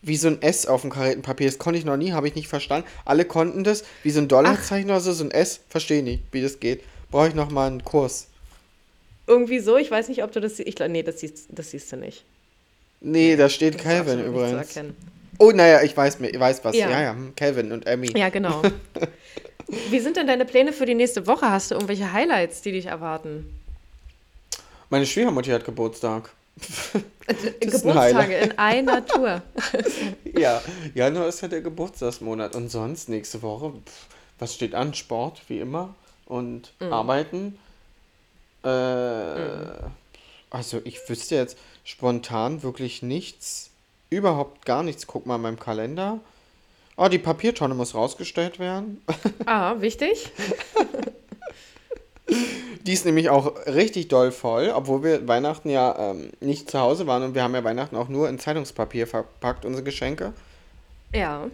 Wie 0.00 0.16
so 0.16 0.28
ein 0.28 0.40
S 0.40 0.64
auf 0.66 0.80
dem 0.80 0.90
Karettenpapier. 0.90 1.46
Das 1.48 1.58
konnte 1.58 1.78
ich 1.78 1.84
noch 1.84 1.98
nie, 1.98 2.12
habe 2.12 2.26
ich 2.28 2.34
nicht 2.34 2.48
verstanden. 2.48 2.88
Alle 3.04 3.26
konnten 3.26 3.62
das. 3.62 3.84
Wie 4.02 4.10
so 4.10 4.20
ein 4.20 4.28
Dollarzeichen 4.28 4.88
oder 4.90 5.00
so, 5.00 5.12
so 5.12 5.22
ein 5.24 5.30
S. 5.30 5.60
Verstehe 5.68 6.02
nicht, 6.02 6.22
wie 6.32 6.40
das 6.40 6.58
geht. 6.60 6.82
Brauche 7.10 7.28
ich 7.28 7.34
noch 7.34 7.50
mal 7.50 7.66
einen 7.66 7.84
Kurs. 7.84 8.26
Irgendwie 9.26 9.60
so, 9.60 9.76
ich 9.76 9.90
weiß 9.90 10.08
nicht, 10.08 10.24
ob 10.24 10.32
du 10.32 10.40
das 10.40 10.56
siehst. 10.56 10.68
Ich 10.68 10.74
glaube, 10.76 10.90
nee, 10.92 11.02
das 11.02 11.20
siehst, 11.20 11.46
das 11.50 11.70
siehst 11.72 11.92
du 11.92 11.96
nicht. 11.96 12.24
Nee, 13.04 13.36
da 13.36 13.48
steht 13.48 13.78
Calvin 13.78 14.24
übrigens. 14.24 14.78
Oh, 15.38 15.50
naja, 15.50 15.82
ich 15.82 15.96
weiß, 15.96 16.20
mir- 16.20 16.30
ich 16.30 16.38
weiß 16.38 16.64
was. 16.64 16.76
Ja, 16.76 16.88
Ja. 16.88 17.02
ja, 17.02 17.10
hm, 17.14 17.34
Calvin 17.34 17.72
und 17.72 17.86
Emmy. 17.86 18.16
Ja, 18.16 18.28
genau. 18.28 18.62
Wie 19.90 19.98
sind 20.00 20.16
denn 20.16 20.26
deine 20.26 20.44
Pläne 20.44 20.72
für 20.72 20.86
die 20.86 20.94
nächste 20.94 21.26
Woche? 21.26 21.50
Hast 21.50 21.70
du 21.70 21.74
irgendwelche 21.74 22.12
Highlights, 22.12 22.60
die 22.62 22.72
dich 22.72 22.86
erwarten? 22.86 23.52
Meine 24.90 25.06
Schwiegermutter 25.06 25.52
hat 25.54 25.64
Geburtstag. 25.64 26.30
ein 26.94 27.70
Geburtstage 27.70 28.34
in 28.36 28.58
einer 28.58 29.04
Tour. 29.06 29.42
Ja, 30.38 30.62
Januar 30.94 31.28
ist 31.28 31.40
ja 31.42 31.48
der 31.48 31.60
Geburtstagsmonat. 31.62 32.54
Und 32.54 32.68
sonst 32.70 33.08
nächste 33.08 33.42
Woche, 33.42 33.70
pff, 33.84 34.06
was 34.38 34.54
steht 34.54 34.74
an? 34.74 34.94
Sport, 34.94 35.42
wie 35.48 35.58
immer. 35.60 35.94
Und 36.26 36.72
Mhm. 36.80 36.92
Arbeiten. 36.92 37.58
Äh, 38.64 38.68
Also 40.52 40.82
ich 40.84 41.08
wüsste 41.08 41.34
jetzt 41.34 41.56
spontan 41.82 42.62
wirklich 42.62 43.02
nichts. 43.02 43.70
Überhaupt 44.10 44.66
gar 44.66 44.82
nichts. 44.82 45.06
Guck 45.06 45.24
mal 45.24 45.36
in 45.36 45.42
meinem 45.42 45.58
Kalender. 45.58 46.20
Oh, 46.98 47.08
die 47.08 47.18
Papiertonne 47.18 47.74
muss 47.74 47.94
rausgestellt 47.94 48.58
werden. 48.58 49.02
Ah, 49.46 49.80
wichtig. 49.80 50.30
Die 52.82 52.92
ist 52.92 53.04
nämlich 53.04 53.28
auch 53.28 53.66
richtig 53.66 54.08
doll 54.08 54.30
voll, 54.30 54.72
obwohl 54.74 55.02
wir 55.02 55.26
Weihnachten 55.26 55.70
ja 55.70 56.10
ähm, 56.10 56.30
nicht 56.40 56.70
zu 56.70 56.78
Hause 56.78 57.06
waren 57.06 57.22
und 57.22 57.34
wir 57.34 57.42
haben 57.42 57.54
ja 57.54 57.64
Weihnachten 57.64 57.96
auch 57.96 58.08
nur 58.08 58.28
in 58.28 58.38
Zeitungspapier 58.38 59.06
verpackt, 59.06 59.64
unsere 59.64 59.84
Geschenke. 59.84 60.32
Ja. 61.14 61.46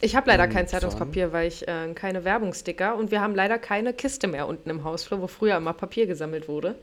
Ich 0.00 0.14
habe 0.14 0.30
leider 0.30 0.44
Und 0.44 0.50
kein 0.50 0.68
Zeitungspapier, 0.68 1.32
weil 1.32 1.48
ich 1.48 1.66
äh, 1.66 1.92
keine 1.94 2.24
Werbungsticker 2.24 2.96
und 2.96 3.10
wir 3.10 3.20
haben 3.20 3.34
leider 3.34 3.58
keine 3.58 3.92
Kiste 3.92 4.26
mehr 4.26 4.46
unten 4.46 4.70
im 4.70 4.84
Hausflur, 4.84 5.22
wo 5.22 5.26
früher 5.26 5.56
immer 5.56 5.72
Papier 5.72 6.06
gesammelt 6.06 6.48
wurde. 6.48 6.76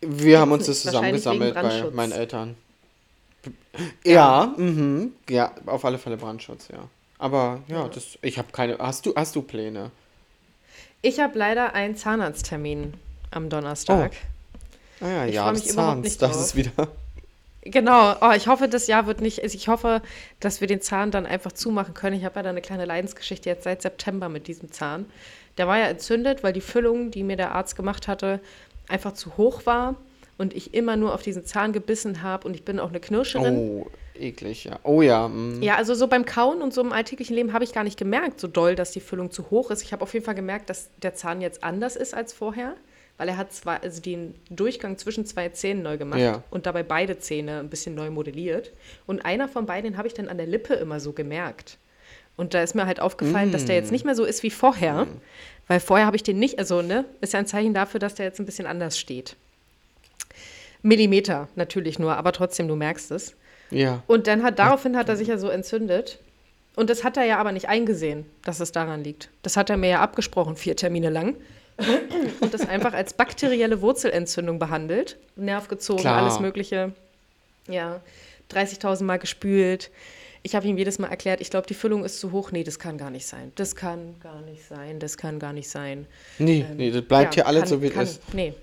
Wir 0.00 0.40
haben 0.40 0.52
uns 0.52 0.66
das 0.66 0.82
zusammengesammelt 0.82 1.54
bei 1.54 1.90
meinen 1.92 2.12
Eltern. 2.12 2.56
Ja, 4.04 4.54
mhm. 4.56 5.12
Ja, 5.28 5.52
auf 5.66 5.84
alle 5.84 5.98
Fälle 5.98 6.16
Brandschutz, 6.16 6.68
ja. 6.68 6.88
Aber 7.18 7.60
ja, 7.68 7.88
das, 7.88 8.18
ich 8.22 8.38
habe 8.38 8.48
keine. 8.52 8.78
Hast 8.78 9.06
du, 9.06 9.14
hast 9.14 9.36
du 9.36 9.42
Pläne? 9.42 9.90
Ich 11.02 11.20
habe 11.20 11.38
leider 11.38 11.74
einen 11.74 11.96
Zahnarzttermin 11.96 12.94
am 13.30 13.48
Donnerstag. 13.48 14.12
Ah 15.00 15.08
ja, 15.08 15.26
Ich 15.26 15.34
ja, 15.34 15.54
Zahns, 15.54 16.04
nicht 16.04 16.22
das 16.22 16.40
ist 16.40 16.56
wieder. 16.56 16.88
Genau, 17.64 18.16
oh, 18.20 18.32
ich 18.36 18.48
hoffe, 18.48 18.68
das 18.68 18.88
Jahr 18.88 19.06
wird 19.06 19.20
nicht, 19.20 19.40
also 19.40 19.54
ich 19.54 19.68
hoffe, 19.68 20.02
dass 20.40 20.60
wir 20.60 20.66
den 20.66 20.80
Zahn 20.80 21.12
dann 21.12 21.26
einfach 21.26 21.52
zumachen 21.52 21.94
können. 21.94 22.16
Ich 22.16 22.24
habe 22.24 22.36
ja 22.36 22.42
da 22.42 22.50
eine 22.50 22.60
kleine 22.60 22.84
Leidensgeschichte 22.84 23.48
jetzt 23.48 23.62
seit 23.64 23.82
September 23.82 24.28
mit 24.28 24.48
diesem 24.48 24.72
Zahn. 24.72 25.06
Der 25.58 25.68
war 25.68 25.78
ja 25.78 25.86
entzündet, 25.86 26.42
weil 26.42 26.52
die 26.52 26.60
Füllung, 26.60 27.12
die 27.12 27.22
mir 27.22 27.36
der 27.36 27.54
Arzt 27.54 27.76
gemacht 27.76 28.08
hatte, 28.08 28.40
einfach 28.92 29.12
zu 29.14 29.36
hoch 29.36 29.66
war 29.66 29.96
und 30.38 30.54
ich 30.54 30.74
immer 30.74 30.96
nur 30.96 31.14
auf 31.14 31.22
diesen 31.22 31.44
Zahn 31.44 31.72
gebissen 31.72 32.22
habe 32.22 32.46
und 32.46 32.54
ich 32.54 32.64
bin 32.64 32.78
auch 32.78 32.90
eine 32.90 33.00
Knirscherin. 33.00 33.56
Oh, 33.56 33.86
eklig, 34.18 34.64
ja. 34.64 34.78
Oh 34.84 35.02
ja, 35.02 35.28
mm. 35.28 35.62
Ja, 35.62 35.76
also 35.76 35.94
so 35.94 36.06
beim 36.06 36.24
Kauen 36.24 36.62
und 36.62 36.72
so 36.74 36.80
im 36.80 36.92
alltäglichen 36.92 37.34
Leben 37.34 37.52
habe 37.52 37.64
ich 37.64 37.72
gar 37.72 37.84
nicht 37.84 37.98
gemerkt, 37.98 38.40
so 38.40 38.48
doll, 38.48 38.74
dass 38.74 38.90
die 38.92 39.00
Füllung 39.00 39.30
zu 39.30 39.50
hoch 39.50 39.70
ist. 39.70 39.82
Ich 39.82 39.92
habe 39.92 40.02
auf 40.02 40.12
jeden 40.14 40.24
Fall 40.24 40.34
gemerkt, 40.34 40.70
dass 40.70 40.90
der 41.02 41.14
Zahn 41.14 41.40
jetzt 41.40 41.64
anders 41.64 41.96
ist 41.96 42.14
als 42.14 42.32
vorher, 42.32 42.74
weil 43.18 43.28
er 43.28 43.36
hat 43.36 43.52
zwei, 43.52 43.76
also 43.76 44.00
den 44.00 44.34
Durchgang 44.50 44.98
zwischen 44.98 45.26
zwei 45.26 45.48
Zähnen 45.50 45.82
neu 45.82 45.96
gemacht 45.98 46.20
Ja. 46.20 46.42
und 46.50 46.66
dabei 46.66 46.82
beide 46.82 47.18
Zähne 47.18 47.60
ein 47.60 47.68
bisschen 47.68 47.94
neu 47.94 48.10
modelliert. 48.10 48.72
Und 49.06 49.24
einer 49.24 49.48
von 49.48 49.66
beiden 49.66 49.96
habe 49.96 50.08
ich 50.08 50.14
dann 50.14 50.28
an 50.28 50.38
der 50.38 50.46
Lippe 50.46 50.74
immer 50.74 50.98
so 51.00 51.12
gemerkt. 51.12 51.78
Und 52.34 52.54
da 52.54 52.62
ist 52.62 52.74
mir 52.74 52.86
halt 52.86 52.98
aufgefallen, 52.98 53.52
dass 53.52 53.66
der 53.66 53.76
jetzt 53.76 53.92
nicht 53.92 54.06
mehr 54.06 54.14
so 54.14 54.24
ist 54.24 54.42
wie 54.42 54.50
vorher, 54.50 55.06
weil 55.68 55.80
vorher 55.80 56.06
habe 56.06 56.16
ich 56.16 56.22
den 56.22 56.38
nicht, 56.38 56.58
also 56.58 56.82
ne, 56.82 57.04
ist 57.20 57.32
ja 57.32 57.38
ein 57.38 57.46
Zeichen 57.46 57.74
dafür, 57.74 58.00
dass 58.00 58.14
der 58.14 58.26
jetzt 58.26 58.38
ein 58.40 58.46
bisschen 58.46 58.66
anders 58.66 58.98
steht. 58.98 59.36
Millimeter 60.82 61.48
natürlich 61.54 61.98
nur, 61.98 62.16
aber 62.16 62.32
trotzdem, 62.32 62.68
du 62.68 62.76
merkst 62.76 63.10
es. 63.12 63.34
ja. 63.70 64.02
Und 64.06 64.26
dann 64.26 64.42
hat 64.42 64.58
daraufhin 64.58 64.96
hat 64.96 65.08
er 65.08 65.16
sich 65.16 65.28
ja 65.28 65.38
so 65.38 65.48
entzündet. 65.48 66.18
Und 66.74 66.88
das 66.88 67.04
hat 67.04 67.16
er 67.18 67.24
ja 67.24 67.36
aber 67.38 67.52
nicht 67.52 67.68
eingesehen, 67.68 68.24
dass 68.44 68.58
es 68.58 68.72
daran 68.72 69.04
liegt. 69.04 69.28
Das 69.42 69.56
hat 69.58 69.68
er 69.68 69.76
mir 69.76 69.90
ja 69.90 70.00
abgesprochen, 70.00 70.56
vier 70.56 70.74
Termine 70.74 71.10
lang. 71.10 71.36
Und 72.40 72.54
das 72.54 72.66
einfach 72.66 72.94
als 72.94 73.12
bakterielle 73.14 73.80
Wurzelentzündung 73.82 74.58
behandelt. 74.58 75.18
Nerv 75.36 75.68
gezogen, 75.68 76.00
Klar. 76.00 76.22
alles 76.22 76.40
Mögliche. 76.40 76.92
Ja, 77.68 78.00
30.000 78.50 79.04
Mal 79.04 79.18
gespült. 79.18 79.90
Ich 80.44 80.54
habe 80.56 80.66
ihm 80.66 80.76
jedes 80.76 80.98
Mal 80.98 81.08
erklärt, 81.08 81.40
ich 81.40 81.50
glaube, 81.50 81.66
die 81.68 81.74
Füllung 81.74 82.04
ist 82.04 82.18
zu 82.18 82.32
hoch. 82.32 82.50
Nee, 82.50 82.64
das 82.64 82.78
kann 82.80 82.98
gar 82.98 83.10
nicht 83.10 83.26
sein. 83.26 83.52
Das 83.54 83.76
kann 83.76 84.16
gar 84.20 84.40
nicht 84.42 84.66
sein. 84.66 84.98
Das 84.98 85.16
kann 85.16 85.38
gar 85.38 85.52
nicht 85.52 85.68
sein. 85.68 86.06
Nee, 86.38 86.66
nee, 86.76 86.90
das 86.90 87.02
bleibt 87.04 87.36
Ja, 87.36 87.42
hier 87.42 87.46
alles 87.46 87.60
kann- 87.62 87.68
so, 87.68 87.82
wie 87.82 87.86
es 87.86 87.96
ist. 87.96 88.34
Nee. 88.34 88.54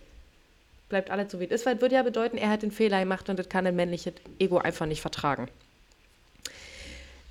Bleibt 0.89 1.09
alles 1.11 1.31
so, 1.31 1.39
wie 1.39 1.45
es 1.45 1.51
ist, 1.51 1.65
weil 1.65 1.75
es 1.75 1.81
würde 1.81 1.95
ja 1.95 2.03
bedeuten, 2.03 2.37
er 2.37 2.49
hat 2.49 2.63
den 2.63 2.71
Fehler 2.71 2.99
gemacht 2.99 3.29
und 3.29 3.37
das 3.39 3.47
kann 3.47 3.65
ein 3.65 3.75
männliches 3.75 4.13
Ego 4.39 4.57
einfach 4.57 4.87
nicht 4.87 5.01
vertragen. 5.01 5.47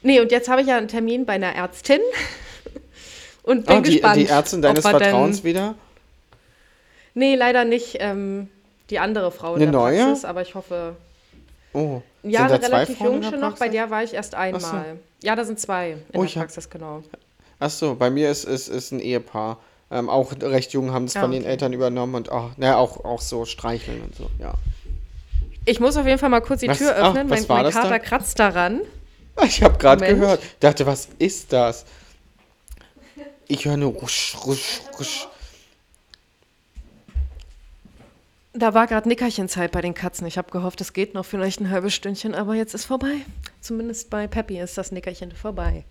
Nee, 0.03 0.21
und 0.21 0.31
jetzt 0.31 0.49
habe 0.49 0.61
ich 0.63 0.69
ja 0.69 0.77
einen 0.79 0.89
Termin 0.89 1.27
bei 1.27 1.35
einer 1.35 1.55
Ärztin 1.55 2.01
und 3.43 3.67
bin 3.67 3.77
Ah, 3.77 3.81
die, 3.81 3.91
gespannt. 3.93 4.17
die 4.17 4.27
Ärztin 4.27 4.63
deines 4.63 4.85
er 4.85 4.93
denn- 4.93 5.01
Vertrauens 5.01 5.45
wieder? 5.45 5.75
Nee, 7.15 7.35
leider 7.35 7.65
nicht 7.65 7.97
ähm, 7.99 8.49
die 8.91 8.99
andere 9.01 9.33
Frau 9.33 9.57
in 9.57 9.63
Eine 9.63 9.71
der 9.73 9.81
neue? 9.81 10.05
Praxis, 10.05 10.25
aber 10.25 10.43
ich 10.43 10.55
hoffe, 10.55 10.95
Oh. 11.75 12.01
Ja, 12.23 12.47
eine 12.47 12.61
zwei 12.61 12.67
relativ 12.67 12.99
Frauen 12.99 13.07
in 13.09 13.13
jung 13.15 13.23
der 13.23 13.31
schon 13.31 13.41
noch, 13.41 13.51
bei 13.51 13.57
Praxis? 13.57 13.73
der 13.73 13.91
war 13.91 14.03
ich 14.05 14.15
erst 14.15 14.35
einmal. 14.35 14.61
so. 14.61 15.27
Ja, 15.27 15.37
da 15.37 15.45
sind 15.45 15.59
zwei 15.61 15.93
in 15.93 16.03
Oh, 16.13 16.19
der 16.19 16.25
ich 16.25 16.37
hab- 16.37 16.43
Praxis, 16.45 16.69
genau. 16.71 17.03
Ach 17.61 17.71
so, 17.71 17.95
bei 17.95 18.11
mir 18.11 18.31
ist, 18.31 18.45
ist, 18.45 18.69
ist 18.69 18.93
ein 18.93 19.01
Ehepaar. 19.01 19.59
Ähm, 19.91 20.11
auch 20.11 20.33
recht 20.43 20.73
jung, 20.75 20.93
haben 20.93 21.05
es 21.07 21.17
Ah, 21.17 21.21
von 21.23 21.31
den 21.33 21.43
okay. 21.43 21.51
Eltern 21.53 21.73
übernommen 21.73 22.15
und 22.15 22.31
auch, 22.31 22.51
na, 22.59 22.77
auch, 22.77 23.05
auch 23.05 23.21
so 23.23 23.45
streicheln 23.47 24.03
und 24.03 24.15
so, 24.15 24.29
ja. 24.39 24.53
Ich 25.65 25.81
muss 25.81 25.97
auf 25.97 26.07
jeden 26.07 26.19
Fall 26.19 26.29
mal 26.29 26.41
kurz 26.41 26.61
die 26.61 26.69
Was- 26.69 26.79
Tür 26.79 26.95
ach, 26.99 27.09
öffnen. 27.11 27.31
was 27.31 27.49
mein 27.49 27.57
mein 27.57 27.65
das 27.65 27.75
da? 27.75 27.83
Kater 27.83 27.99
kratzt 27.99 28.39
daran. 28.39 28.81
Ich 29.45 29.63
habe 29.63 29.79
gerade 29.79 30.05
gehört, 30.07 30.41
dachte, 30.61 30.85
was 30.87 31.09
ist 31.19 31.53
das? 31.53 31.85
Ich 33.47 33.65
höre 33.65 33.77
nur 33.77 33.93
rusch, 33.93 34.37
rusch, 34.47 34.81
rusch. 34.99 35.29
Da 38.59 38.75
war 38.75 38.89
gerade 38.89 39.09
Nickerchenzeit 39.09 39.71
bei 39.71 39.83
den 39.83 39.95
Katzen. 39.95 40.27
Ich 40.27 40.37
habe 40.37 40.51
gehofft, 40.51 40.81
es 40.81 40.93
geht 40.93 41.15
noch 41.15 41.25
vielleicht 41.25 41.61
ein 41.61 41.71
halbes 41.71 41.95
Stündchen, 41.95 42.35
aber 42.35 42.57
jetzt 42.57 42.75
ist 42.75 42.87
vorbei. 42.87 43.15
Zumindest 43.61 44.11
bei 44.11 44.27
Peppy 44.27 44.59
ist 44.59 44.77
das 44.77 44.91
Nickerchen 44.91 45.31
vorbei. 45.31 45.85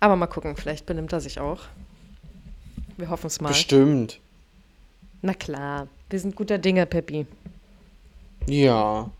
Aber 0.00 0.16
mal 0.16 0.26
gucken, 0.26 0.56
vielleicht 0.56 0.86
benimmt 0.86 1.12
er 1.12 1.20
sich 1.20 1.38
auch. 1.38 1.60
Wir 2.96 3.10
hoffen 3.10 3.26
es 3.26 3.42
mal. 3.42 3.48
Bestimmt. 3.48 4.20
Na 5.20 5.34
klar, 5.34 5.86
wir 6.08 6.18
sind 6.18 6.34
guter 6.34 6.56
Dinge, 6.56 6.86
Peppy. 6.86 7.26
Ja. 8.46 9.10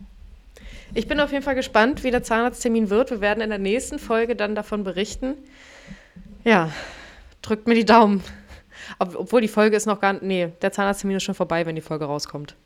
Ich 0.95 1.07
bin 1.07 1.21
auf 1.21 1.31
jeden 1.31 1.45
Fall 1.45 1.57
gespannt, 1.57 2.05
wie 2.05 2.11
der 2.11 2.23
Zahnarzttermin 2.23 2.89
wird. 2.89 3.11
Wir 3.11 3.21
werden 3.21 3.43
in 3.43 3.51
der 3.51 3.59
nächsten 3.59 3.99
Folge 3.99 4.35
dann 4.35 4.55
davon 4.55 4.83
berichten. 4.83 5.35
Ja, 6.43 6.73
drückt 7.43 7.67
mir 7.67 7.75
die 7.75 7.85
Daumen. 7.85 8.25
Ob, 8.99 9.15
obwohl 9.15 9.43
die 9.43 9.49
Folge 9.49 9.77
ist 9.77 9.85
noch 9.85 10.01
gar 10.01 10.15
nicht. 10.15 10.23
Nee, 10.23 10.49
der 10.63 10.73
Zahnarzttermin 10.73 11.19
ist 11.19 11.25
schon 11.25 11.35
vorbei, 11.35 11.67
wenn 11.67 11.75
die 11.75 11.83
Folge 11.83 12.07
rauskommt. 12.07 12.57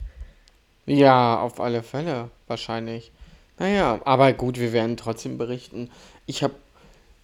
Ja, 0.86 1.40
auf 1.40 1.60
alle 1.60 1.82
Fälle, 1.82 2.30
wahrscheinlich. 2.48 3.12
Naja, 3.58 4.00
aber 4.04 4.32
gut, 4.32 4.58
wir 4.58 4.72
werden 4.72 4.96
trotzdem 4.96 5.38
berichten. 5.38 5.90
Ich 6.26 6.42
habe 6.42 6.54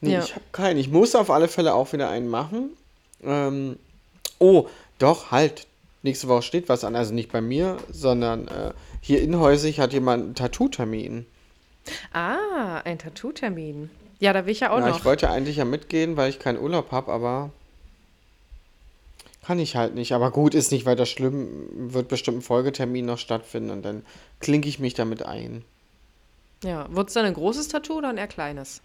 nee, 0.00 0.12
Ja. 0.12 0.22
ich 0.22 0.34
habe 0.34 0.44
keinen. 0.52 0.78
Ich 0.78 0.88
muss 0.88 1.14
auf 1.14 1.30
alle 1.30 1.48
Fälle 1.48 1.74
auch 1.74 1.92
wieder 1.92 2.08
einen 2.10 2.28
machen. 2.28 2.70
Ähm, 3.24 3.78
oh, 4.38 4.66
doch, 4.98 5.30
halt. 5.30 5.66
Nächste 6.04 6.28
Woche 6.28 6.42
steht 6.42 6.68
was 6.68 6.84
an. 6.84 6.94
Also 6.94 7.12
nicht 7.12 7.32
bei 7.32 7.40
mir, 7.40 7.76
sondern 7.90 8.46
äh, 8.46 8.72
hier 9.00 9.20
inhäusig 9.20 9.80
hat 9.80 9.92
jemand 9.92 10.22
einen 10.24 10.34
Tattoo-Termin. 10.36 11.26
Ah, 12.12 12.78
ein 12.84 12.98
Tattoo-Termin. 12.98 13.90
Ja, 14.20 14.32
da 14.32 14.44
will 14.46 14.52
ich 14.52 14.60
ja 14.60 14.70
auch 14.70 14.78
noch. 14.80 14.96
ich 14.96 15.04
wollte 15.04 15.28
eigentlich 15.30 15.56
ja 15.56 15.64
mitgehen, 15.64 16.16
weil 16.16 16.30
ich 16.30 16.38
keinen 16.38 16.58
Urlaub 16.60 16.92
habe, 16.92 17.10
aber 17.10 17.50
kann 19.48 19.58
ich 19.58 19.76
halt 19.76 19.94
nicht. 19.94 20.12
Aber 20.12 20.30
gut, 20.30 20.54
ist 20.54 20.72
nicht 20.72 20.84
weiter 20.84 21.06
schlimm. 21.06 21.68
Wird 21.72 22.08
bestimmt 22.08 22.38
ein 22.38 22.42
Folgetermin 22.42 23.06
noch 23.06 23.16
stattfinden 23.16 23.70
und 23.70 23.82
dann 23.82 24.04
klinke 24.40 24.68
ich 24.68 24.78
mich 24.78 24.92
damit 24.92 25.22
ein. 25.22 25.64
Ja, 26.62 26.86
wird 26.90 27.08
es 27.08 27.14
dann 27.14 27.24
ein 27.24 27.32
großes 27.32 27.68
Tattoo 27.68 27.94
oder 27.96 28.10
ein 28.10 28.18
eher 28.18 28.26
kleines? 28.28 28.82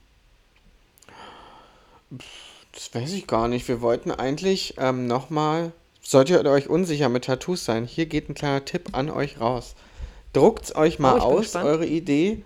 Das 2.72 2.94
weiß 2.96 3.12
ich 3.12 3.28
gar 3.28 3.50
nicht. 3.50 3.68
Wir 3.68 3.82
wollten 3.82 4.10
eigentlich 4.12 4.76
ähm, 4.78 5.06
nochmal. 5.06 5.74
Solltet 6.02 6.46
ihr 6.46 6.50
euch 6.50 6.70
unsicher 6.70 7.10
mit 7.10 7.26
Tattoos 7.26 7.66
sein, 7.66 7.86
hier 7.86 8.06
geht 8.06 8.30
ein 8.30 8.34
kleiner 8.34 8.64
Tipp 8.64 8.90
an 8.94 9.10
euch 9.10 9.42
raus. 9.42 9.76
Druckt's 10.32 10.74
euch 10.76 10.98
mal 10.98 11.20
Oh, 11.20 11.24
aus, 11.24 11.42
gespannt. 11.42 11.66
Mhm. 11.66 11.72
eure 11.72 11.86
Idee, 11.86 12.46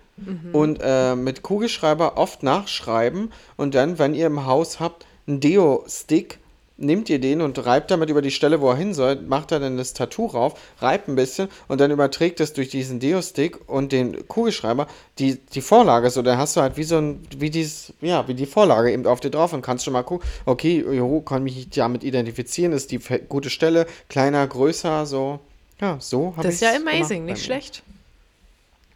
und 0.52 0.80
äh, 0.82 1.14
mit 1.14 1.42
Kugelschreiber 1.42 2.16
oft 2.18 2.42
nachschreiben 2.42 3.32
und 3.56 3.76
dann, 3.76 3.98
wenn 4.00 4.14
ihr 4.14 4.26
im 4.26 4.46
Haus 4.46 4.80
habt, 4.80 5.06
einen 5.28 5.38
Deo-Stick 5.38 6.38
nehmt 6.78 7.10
ihr 7.10 7.18
den 7.18 7.42
und 7.42 7.64
reibt 7.66 7.90
damit 7.90 8.08
über 8.08 8.22
die 8.22 8.30
Stelle, 8.30 8.60
wo 8.60 8.70
er 8.70 8.76
hin 8.76 8.94
soll, 8.94 9.16
macht 9.16 9.50
da 9.50 9.58
dann 9.58 9.76
das 9.76 9.92
Tattoo 9.94 10.26
rauf, 10.26 10.58
reibt 10.80 11.08
ein 11.08 11.16
bisschen 11.16 11.48
und 11.66 11.80
dann 11.80 11.90
überträgt 11.90 12.40
es 12.40 12.52
durch 12.52 12.68
diesen 12.68 13.00
Deo-Stick 13.00 13.68
und 13.68 13.92
den 13.92 14.26
Kugelschreiber 14.28 14.86
die, 15.18 15.36
die 15.36 15.60
Vorlage. 15.60 16.08
So, 16.10 16.22
dann 16.22 16.38
hast 16.38 16.56
du 16.56 16.60
halt 16.60 16.76
wie 16.76 16.84
so 16.84 16.98
ein, 16.98 17.26
wie 17.36 17.50
dieses, 17.50 17.92
ja, 18.00 18.26
wie 18.28 18.34
die 18.34 18.46
Vorlage 18.46 18.92
eben 18.92 19.06
auf 19.06 19.20
dir 19.20 19.30
drauf 19.30 19.52
und 19.52 19.60
kannst 19.60 19.84
schon 19.84 19.92
mal 19.92 20.04
gucken, 20.04 20.26
okay, 20.46 20.78
jo, 20.78 21.20
kann 21.20 21.42
mich 21.42 21.68
damit 21.70 22.04
identifizieren, 22.04 22.72
ist 22.72 22.92
die 22.92 23.00
gute 23.28 23.50
Stelle, 23.50 23.86
kleiner, 24.08 24.46
größer, 24.46 25.04
so. 25.04 25.40
Ja, 25.80 25.98
so 26.00 26.34
habe 26.36 26.40
ich 26.40 26.44
Das 26.44 26.54
ist 26.54 26.60
ja 26.60 26.74
amazing, 26.74 27.24
nicht 27.24 27.44
schlecht. 27.44 27.82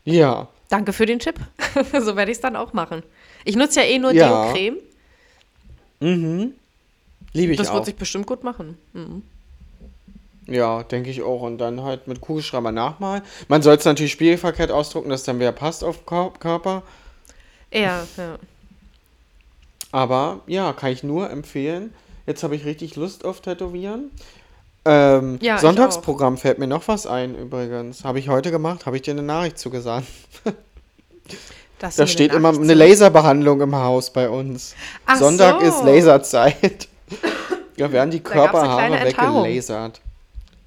Ja. 0.04 0.48
Danke 0.68 0.92
für 0.92 1.06
den 1.06 1.18
Tipp. 1.18 1.36
so 2.00 2.16
werde 2.16 2.30
ich 2.30 2.38
es 2.38 2.40
dann 2.40 2.56
auch 2.56 2.72
machen. 2.72 3.02
Ich 3.44 3.56
nutze 3.56 3.80
ja 3.80 3.86
eh 3.86 3.98
nur 3.98 4.12
ja. 4.12 4.52
Deo-Creme. 4.52 4.76
Mhm. 6.00 6.54
Liebe 7.32 7.52
ich 7.52 7.58
das 7.58 7.68
auch. 7.68 7.72
Das 7.72 7.78
wird 7.78 7.86
sich 7.86 7.96
bestimmt 7.96 8.26
gut 8.26 8.44
machen. 8.44 8.78
Mhm. 8.92 9.22
Ja, 10.46 10.82
denke 10.82 11.10
ich 11.10 11.22
auch. 11.22 11.42
Und 11.42 11.58
dann 11.58 11.82
halt 11.82 12.08
mit 12.08 12.20
Kugelschreiber 12.20 12.72
nachmalen. 12.72 13.22
Man 13.48 13.62
soll 13.62 13.76
es 13.76 13.84
natürlich 13.84 14.12
spiegelverkehrt 14.12 14.70
ausdrucken, 14.70 15.10
dass 15.10 15.22
dann 15.24 15.38
wieder 15.38 15.52
passt 15.52 15.84
auf 15.84 16.04
Körper. 16.04 16.82
Ja, 17.72 18.06
ja. 18.16 18.38
Aber 19.92 20.40
ja, 20.46 20.72
kann 20.72 20.90
ich 20.90 21.02
nur 21.02 21.30
empfehlen. 21.30 21.92
Jetzt 22.26 22.42
habe 22.42 22.56
ich 22.56 22.64
richtig 22.64 22.96
Lust 22.96 23.24
auf 23.24 23.40
Tätowieren. 23.40 24.10
Ähm, 24.84 25.38
ja, 25.40 25.58
Sonntagsprogramm 25.58 26.36
fällt 26.36 26.58
mir 26.58 26.66
noch 26.66 26.88
was 26.88 27.06
ein 27.06 27.36
übrigens. 27.36 28.04
Habe 28.04 28.18
ich 28.18 28.28
heute 28.28 28.50
gemacht, 28.50 28.86
habe 28.86 28.96
ich 28.96 29.02
dir 29.02 29.12
eine 29.12 29.22
Nachricht 29.22 29.58
zugesandt. 29.58 30.06
da 31.78 32.06
steht 32.06 32.32
immer 32.32 32.48
eine 32.48 32.74
Laserbehandlung 32.74 33.60
im 33.60 33.76
Haus 33.76 34.12
bei 34.12 34.28
uns. 34.28 34.74
Ach 35.06 35.16
Sonntag 35.16 35.60
so. 35.60 35.66
ist 35.66 35.84
Laserzeit. 35.84 36.88
Ja, 37.76 37.90
werden 37.90 38.10
die 38.10 38.20
Körperhaare 38.20 39.04
weggelasert. 39.04 40.00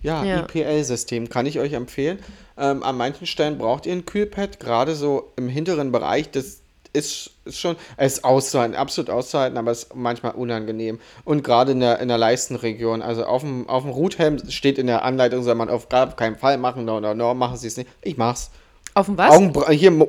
Ja, 0.01 0.23
ja. 0.23 0.39
IPL-System 0.41 1.29
kann 1.29 1.45
ich 1.45 1.59
euch 1.59 1.73
empfehlen. 1.73 2.19
Ähm, 2.57 2.83
an 2.83 2.97
manchen 2.97 3.25
Stellen 3.25 3.57
braucht 3.57 3.85
ihr 3.85 3.93
ein 3.93 4.05
Kühlpad, 4.05 4.59
gerade 4.59 4.95
so 4.95 5.31
im 5.35 5.49
hinteren 5.49 5.91
Bereich. 5.91 6.29
Das 6.29 6.61
ist, 6.93 7.31
ist 7.45 7.59
schon, 7.59 7.75
es 7.97 8.13
ist 8.13 8.23
auszuhalten, 8.23 8.75
absolut 8.75 9.09
auszuhalten, 9.09 9.57
aber 9.57 9.71
es 9.71 9.83
ist 9.83 9.95
manchmal 9.95 10.33
unangenehm. 10.33 10.99
Und 11.25 11.43
gerade 11.43 11.73
in 11.73 11.79
der, 11.79 11.99
in 11.99 12.07
der 12.07 12.17
Leistenregion, 12.17 13.01
also 13.01 13.25
auf 13.25 13.41
dem, 13.41 13.67
auf 13.67 13.83
dem 13.83 13.91
Ruthelm 13.91 14.39
steht 14.49 14.77
in 14.77 14.87
der 14.87 15.03
Anleitung, 15.03 15.43
soll 15.43 15.55
man 15.55 15.69
auf 15.69 15.89
gar 15.89 16.15
keinen 16.15 16.37
Fall 16.37 16.57
machen, 16.57 16.85
no, 16.85 16.99
no, 16.99 17.13
no, 17.13 17.33
machen 17.33 17.57
sie 17.57 17.67
es 17.67 17.77
nicht. 17.77 17.89
Ich 18.01 18.17
mach's. 18.17 18.51
Auf 18.93 19.07
dem 19.07 19.17
was? 19.17 19.31
Augenbra 19.31 19.71
hier, 19.71 20.07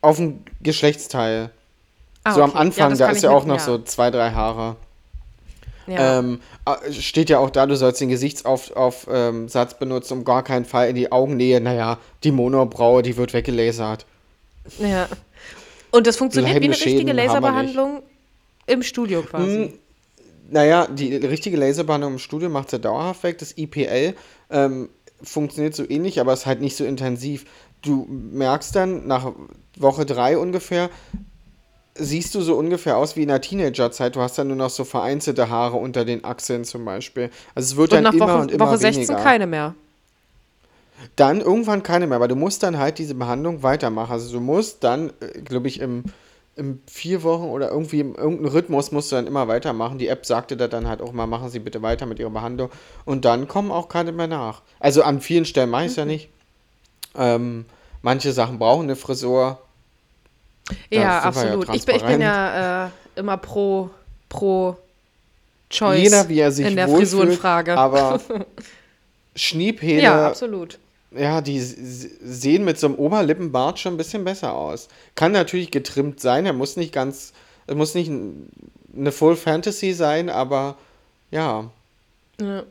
auf 0.00 0.16
dem 0.16 0.42
Geschlechtsteil. 0.62 1.50
Ah, 2.24 2.32
so 2.32 2.42
okay. 2.42 2.50
am 2.50 2.56
Anfang, 2.56 2.90
ja, 2.92 2.96
da 2.96 3.10
ist 3.10 3.22
ja 3.22 3.30
auch 3.30 3.44
noch 3.44 3.56
ja. 3.56 3.64
so 3.64 3.78
zwei, 3.78 4.10
drei 4.10 4.30
Haare. 4.30 4.76
Ja. 5.88 6.18
Ähm, 6.18 6.40
äh, 6.66 6.92
steht 6.92 7.30
ja 7.30 7.38
auch 7.38 7.50
da, 7.50 7.66
du 7.66 7.76
sollst 7.76 8.00
den 8.00 8.08
Gesichtsaufsatz 8.08 8.76
auf, 8.76 9.06
ähm, 9.10 9.48
benutzen, 9.78 10.18
um 10.18 10.24
gar 10.24 10.42
keinen 10.42 10.64
Fall 10.64 10.88
in 10.88 10.96
die 10.96 11.10
Augennähe. 11.10 11.60
Naja, 11.60 11.98
die 12.24 12.32
Monobraue, 12.32 13.02
die 13.02 13.16
wird 13.16 13.32
weggelasert. 13.32 14.06
Ja. 14.78 15.08
Und 15.90 16.06
das 16.06 16.16
funktioniert 16.16 16.60
wie 16.60 16.64
eine 16.66 16.74
richtige 16.74 17.12
Laserbehandlung 17.12 18.02
im 18.66 18.82
Studio 18.82 19.22
quasi. 19.22 19.46
Hm, 19.46 19.72
naja, 20.50 20.86
die 20.86 21.16
richtige 21.16 21.56
Laserbehandlung 21.56 22.14
im 22.14 22.18
Studio 22.18 22.48
macht 22.48 22.70
sie 22.70 22.78
dauerhaft 22.78 23.22
weg. 23.22 23.38
Das 23.38 23.56
IPL 23.56 24.14
ähm, 24.50 24.88
funktioniert 25.22 25.74
so 25.74 25.88
ähnlich, 25.88 26.20
aber 26.20 26.32
ist 26.32 26.46
halt 26.46 26.60
nicht 26.60 26.76
so 26.76 26.84
intensiv. 26.84 27.46
Du 27.82 28.06
merkst 28.08 28.74
dann 28.74 29.06
nach 29.06 29.32
Woche 29.76 30.04
drei 30.04 30.36
ungefähr, 30.36 30.90
siehst 31.98 32.34
du 32.34 32.40
so 32.40 32.56
ungefähr 32.56 32.96
aus 32.96 33.16
wie 33.16 33.22
in 33.22 33.28
der 33.28 33.40
Teenagerzeit. 33.40 34.16
Du 34.16 34.20
hast 34.20 34.38
dann 34.38 34.48
nur 34.48 34.56
noch 34.56 34.70
so 34.70 34.84
vereinzelte 34.84 35.50
Haare 35.50 35.76
unter 35.76 36.04
den 36.04 36.24
Achseln 36.24 36.64
zum 36.64 36.84
Beispiel. 36.84 37.30
Also 37.54 37.72
es 37.72 37.76
wird 37.76 37.92
und 37.92 38.04
dann 38.04 38.14
immer 38.14 38.28
Woche, 38.28 38.38
und 38.38 38.50
immer 38.52 38.66
Woche 38.66 38.78
16 38.78 39.08
weniger. 39.08 39.22
keine 39.22 39.46
mehr. 39.46 39.74
Dann 41.16 41.40
irgendwann 41.40 41.82
keine 41.82 42.06
mehr, 42.06 42.16
aber 42.16 42.28
du 42.28 42.34
musst 42.34 42.62
dann 42.62 42.78
halt 42.78 42.98
diese 42.98 43.14
Behandlung 43.14 43.62
weitermachen. 43.62 44.12
Also 44.12 44.32
du 44.32 44.40
musst 44.40 44.82
dann, 44.82 45.12
äh, 45.20 45.40
glaube 45.40 45.68
ich, 45.68 45.80
im, 45.80 46.04
im 46.56 46.80
vier 46.90 47.22
Wochen 47.22 47.44
oder 47.44 47.70
irgendwie 47.70 48.00
im 48.00 48.14
irgendeinem 48.14 48.52
Rhythmus 48.52 48.90
musst 48.90 49.12
du 49.12 49.16
dann 49.16 49.26
immer 49.26 49.46
weitermachen. 49.46 49.98
Die 49.98 50.08
App 50.08 50.26
sagte 50.26 50.56
da 50.56 50.66
dann 50.66 50.88
halt 50.88 51.00
auch 51.00 51.12
mal, 51.12 51.26
machen 51.26 51.50
Sie 51.50 51.60
bitte 51.60 51.82
weiter 51.82 52.06
mit 52.06 52.18
Ihrer 52.18 52.30
Behandlung. 52.30 52.70
Und 53.04 53.24
dann 53.24 53.46
kommen 53.46 53.70
auch 53.70 53.88
keine 53.88 54.12
mehr 54.12 54.26
nach. 54.26 54.62
Also 54.80 55.02
an 55.02 55.20
vielen 55.20 55.44
Stellen 55.44 55.70
mache 55.70 55.84
ich 55.84 55.92
es 55.92 55.96
mhm. 55.96 56.00
ja 56.00 56.04
nicht. 56.06 56.28
Ähm, 57.16 57.64
manche 58.02 58.32
Sachen 58.32 58.58
brauchen 58.58 58.84
eine 58.84 58.96
Frisur, 58.96 59.58
ja, 60.90 61.20
absolut. 61.20 61.68
Ja 61.68 61.74
ich, 61.74 61.84
bin, 61.84 61.96
ich 61.96 62.02
bin 62.04 62.20
ja 62.20 62.86
äh, 62.86 62.90
immer 63.16 63.36
pro, 63.36 63.90
pro 64.28 64.76
Choice 65.70 66.02
Jeder, 66.02 66.28
wie 66.28 66.40
er 66.40 66.52
sich 66.52 66.66
in 66.66 66.76
der 66.76 66.88
Frisurenfrage. 66.88 67.76
Aber 67.76 68.20
Schniebhähne. 69.36 70.02
Ja, 70.02 70.26
absolut. 70.26 70.78
Ja, 71.10 71.40
die 71.40 71.58
sehen 71.60 72.64
mit 72.64 72.78
so 72.78 72.86
einem 72.86 72.96
Oberlippenbart 72.96 73.78
schon 73.78 73.94
ein 73.94 73.96
bisschen 73.96 74.24
besser 74.24 74.54
aus. 74.54 74.88
Kann 75.14 75.32
natürlich 75.32 75.70
getrimmt 75.70 76.20
sein, 76.20 76.44
er 76.44 76.52
muss 76.52 76.76
nicht 76.76 76.92
ganz, 76.92 77.32
er 77.66 77.76
muss 77.76 77.94
nicht 77.94 78.10
eine 78.94 79.12
Full 79.12 79.36
Fantasy 79.36 79.92
sein, 79.92 80.28
aber 80.28 80.76
ja. 81.30 81.70
ja. 82.40 82.62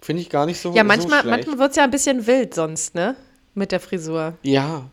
Finde 0.00 0.22
ich 0.22 0.30
gar 0.30 0.46
nicht 0.46 0.60
so 0.60 0.72
Ja, 0.74 0.84
manchmal, 0.84 1.22
so 1.22 1.30
manchmal 1.30 1.58
wird 1.58 1.70
es 1.70 1.76
ja 1.76 1.84
ein 1.84 1.90
bisschen 1.90 2.26
wild 2.26 2.54
sonst, 2.54 2.94
ne? 2.94 3.16
Mit 3.54 3.72
der 3.72 3.80
Frisur. 3.80 4.34
Ja, 4.42 4.84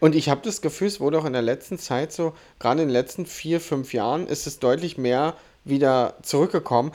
und 0.00 0.14
ich 0.14 0.28
habe 0.28 0.40
das 0.44 0.60
Gefühl, 0.60 0.88
es 0.88 1.00
wurde 1.00 1.18
auch 1.18 1.24
in 1.24 1.32
der 1.32 1.42
letzten 1.42 1.78
Zeit 1.78 2.12
so, 2.12 2.34
gerade 2.58 2.82
in 2.82 2.88
den 2.88 2.92
letzten 2.92 3.26
vier, 3.26 3.60
fünf 3.60 3.92
Jahren, 3.92 4.26
ist 4.26 4.46
es 4.46 4.58
deutlich 4.58 4.98
mehr 4.98 5.34
wieder 5.64 6.14
zurückgekommen. 6.22 6.92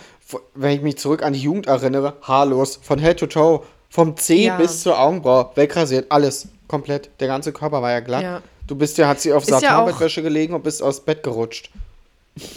Wenn 0.53 0.71
ich 0.71 0.81
mich 0.81 0.97
zurück 0.97 1.23
an 1.23 1.33
die 1.33 1.39
Jugend 1.39 1.67
erinnere, 1.67 2.13
haarlos, 2.21 2.79
von 2.81 2.99
Head 2.99 3.19
to 3.19 3.27
Toe, 3.27 3.63
vom 3.89 4.17
C 4.17 4.45
ja. 4.45 4.57
bis 4.57 4.81
zur 4.81 4.99
Augenbraue, 4.99 5.51
wegrasiert, 5.55 6.07
alles, 6.09 6.47
komplett. 6.67 7.09
Der 7.19 7.27
ganze 7.27 7.53
Körper 7.53 7.81
war 7.81 7.91
ja 7.91 7.99
glatt. 7.99 8.23
Ja. 8.23 8.41
Du 8.67 8.75
bist 8.75 8.97
ja, 8.97 9.07
hat 9.07 9.21
sie 9.21 9.31
auf 9.31 9.45
Satinbettwäsche 9.45 10.21
ja 10.21 10.23
gelegen 10.23 10.53
und 10.53 10.63
bist 10.63 10.81
aus 10.81 10.99
Bett 10.99 11.21
gerutscht. 11.21 11.69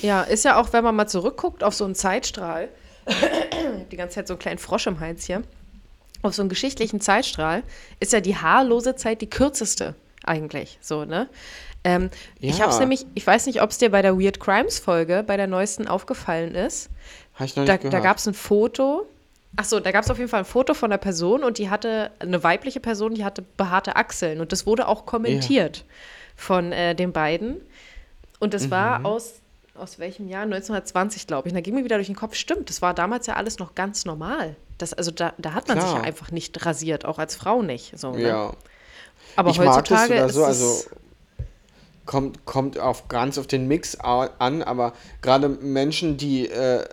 Ja, 0.02 0.22
ist 0.22 0.44
ja 0.44 0.60
auch, 0.60 0.72
wenn 0.72 0.82
man 0.82 0.96
mal 0.96 1.06
zurückguckt 1.06 1.62
auf 1.62 1.74
so 1.74 1.84
einen 1.84 1.94
Zeitstrahl, 1.94 2.68
die 3.92 3.96
ganze 3.96 4.16
Zeit 4.16 4.26
so 4.26 4.34
einen 4.34 4.40
kleinen 4.40 4.58
Frosch 4.58 4.86
im 4.86 5.00
Hals 5.00 5.26
hier, 5.26 5.42
auf 6.22 6.34
so 6.34 6.42
einen 6.42 6.48
geschichtlichen 6.48 7.00
Zeitstrahl, 7.00 7.62
ist 8.00 8.12
ja 8.12 8.20
die 8.20 8.36
haarlose 8.36 8.96
Zeit 8.96 9.20
die 9.20 9.30
kürzeste 9.30 9.94
eigentlich. 10.28 10.78
So, 10.80 11.04
ne? 11.04 11.28
Ähm, 11.84 12.10
ja. 12.40 12.50
Ich 12.50 12.60
habe 12.60 12.72
es 12.72 12.78
nämlich, 12.78 13.06
ich 13.14 13.26
weiß 13.26 13.46
nicht, 13.46 13.62
ob 13.62 13.70
es 13.70 13.78
dir 13.78 13.90
bei 13.90 14.02
der 14.02 14.18
Weird 14.18 14.40
Crimes 14.40 14.78
Folge, 14.78 15.24
bei 15.26 15.36
der 15.36 15.46
neuesten 15.46 15.88
aufgefallen 15.88 16.54
ist. 16.54 16.90
Habe 17.34 17.46
ich 17.46 17.56
noch 17.56 17.62
nicht 17.62 17.68
da, 17.68 17.76
gehört. 17.76 17.94
Da 17.94 18.00
gab 18.00 18.18
es 18.18 18.26
ein 18.26 18.34
Foto. 18.34 19.06
Achso, 19.56 19.80
da 19.80 19.92
gab 19.92 20.04
es 20.04 20.10
auf 20.10 20.18
jeden 20.18 20.28
Fall 20.28 20.40
ein 20.40 20.44
Foto 20.44 20.74
von 20.74 20.92
einer 20.92 20.98
Person 20.98 21.42
und 21.42 21.58
die 21.58 21.70
hatte, 21.70 22.10
eine 22.18 22.42
weibliche 22.42 22.80
Person, 22.80 23.14
die 23.14 23.24
hatte 23.24 23.42
behaarte 23.56 23.96
Achseln. 23.96 24.40
Und 24.40 24.52
das 24.52 24.66
wurde 24.66 24.86
auch 24.86 25.06
kommentiert 25.06 25.78
ja. 25.78 25.84
von 26.36 26.72
äh, 26.72 26.94
den 26.94 27.12
beiden. 27.12 27.60
Und 28.40 28.54
das 28.54 28.66
mhm. 28.66 28.70
war 28.72 29.04
aus, 29.06 29.40
aus 29.74 29.98
welchem 29.98 30.28
Jahr? 30.28 30.42
1920, 30.42 31.26
glaube 31.26 31.48
ich. 31.48 31.52
Und 31.52 31.56
da 31.56 31.60
ging 31.60 31.74
mir 31.74 31.84
wieder 31.84 31.96
durch 31.96 32.08
den 32.08 32.16
Kopf, 32.16 32.34
stimmt, 32.34 32.68
das 32.68 32.82
war 32.82 32.92
damals 32.92 33.26
ja 33.26 33.34
alles 33.34 33.58
noch 33.58 33.74
ganz 33.74 34.04
normal. 34.04 34.56
Das, 34.76 34.92
also 34.92 35.10
da, 35.10 35.32
da 35.38 35.54
hat 35.54 35.68
man 35.68 35.78
Klar. 35.78 35.88
sich 35.88 35.98
ja 35.98 36.04
einfach 36.04 36.30
nicht 36.30 36.64
rasiert, 36.66 37.04
auch 37.04 37.18
als 37.18 37.34
Frau 37.34 37.62
nicht. 37.62 37.98
So, 37.98 38.12
ne? 38.12 38.28
Ja. 38.28 38.52
Aber 39.38 39.50
ich 39.50 39.60
heutzutage 39.60 40.14
mag 40.14 40.26
das 40.26 40.36
oder 40.36 40.52
so, 40.52 40.66
also 40.66 40.90
kommt, 42.06 42.44
kommt 42.44 42.76
auf 42.76 43.06
ganz 43.06 43.38
auf 43.38 43.46
den 43.46 43.68
Mix 43.68 43.96
an, 44.00 44.64
aber 44.64 44.94
gerade 45.22 45.48
Menschen, 45.48 46.16
die, 46.16 46.50
äh, 46.50 46.84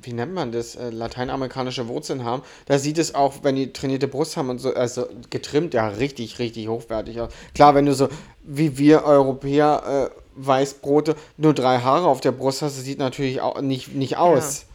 wie 0.00 0.12
nennt 0.12 0.34
man 0.34 0.52
das, 0.52 0.76
äh, 0.76 0.90
lateinamerikanische 0.90 1.88
Wurzeln 1.88 2.22
haben, 2.22 2.42
da 2.66 2.78
sieht 2.78 2.96
es 2.96 3.16
auch, 3.16 3.42
wenn 3.42 3.56
die 3.56 3.72
trainierte 3.72 4.06
Brust 4.06 4.36
haben 4.36 4.50
und 4.50 4.60
so, 4.60 4.72
also 4.72 5.08
getrimmt, 5.30 5.74
ja, 5.74 5.88
richtig, 5.88 6.38
richtig 6.38 6.68
hochwertig 6.68 7.20
aus. 7.20 7.32
Klar, 7.56 7.74
wenn 7.74 7.86
du 7.86 7.94
so, 7.94 8.08
wie 8.44 8.78
wir 8.78 9.02
Europäer, 9.02 10.10
äh, 10.12 10.20
Weißbrote, 10.36 11.16
nur 11.38 11.54
drei 11.54 11.80
Haare 11.80 12.06
auf 12.06 12.20
der 12.20 12.30
Brust 12.30 12.62
hast, 12.62 12.78
das 12.78 12.84
sieht 12.84 13.00
natürlich 13.00 13.40
auch 13.40 13.60
nicht, 13.60 13.96
nicht 13.96 14.16
aus. 14.16 14.60
Ja. 14.60 14.68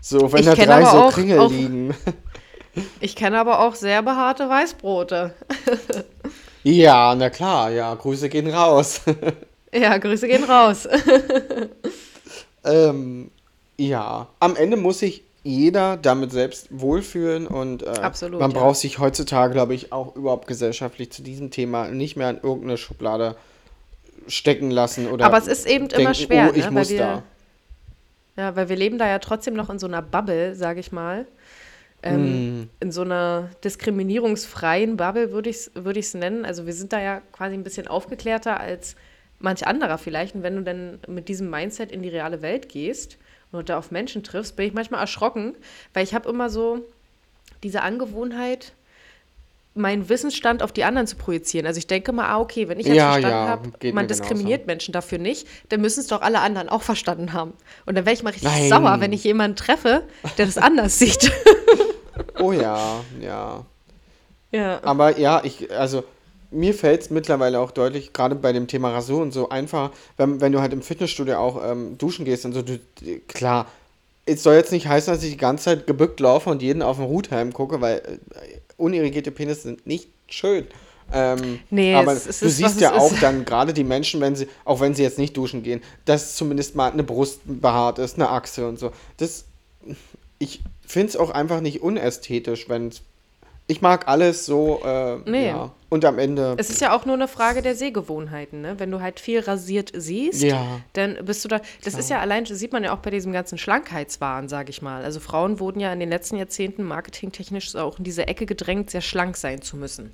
So, 0.00 0.32
wenn 0.32 0.40
ich 0.40 0.46
da 0.46 0.54
drei 0.54 0.84
so 0.84 0.88
auch, 0.88 1.12
Kringel 1.12 1.40
auch, 1.40 1.50
liegen. 1.50 1.94
Ich 3.00 3.16
kenne 3.16 3.38
aber 3.38 3.60
auch 3.60 3.74
sehr 3.74 4.02
behaarte 4.02 4.48
Weißbrote. 4.48 5.34
ja, 6.62 7.14
na 7.14 7.30
klar, 7.30 7.70
ja, 7.70 7.94
Grüße 7.94 8.28
gehen 8.28 8.48
raus. 8.48 9.00
ja, 9.72 9.96
Grüße 9.98 10.28
gehen 10.28 10.44
raus. 10.44 10.88
ähm, 12.64 13.30
ja, 13.76 14.28
am 14.40 14.56
Ende 14.56 14.76
muss 14.76 15.00
sich 15.00 15.22
jeder 15.44 15.96
damit 15.96 16.32
selbst 16.32 16.68
wohlfühlen 16.70 17.46
und 17.46 17.82
äh, 17.82 17.86
Absolut, 17.86 18.40
man 18.40 18.50
ja. 18.50 18.58
braucht 18.58 18.76
sich 18.76 18.98
heutzutage, 18.98 19.54
glaube 19.54 19.74
ich, 19.74 19.92
auch 19.92 20.14
überhaupt 20.16 20.46
gesellschaftlich 20.46 21.10
zu 21.10 21.22
diesem 21.22 21.50
Thema 21.50 21.88
nicht 21.88 22.16
mehr 22.16 22.30
in 22.30 22.36
irgendeine 22.36 22.76
Schublade 22.76 23.36
stecken 24.26 24.70
lassen 24.70 25.06
oder. 25.08 25.24
Aber 25.24 25.38
es 25.38 25.46
ist 25.46 25.66
eben 25.66 25.88
denken, 25.88 26.02
immer 26.02 26.14
schwer, 26.14 26.50
oh, 26.52 26.56
ich 26.56 26.64
ne? 26.64 26.70
muss 26.72 26.90
wir, 26.90 26.98
da. 26.98 27.22
Ja, 28.36 28.56
weil 28.56 28.68
wir 28.68 28.76
leben 28.76 28.98
da 28.98 29.08
ja 29.08 29.20
trotzdem 29.20 29.54
noch 29.54 29.70
in 29.70 29.78
so 29.78 29.86
einer 29.86 30.02
Bubble, 30.02 30.54
sage 30.54 30.80
ich 30.80 30.92
mal 30.92 31.26
ähm, 32.02 32.62
mm. 32.62 32.70
in 32.80 32.92
so 32.92 33.02
einer 33.02 33.50
diskriminierungsfreien 33.64 34.96
Bubble, 34.96 35.32
würde 35.32 35.50
ich 35.50 35.56
es 35.56 35.70
würd 35.74 36.14
nennen. 36.14 36.44
Also 36.44 36.66
wir 36.66 36.72
sind 36.72 36.92
da 36.92 37.00
ja 37.00 37.22
quasi 37.32 37.54
ein 37.54 37.64
bisschen 37.64 37.88
aufgeklärter 37.88 38.60
als 38.60 38.96
manch 39.40 39.66
anderer 39.66 39.98
vielleicht. 39.98 40.34
Und 40.34 40.42
wenn 40.42 40.56
du 40.56 40.62
dann 40.62 41.00
mit 41.08 41.28
diesem 41.28 41.50
Mindset 41.50 41.92
in 41.92 42.02
die 42.02 42.08
reale 42.08 42.42
Welt 42.42 42.68
gehst 42.68 43.18
und 43.52 43.68
da 43.68 43.78
auf 43.78 43.90
Menschen 43.90 44.22
triffst, 44.22 44.56
bin 44.56 44.66
ich 44.66 44.74
manchmal 44.74 45.00
erschrocken, 45.00 45.54
weil 45.94 46.04
ich 46.04 46.14
habe 46.14 46.28
immer 46.28 46.50
so 46.50 46.84
diese 47.62 47.82
Angewohnheit, 47.82 48.72
meinen 49.74 50.08
Wissensstand 50.08 50.62
auf 50.62 50.72
die 50.72 50.84
anderen 50.84 51.06
zu 51.06 51.16
projizieren. 51.16 51.66
Also 51.66 51.78
ich 51.78 51.86
denke 51.86 52.12
mal, 52.12 52.26
ah, 52.26 52.40
okay, 52.40 52.68
wenn 52.68 52.80
ich 52.80 52.86
jetzt 52.86 52.96
Ja, 52.96 53.12
verstanden 53.12 53.36
ja, 53.36 53.48
habe, 53.48 53.62
man 53.62 53.72
mir 53.72 53.78
genauso. 53.80 54.06
diskriminiert 54.06 54.66
Menschen 54.66 54.92
dafür 54.92 55.18
nicht, 55.18 55.46
dann 55.68 55.80
müssen 55.80 56.00
es 56.00 56.08
doch 56.08 56.20
alle 56.20 56.40
anderen 56.40 56.68
auch 56.68 56.82
verstanden 56.82 57.32
haben. 57.32 57.52
Und 57.86 57.96
dann 57.96 58.04
wäre 58.04 58.14
ich 58.14 58.22
mal 58.22 58.30
richtig 58.30 58.50
Nein. 58.50 58.68
sauer, 58.68 59.00
wenn 59.00 59.12
ich 59.12 59.24
jemanden 59.24 59.56
treffe, 59.56 60.02
der 60.36 60.46
das 60.46 60.58
anders 60.58 60.98
sieht. 60.98 61.32
Oh 62.40 62.52
ja, 62.52 63.00
ja. 63.20 63.64
ja. 64.52 64.80
Aber 64.82 65.18
ja, 65.18 65.42
ich, 65.44 65.70
also 65.72 66.04
mir 66.50 66.72
fällt 66.74 67.02
es 67.02 67.10
mittlerweile 67.10 67.60
auch 67.60 67.70
deutlich, 67.70 68.12
gerade 68.12 68.34
bei 68.34 68.52
dem 68.52 68.66
Thema 68.66 68.90
Rasur 68.92 69.20
und 69.22 69.32
so, 69.32 69.48
einfach, 69.50 69.90
wenn, 70.16 70.40
wenn 70.40 70.52
du 70.52 70.60
halt 70.60 70.72
im 70.72 70.82
Fitnessstudio 70.82 71.36
auch 71.38 71.62
ähm, 71.64 71.98
duschen 71.98 72.24
gehst 72.24 72.44
und 72.46 72.52
so, 72.54 72.62
du, 72.62 72.78
klar, 73.28 73.66
es 74.24 74.42
soll 74.42 74.54
jetzt 74.54 74.72
nicht 74.72 74.86
heißen, 74.88 75.12
dass 75.12 75.22
ich 75.22 75.30
die 75.32 75.36
ganze 75.36 75.64
Zeit 75.64 75.86
gebückt 75.86 76.20
laufe 76.20 76.48
und 76.50 76.62
jeden 76.62 76.82
auf 76.82 76.96
den 76.96 77.06
Huthelm 77.08 77.52
gucke, 77.52 77.80
weil 77.80 77.98
äh, 77.98 78.58
unirrigierte 78.76 79.30
Penisse 79.30 79.62
sind 79.62 79.86
nicht 79.86 80.08
schön. 80.28 80.66
Ähm, 81.12 81.60
Nee, 81.70 81.94
aber 81.94 82.12
es- 82.12 82.26
es 82.26 82.40
du 82.40 82.46
ist, 82.46 82.56
siehst 82.58 82.80
ja 82.82 82.94
auch 82.94 83.10
ist. 83.12 83.22
dann 83.22 83.46
gerade 83.46 83.72
die 83.72 83.84
Menschen, 83.84 84.20
wenn 84.20 84.36
sie, 84.36 84.46
auch 84.66 84.80
wenn 84.80 84.94
sie 84.94 85.02
jetzt 85.02 85.16
nicht 85.18 85.34
duschen 85.36 85.62
gehen, 85.62 85.82
dass 86.04 86.36
zumindest 86.36 86.74
mal 86.76 86.90
eine 86.92 87.02
Brust 87.02 87.40
behaart 87.46 87.98
ist, 87.98 88.16
eine 88.16 88.28
Achse 88.28 88.68
und 88.68 88.78
so. 88.78 88.92
Das, 89.16 89.44
ich 90.38 90.60
finde 90.92 91.08
es 91.08 91.16
auch 91.16 91.30
einfach 91.30 91.60
nicht 91.60 91.82
unästhetisch, 91.82 92.68
wenn 92.68 92.90
ich 93.70 93.82
mag 93.82 94.08
alles 94.08 94.46
so, 94.46 94.80
äh, 94.82 95.18
Nee. 95.30 95.48
ja. 95.48 95.70
Und 95.90 96.04
am 96.06 96.18
Ende, 96.18 96.54
Es 96.58 96.70
ist 96.70 96.80
ja 96.80 96.94
auch 96.96 97.04
nur 97.04 97.14
eine 97.14 97.28
Frage 97.28 97.60
der 97.60 97.74
Sehgewohnheiten, 97.74 98.62
ne? 98.62 98.74
Wenn 98.78 98.90
du 98.90 99.00
halt 99.02 99.20
viel 99.20 99.40
rasiert 99.40 99.92
siehst, 99.94 100.42
Ja. 100.42 100.80
dann 100.94 101.18
bist 101.26 101.44
du 101.44 101.48
da. 101.48 101.60
Das 101.84 101.92
ist 101.94 102.08
ja 102.08 102.18
allein, 102.18 102.44
das 102.44 102.58
sieht 102.58 102.72
man 102.72 102.82
ja 102.84 102.94
auch 102.94 102.98
bei 103.00 103.10
diesem 103.10 103.32
ganzen 103.32 103.58
Schlankheitswahn, 103.58 104.48
sage 104.48 104.70
ich 104.70 104.80
mal. 104.80 105.04
Also 105.04 105.20
Frauen 105.20 105.60
wurden 105.60 105.80
ja 105.80 105.92
in 105.92 106.00
den 106.00 106.08
letzten 106.08 106.36
Jahrzehnten 106.36 106.82
marketingtechnisch 106.82 107.74
auch 107.76 107.98
in 107.98 108.04
diese 108.04 108.26
Ecke 108.26 108.46
gedrängt, 108.46 108.90
sehr 108.90 109.00
schlank 109.02 109.36
sein 109.36 109.60
zu 109.60 109.76
müssen. 109.76 110.12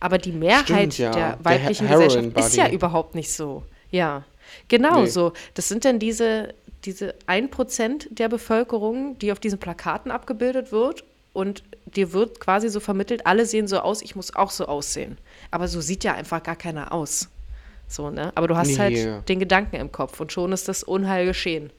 Aber 0.00 0.16
die 0.18 0.32
Mehrheit 0.32 0.64
Stimmt, 0.94 0.98
ja. 0.98 1.10
der 1.12 1.36
Der 1.36 1.44
weiblichen 1.44 1.86
Heroin 1.86 2.08
Gesellschaft 2.08 2.38
ist 2.38 2.56
ja 2.56 2.68
überhaupt 2.70 3.14
nicht 3.14 3.32
so. 3.32 3.62
Ja, 3.90 4.24
genau 4.68 5.02
Nee. 5.02 5.06
so. 5.08 5.32
Das 5.54 5.68
sind 5.68 5.84
dann 5.84 5.98
diese, 5.98 6.54
diese 6.84 7.14
1% 7.26 8.08
der 8.14 8.28
Bevölkerung, 8.28 9.18
die 9.18 9.32
auf 9.32 9.40
diesen 9.40 9.58
Plakaten 9.58 10.10
abgebildet 10.10 10.72
wird. 10.72 11.04
Und 11.32 11.64
dir 11.86 12.12
wird 12.12 12.38
quasi 12.40 12.68
so 12.68 12.78
vermittelt, 12.80 13.26
alle 13.26 13.44
sehen 13.46 13.66
so 13.66 13.78
aus, 13.80 14.02
ich 14.02 14.14
muss 14.14 14.36
auch 14.36 14.50
so 14.50 14.66
aussehen. 14.66 15.18
Aber 15.50 15.66
so 15.68 15.80
sieht 15.80 16.04
ja 16.04 16.14
einfach 16.14 16.42
gar 16.42 16.56
keiner 16.56 16.92
aus. 16.92 17.28
So, 17.88 18.10
ne? 18.10 18.32
Aber 18.36 18.48
du 18.48 18.56
hast 18.56 18.78
Nee. 18.78 18.78
halt 18.78 19.28
den 19.28 19.40
Gedanken 19.40 19.76
im 19.76 19.90
Kopf 19.92 20.20
und 20.20 20.32
schon 20.32 20.52
ist 20.52 20.68
das 20.68 20.82
Unheil 20.84 21.26
geschehen. 21.26 21.70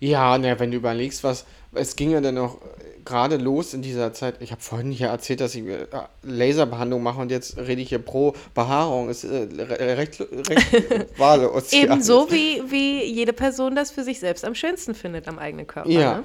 ja, 0.00 0.38
ne, 0.38 0.58
wenn 0.58 0.70
du 0.70 0.76
überlegst, 0.76 1.24
was, 1.24 1.44
es 1.72 1.96
ging 1.96 2.10
ja 2.10 2.20
dann 2.20 2.38
auch 2.38 2.58
gerade 3.04 3.36
los 3.36 3.74
in 3.74 3.82
dieser 3.82 4.12
Zeit, 4.12 4.36
ich 4.40 4.50
habe 4.52 4.60
vorhin 4.62 4.90
hier 4.90 5.08
erzählt, 5.08 5.40
dass 5.40 5.54
ich 5.54 5.64
äh, 5.66 5.86
Laserbehandlung 6.22 7.02
mache 7.02 7.20
und 7.20 7.30
jetzt 7.30 7.56
rede 7.58 7.80
ich 7.82 7.88
hier 7.90 7.98
pro 7.98 8.34
Behaarung, 8.54 9.08
ist 9.08 9.24
äh, 9.24 9.46
re- 9.58 9.96
recht, 9.98 10.20
recht 10.20 11.06
wahllos. 11.18 11.72
Ebenso 11.72 12.30
wie, 12.30 12.62
wie 12.70 13.04
jede 13.04 13.32
Person 13.32 13.74
das 13.76 13.90
für 13.90 14.04
sich 14.04 14.20
selbst 14.20 14.44
am 14.44 14.54
schönsten 14.54 14.94
findet 14.94 15.28
am 15.28 15.38
eigenen 15.38 15.66
Körper. 15.66 15.88
Ja. 15.90 16.16
Ne? 16.18 16.24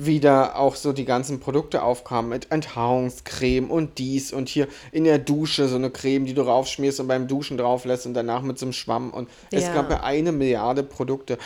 Wieder 0.00 0.56
auch 0.56 0.76
so 0.76 0.92
die 0.92 1.04
ganzen 1.04 1.40
Produkte 1.40 1.82
aufkamen 1.82 2.28
mit 2.30 2.52
Enthaarungscreme 2.52 3.68
und 3.68 3.98
dies 3.98 4.32
und 4.32 4.48
hier 4.48 4.68
in 4.92 5.02
der 5.02 5.18
Dusche 5.18 5.66
so 5.66 5.74
eine 5.74 5.90
Creme, 5.90 6.24
die 6.24 6.34
du 6.34 6.42
raufschmierst 6.42 7.00
und 7.00 7.08
beim 7.08 7.26
Duschen 7.26 7.56
drauf 7.58 7.84
lässt 7.84 8.06
und 8.06 8.14
danach 8.14 8.42
mit 8.42 8.60
so 8.60 8.66
einem 8.66 8.74
Schwamm. 8.74 9.10
Und 9.10 9.28
es 9.50 9.64
Ja. 9.64 9.74
gab 9.74 9.90
ja 9.90 10.04
eine 10.04 10.30
Milliarde 10.30 10.84
Produkte. 10.84 11.36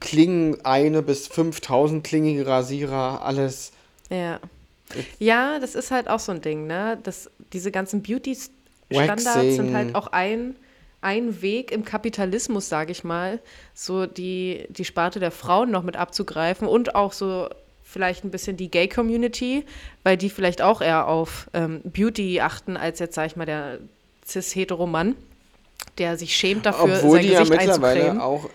Klingen 0.00 0.56
eine 0.64 1.02
bis 1.02 1.28
5000 1.28 2.02
klingige 2.02 2.48
Rasierer, 2.48 3.22
alles. 3.22 3.70
Ja. 4.10 4.40
Ja, 5.18 5.58
das 5.60 5.74
ist 5.74 5.90
halt 5.90 6.08
auch 6.08 6.18
so 6.18 6.32
ein 6.32 6.40
Ding, 6.40 6.66
ne? 6.66 6.98
Das, 7.02 7.30
diese 7.52 7.70
ganzen 7.70 8.02
Beauty-Standards 8.02 9.56
sind 9.56 9.72
halt 9.72 9.94
auch 9.94 10.08
ein, 10.08 10.56
ein 11.00 11.42
Weg 11.42 11.70
im 11.70 11.84
Kapitalismus, 11.84 12.68
sage 12.68 12.90
ich 12.90 13.04
mal, 13.04 13.38
so 13.72 14.06
die, 14.06 14.66
die 14.68 14.84
Sparte 14.84 15.20
der 15.20 15.30
Frauen 15.30 15.70
noch 15.70 15.84
mit 15.84 15.96
abzugreifen 15.96 16.66
und 16.66 16.96
auch 16.96 17.12
so 17.12 17.48
vielleicht 17.84 18.24
ein 18.24 18.30
bisschen 18.30 18.56
die 18.56 18.70
Gay-Community, 18.70 19.64
weil 20.02 20.16
die 20.16 20.30
vielleicht 20.30 20.62
auch 20.62 20.80
eher 20.80 21.06
auf 21.06 21.48
ähm, 21.54 21.80
Beauty 21.84 22.40
achten, 22.40 22.76
als 22.76 22.98
jetzt, 22.98 23.14
sag 23.14 23.26
ich 23.26 23.36
mal, 23.36 23.46
der 23.46 23.78
cis-hetero-Mann, 24.26 25.16
der 25.98 26.16
sich 26.16 26.36
schämt 26.36 26.66
dafür, 26.66 26.96
Obwohl 26.96 27.18
sein 27.18 27.26
die 27.26 27.32
ja 27.32 27.40
Gesicht 27.40 27.60
mittlerweile 27.60 28.00
einzucremen. 28.00 28.20
auch 28.20 28.50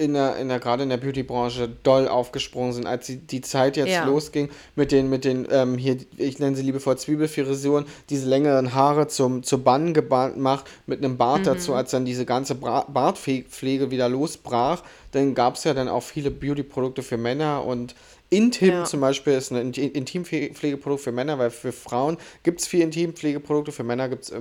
in 0.00 0.14
der, 0.14 0.36
in 0.36 0.48
der, 0.48 0.58
gerade 0.58 0.82
in 0.82 0.88
der 0.88 0.96
Beauty-Branche 0.96 1.68
doll 1.82 2.08
aufgesprungen 2.08 2.72
sind, 2.72 2.86
als 2.86 3.06
die, 3.06 3.16
die 3.18 3.40
Zeit 3.42 3.76
jetzt 3.76 3.90
Ja. 3.90 4.04
losging 4.04 4.48
mit 4.74 4.90
den, 4.92 5.08
mit 5.10 5.24
den, 5.24 5.46
ähm, 5.50 5.76
hier, 5.76 5.96
ich 6.16 6.38
nenne 6.38 6.56
sie 6.56 6.62
liebevoll 6.62 6.96
Zwiebelfrisuren, 6.98 7.84
diese 8.08 8.28
längeren 8.28 8.74
Haare 8.74 9.06
zum, 9.08 9.42
zu 9.42 9.62
Bann 9.62 9.94
gemacht, 9.94 10.64
mit 10.86 11.04
einem 11.04 11.16
Bart 11.16 11.40
Mhm. 11.40 11.44
dazu, 11.44 11.74
als 11.74 11.90
dann 11.90 12.04
diese 12.04 12.24
ganze 12.24 12.54
Bra 12.54 12.84
Bartpflege 12.88 13.90
wieder 13.90 14.08
losbrach, 14.08 14.82
dann 15.12 15.34
gab 15.34 15.54
es 15.56 15.64
ja 15.64 15.74
dann 15.74 15.88
auch 15.88 16.02
viele 16.02 16.30
Beauty-Produkte 16.30 17.02
für 17.02 17.16
Männer 17.16 17.64
und 17.64 17.94
Intim 18.30 18.68
Ja. 18.70 18.84
zum 18.84 19.00
Beispiel 19.00 19.32
ist 19.34 19.50
ein 19.50 19.72
Inti- 19.72 19.90
Intimpflegeprodukt 19.92 21.02
für 21.02 21.12
Männer, 21.12 21.38
weil 21.38 21.50
für 21.50 21.72
Frauen 21.72 22.16
gibt 22.44 22.60
es 22.60 22.66
viel 22.68 22.80
Intimpflegeprodukte, 22.80 23.72
für 23.72 23.82
Männer 23.82 24.08
gibt 24.08 24.24
es 24.24 24.32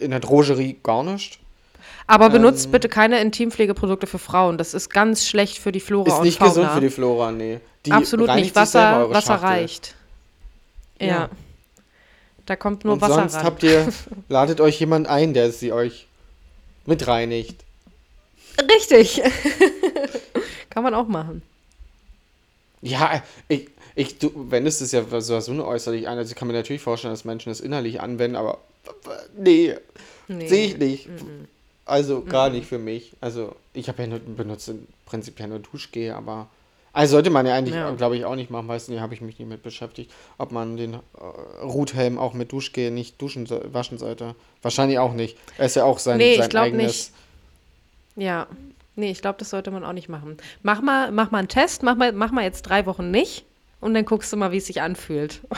in 0.00 0.10
der 0.10 0.20
Drogerie 0.20 0.76
gar 0.82 1.02
nicht. 1.04 1.38
Aber 2.06 2.30
benutzt 2.30 2.66
ähm, 2.66 2.72
bitte 2.72 2.88
keine 2.88 3.20
Intimpflegeprodukte 3.20 4.06
für 4.06 4.18
Frauen. 4.18 4.58
Das 4.58 4.74
ist 4.74 4.90
ganz 4.90 5.26
schlecht 5.26 5.58
für 5.58 5.72
die 5.72 5.80
Flora 5.80 6.08
Ist 6.08 6.16
und 6.18 6.24
nicht 6.24 6.38
Fauna. 6.38 6.50
gesund 6.50 6.70
für 6.72 6.80
die 6.80 6.90
Flora, 6.90 7.32
nee. 7.32 7.60
Die 7.86 7.92
Absolut 7.92 8.34
nicht. 8.34 8.54
Wasser, 8.54 9.10
Wasser 9.10 9.34
Schachtel. 9.34 9.48
reicht. 9.48 9.94
Ja. 11.00 11.06
Ja. 11.06 11.30
Da 12.46 12.56
kommt 12.56 12.84
nur 12.84 12.94
Und 12.94 13.00
Wasser 13.00 13.14
sonst 13.14 13.34
ran. 13.36 13.44
habt 13.44 13.62
ihr, 13.62 13.92
ladet 14.28 14.60
euch 14.60 14.78
jemand 14.80 15.06
ein, 15.06 15.32
der 15.32 15.50
sie 15.52 15.72
euch 15.72 16.06
mit 16.86 17.06
reinigt. 17.06 17.56
Richtig. 18.60 19.22
Kann 20.70 20.82
man 20.82 20.94
auch 20.94 21.06
machen. 21.06 21.42
Ja, 22.82 23.22
ich, 23.48 23.68
ich, 23.94 24.18
du 24.18 24.50
wendest 24.50 24.82
es 24.82 24.90
ja 24.92 25.04
so, 25.20 25.38
so 25.40 25.52
eine 25.52 25.64
äußerlich 25.64 26.08
ein. 26.08 26.18
Also 26.18 26.30
ich 26.30 26.36
kann 26.36 26.48
mir 26.48 26.54
natürlich 26.54 26.82
vorstellen, 26.82 27.12
dass 27.14 27.24
Menschen 27.24 27.50
das 27.50 27.60
innerlich 27.60 28.00
anwenden, 28.00 28.36
aber 28.36 28.58
nee, 29.36 29.76
Nee. 30.28 30.48
sehe 30.48 30.66
ich 30.66 30.78
nicht. 30.78 31.08
Also 31.92 32.22
gar 32.22 32.48
nicht 32.50 32.66
für 32.66 32.78
mich. 32.78 33.12
Also 33.20 33.54
ich 33.74 33.88
habe 33.88 34.02
ja 34.02 34.08
nur, 34.08 34.18
benutze 34.18 34.76
prinzipiell 35.06 35.48
nur 35.48 35.58
Duschgel, 35.58 36.12
aber 36.12 36.48
also 36.94 37.12
sollte 37.12 37.30
man 37.30 37.46
ja 37.46 37.54
eigentlich, 37.54 37.74
Ja. 37.74 37.90
glaube 37.92 38.16
ich, 38.16 38.24
auch 38.24 38.34
nicht 38.34 38.50
machen. 38.50 38.68
Weißt 38.68 38.88
du, 38.88 39.00
habe 39.00 39.14
ich 39.14 39.20
mich 39.20 39.38
nicht 39.38 39.48
mit 39.48 39.62
beschäftigt, 39.62 40.10
ob 40.38 40.52
man 40.52 40.76
den 40.76 40.94
äh, 40.94 40.98
Ruthelm 41.62 42.18
auch 42.18 42.34
mit 42.34 42.50
Duschgel 42.52 42.90
nicht 42.90 43.20
duschen 43.20 43.46
so, 43.46 43.60
waschen 43.72 43.98
sollte. 43.98 44.34
Wahrscheinlich 44.62 44.98
auch 44.98 45.12
nicht. 45.12 45.36
Er 45.58 45.66
ist 45.66 45.76
ja 45.76 45.84
auch 45.84 45.98
sein, 45.98 46.18
Nee, 46.18 46.32
ich 46.34 46.38
sein 46.40 46.48
glaub 46.50 46.64
eigenes. 46.64 47.12
nicht. 48.16 48.24
Ja. 48.24 48.46
Nee, 48.94 49.10
ich 49.10 49.22
glaube, 49.22 49.38
das 49.38 49.50
sollte 49.50 49.70
man 49.70 49.84
auch 49.84 49.94
nicht 49.94 50.08
machen. 50.10 50.36
Mach 50.62 50.82
mal, 50.82 51.10
mach 51.12 51.30
mal 51.30 51.38
einen 51.38 51.48
Test, 51.48 51.82
mach 51.82 51.96
mal, 51.96 52.12
mach 52.12 52.30
mal 52.30 52.44
jetzt 52.44 52.62
drei 52.62 52.84
Wochen 52.86 53.10
nicht 53.10 53.44
und 53.82 53.92
dann 53.94 54.04
guckst 54.06 54.32
du 54.32 54.36
mal, 54.38 54.52
wie 54.52 54.56
es 54.58 54.66
sich 54.66 54.80
anfühlt. 54.80 55.40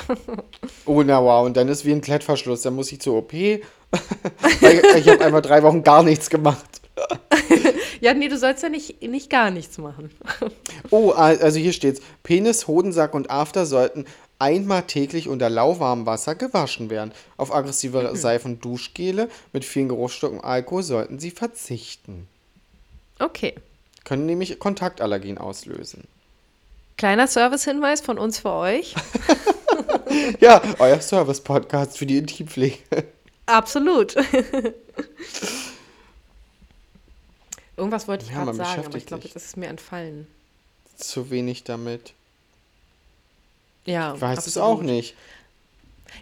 Oh, 0.87 1.03
na 1.03 1.23
wow, 1.23 1.47
und 1.47 1.57
dann 1.57 1.69
ist 1.69 1.85
wie 1.87 1.93
ein 1.93 2.03
Klettverschluss. 2.03 2.63
Dann 2.63 2.75
muss 2.75 2.93
ich 2.93 3.01
zur 3.01 3.17
OP. 3.17 3.33
Ich 3.33 5.09
habe 5.09 5.25
einfach 5.25 5.41
drei 5.41 5.63
Wochen 5.63 5.83
gar 5.83 6.03
nichts 6.03 6.29
gemacht. 6.29 6.81
ja, 8.01 8.13
nee, 8.13 8.29
du 8.29 8.37
sollst 8.37 8.63
ja 8.63 8.69
nicht, 8.69 9.03
nicht 9.03 9.31
gar 9.31 9.51
nichts 9.51 9.79
machen. 9.79 10.11
Oh, 10.91 11.11
also 11.11 11.59
hier 11.59 11.73
steht's. 11.73 12.01
Penis, 12.23 12.67
Hodensack 12.67 13.15
und 13.15 13.31
After 13.31 13.67
sollten 13.67 14.05
einmal 14.39 14.83
täglich 14.83 15.29
unter 15.29 15.49
lauwarmem 15.49 16.07
Wasser 16.07 16.35
gewaschen 16.35 16.91
werden. 16.91 17.13
Auf 17.37 17.55
aggressive 17.55 18.11
Mhm. 18.11 18.17
Seifen 18.17 18.61
Duschgele 18.61 19.29
mit 19.53 19.65
vielen 19.65 19.89
Geruchsstoffen 19.89 20.39
und 20.39 20.45
Alkohol 20.45 20.83
sollten 20.83 21.19
sie 21.19 21.31
verzichten. 21.31 22.29
Okay. 23.19 23.55
Können 24.05 24.27
nämlich 24.27 24.59
Kontaktallergien 24.59 25.39
auslösen. 25.39 26.05
Kleiner 26.97 27.27
Servicehinweis 27.27 28.01
von 28.01 28.19
uns 28.19 28.39
für 28.39 28.51
euch. 28.53 28.95
Ja, 30.39 30.63
euer 30.79 31.01
Service-Podcast 31.01 31.99
für 31.99 32.07
die 32.07 32.19
Intimpflege. 32.19 32.77
Absolut. 33.47 34.15
Irgendwas 37.77 38.07
wollte 38.07 38.25
ich 38.25 38.31
Ja, 38.31 38.45
gerade 38.45 38.57
sagen, 38.57 38.85
aber 38.87 38.97
ich 38.97 39.07
glaube, 39.07 39.29
das 39.29 39.45
ist 39.45 39.57
mir 39.57 39.67
entfallen. 39.67 40.29
Zu 40.97 41.31
wenig 41.31 41.65
damit. 41.65 42.13
Ja, 43.85 44.15
Ich 44.15 44.21
weiß 44.21 44.47
es 44.47 44.57
absolut. 44.57 44.79
auch 44.79 44.83
nicht. 44.83 45.15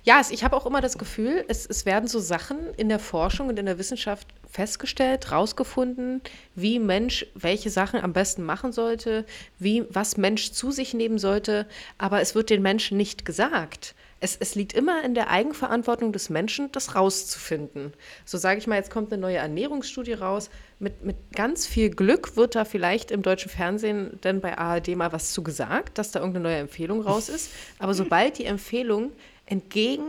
Ja, 0.05 0.21
es, 0.21 0.31
ich 0.31 0.45
habe 0.45 0.57
auch 0.57 0.67
immer 0.67 0.81
das 0.81 0.99
Gefühl, 0.99 1.45
es, 1.49 1.67
es 1.67 1.87
werden 1.87 2.09
so 2.09 2.19
Sachen 2.19 2.73
in 2.77 2.89
der 2.89 2.99
Forschung 2.99 3.49
und 3.49 3.59
in 3.59 3.67
der 3.67 3.79
Wissenschaft 3.79 4.27
festgestellt, 4.51 5.33
rausgefunden, 5.33 6.21
wie 6.55 6.79
Mensch 6.79 7.27
welche 7.35 7.71
Sachen 7.71 8.01
am 8.01 8.13
besten 8.13 8.43
machen 8.43 8.73
sollte, 8.73 9.25
wie 9.59 9.85
was 9.89 10.17
Mensch 10.17 10.53
zu 10.53 10.71
sich 10.71 10.95
nehmen 10.95 11.19
sollte, 11.19 11.67
aber 11.99 12.21
es 12.21 12.35
wird 12.35 12.51
den 12.51 12.63
Menschen 12.63 12.97
nicht 12.97 13.25
gesagt. 13.25 13.95
es, 14.23 14.37
es 14.37 14.55
liegt 14.55 14.73
immer 14.73 15.05
in 15.05 15.15
der 15.15 15.31
Eigenverantwortung 15.31 16.13
des 16.13 16.31
Menschen, 16.31 16.71
das 16.71 16.95
rauszufinden. 16.95 17.93
So 18.25 18.39
sage 18.39 18.59
ich 18.59 18.69
mal, 18.69 18.77
jetzt 18.77 18.91
kommt 18.91 19.13
eine 19.13 19.21
neue 19.21 19.39
Ernährungsstudie 19.39 20.13
raus. 20.13 20.49
Mit, 20.79 21.05
mit 21.05 21.17
ganz 21.35 21.67
viel 21.67 21.91
Glück 21.91 22.37
wird 22.37 22.55
da 22.55 22.65
vielleicht 22.65 23.11
im 23.11 23.23
deutschen 23.23 23.51
Fernsehen 23.51 24.19
dann 24.21 24.41
bei 24.41 24.57
ARD 24.57 24.95
mal 24.95 25.13
was 25.13 25.33
zu 25.33 25.43
gesagt, 25.43 25.99
dass 25.99 26.13
da 26.13 26.21
irgendeine 26.21 26.51
neue 26.51 26.59
Empfehlung 26.59 27.03
raus 27.03 27.29
ist. 27.29 27.51
Aber 27.81 27.95
sobald 27.95 28.39
die 28.39 28.45
Empfehlung 28.45 29.11
entgegen 29.47 30.03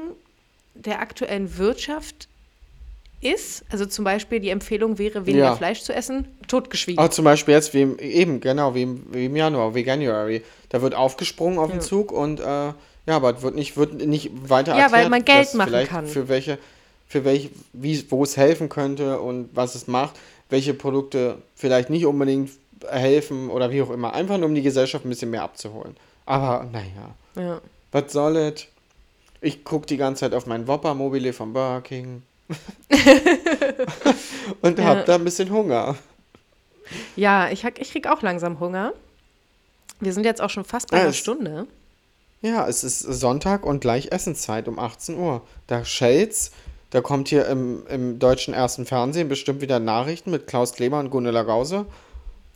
der 0.75 0.99
aktuellen 0.99 1.57
Wirtschaft 1.57 2.27
ist, 3.21 3.63
also 3.69 3.85
zum 3.85 4.03
Beispiel 4.03 4.39
die 4.39 4.49
Empfehlung 4.49 4.97
wäre, 4.97 5.25
weniger 5.25 5.45
Ja. 5.45 5.55
Fleisch 5.55 5.81
zu 5.81 5.93
essen, 5.93 6.27
totgeschwiegen. 6.47 7.03
Auch 7.03 7.09
zum 7.09 7.23
Beispiel 7.25 7.53
jetzt, 7.53 7.73
wie 7.73 7.81
im, 7.83 7.97
eben, 7.99 8.41
genau, 8.41 8.75
wie 8.75 8.81
im, 8.83 9.05
wie 9.13 9.25
im 9.25 9.35
Januar, 9.35 9.73
Veganuary. 9.75 10.43
Da 10.69 10.81
wird 10.81 10.93
aufgesprungen 10.93 11.57
auf 11.59 11.71
den 11.71 11.79
Zug 11.81 12.11
und, 12.11 12.39
äh, 12.39 12.43
ja, 12.43 12.75
aber 13.07 13.35
es 13.37 13.41
wird 13.41 13.55
nicht, 13.55 13.77
wird 13.77 13.93
nicht 13.93 14.31
weiter 14.49 14.77
Ja, 14.77 14.91
weil 14.91 15.09
man 15.09 15.23
Geld 15.23 15.53
machen 15.53 15.85
kann. 15.87 16.05
Für 16.07 16.27
welche, 16.27 16.57
für 17.07 17.23
welche, 17.23 17.49
wie, 17.71 18.03
wo 18.11 18.23
es 18.23 18.35
helfen 18.35 18.67
könnte 18.69 19.19
und 19.21 19.49
was 19.53 19.75
es 19.75 19.87
macht, 19.87 20.15
welche 20.49 20.73
Produkte 20.73 21.37
vielleicht 21.55 21.89
nicht 21.89 22.05
unbedingt 22.05 22.49
helfen 22.89 23.49
oder 23.49 23.71
wie 23.71 23.81
auch 23.81 23.89
immer. 23.89 24.13
Einfach 24.13 24.37
nur, 24.37 24.47
um 24.47 24.55
die 24.55 24.61
Gesellschaft 24.61 25.05
ein 25.05 25.09
bisschen 25.09 25.31
mehr 25.31 25.43
abzuholen. 25.43 25.95
Aber, 26.25 26.65
naja, 26.71 27.15
Ja. 27.41 27.61
was 27.91 28.11
soll 28.11 28.35
es? 28.37 28.67
Ich 29.43 29.63
gucke 29.65 29.85
die 29.85 29.97
ganze 29.97 30.21
Zeit 30.21 30.33
auf 30.33 30.45
mein 30.47 30.67
Whopper-Mobile 30.67 31.33
vom 31.33 31.51
Burger 31.53 31.81
King. 31.81 32.23
und 34.61 34.79
Ja. 34.79 34.85
hab 34.85 35.05
da 35.05 35.15
ein 35.15 35.23
bisschen 35.23 35.49
Hunger. 35.51 35.95
Ja, 37.15 37.49
ich, 37.49 37.63
ich 37.63 37.91
krieg 37.91 38.07
auch 38.07 38.21
langsam 38.21 38.59
Hunger. 38.59 38.93
Wir 39.99 40.13
sind 40.13 40.25
jetzt 40.25 40.41
auch 40.41 40.49
schon 40.49 40.63
fast 40.65 40.91
bei 40.91 40.97
Ja, 40.97 41.03
einer 41.03 41.13
Stunde. 41.13 41.67
Ja, 42.41 42.67
es 42.67 42.83
ist 42.83 42.99
Sonntag 42.99 43.65
und 43.65 43.79
gleich 43.81 44.11
Essenszeit 44.11 44.67
um 44.67 44.79
18 44.79 45.17
Uhr. 45.17 45.41
Da 45.67 45.85
schellt's. 45.85 46.51
Da 46.89 47.01
kommt 47.01 47.27
hier 47.29 47.47
im, 47.47 47.87
im 47.87 48.19
deutschen 48.19 48.53
ersten 48.53 48.85
Fernsehen 48.85 49.27
bestimmt 49.27 49.61
wieder 49.61 49.79
Nachrichten 49.79 50.29
mit 50.31 50.45
Klaus 50.47 50.73
Kleber 50.73 50.99
und 50.99 51.09
Gunilla 51.09 51.43
Gause. 51.43 51.85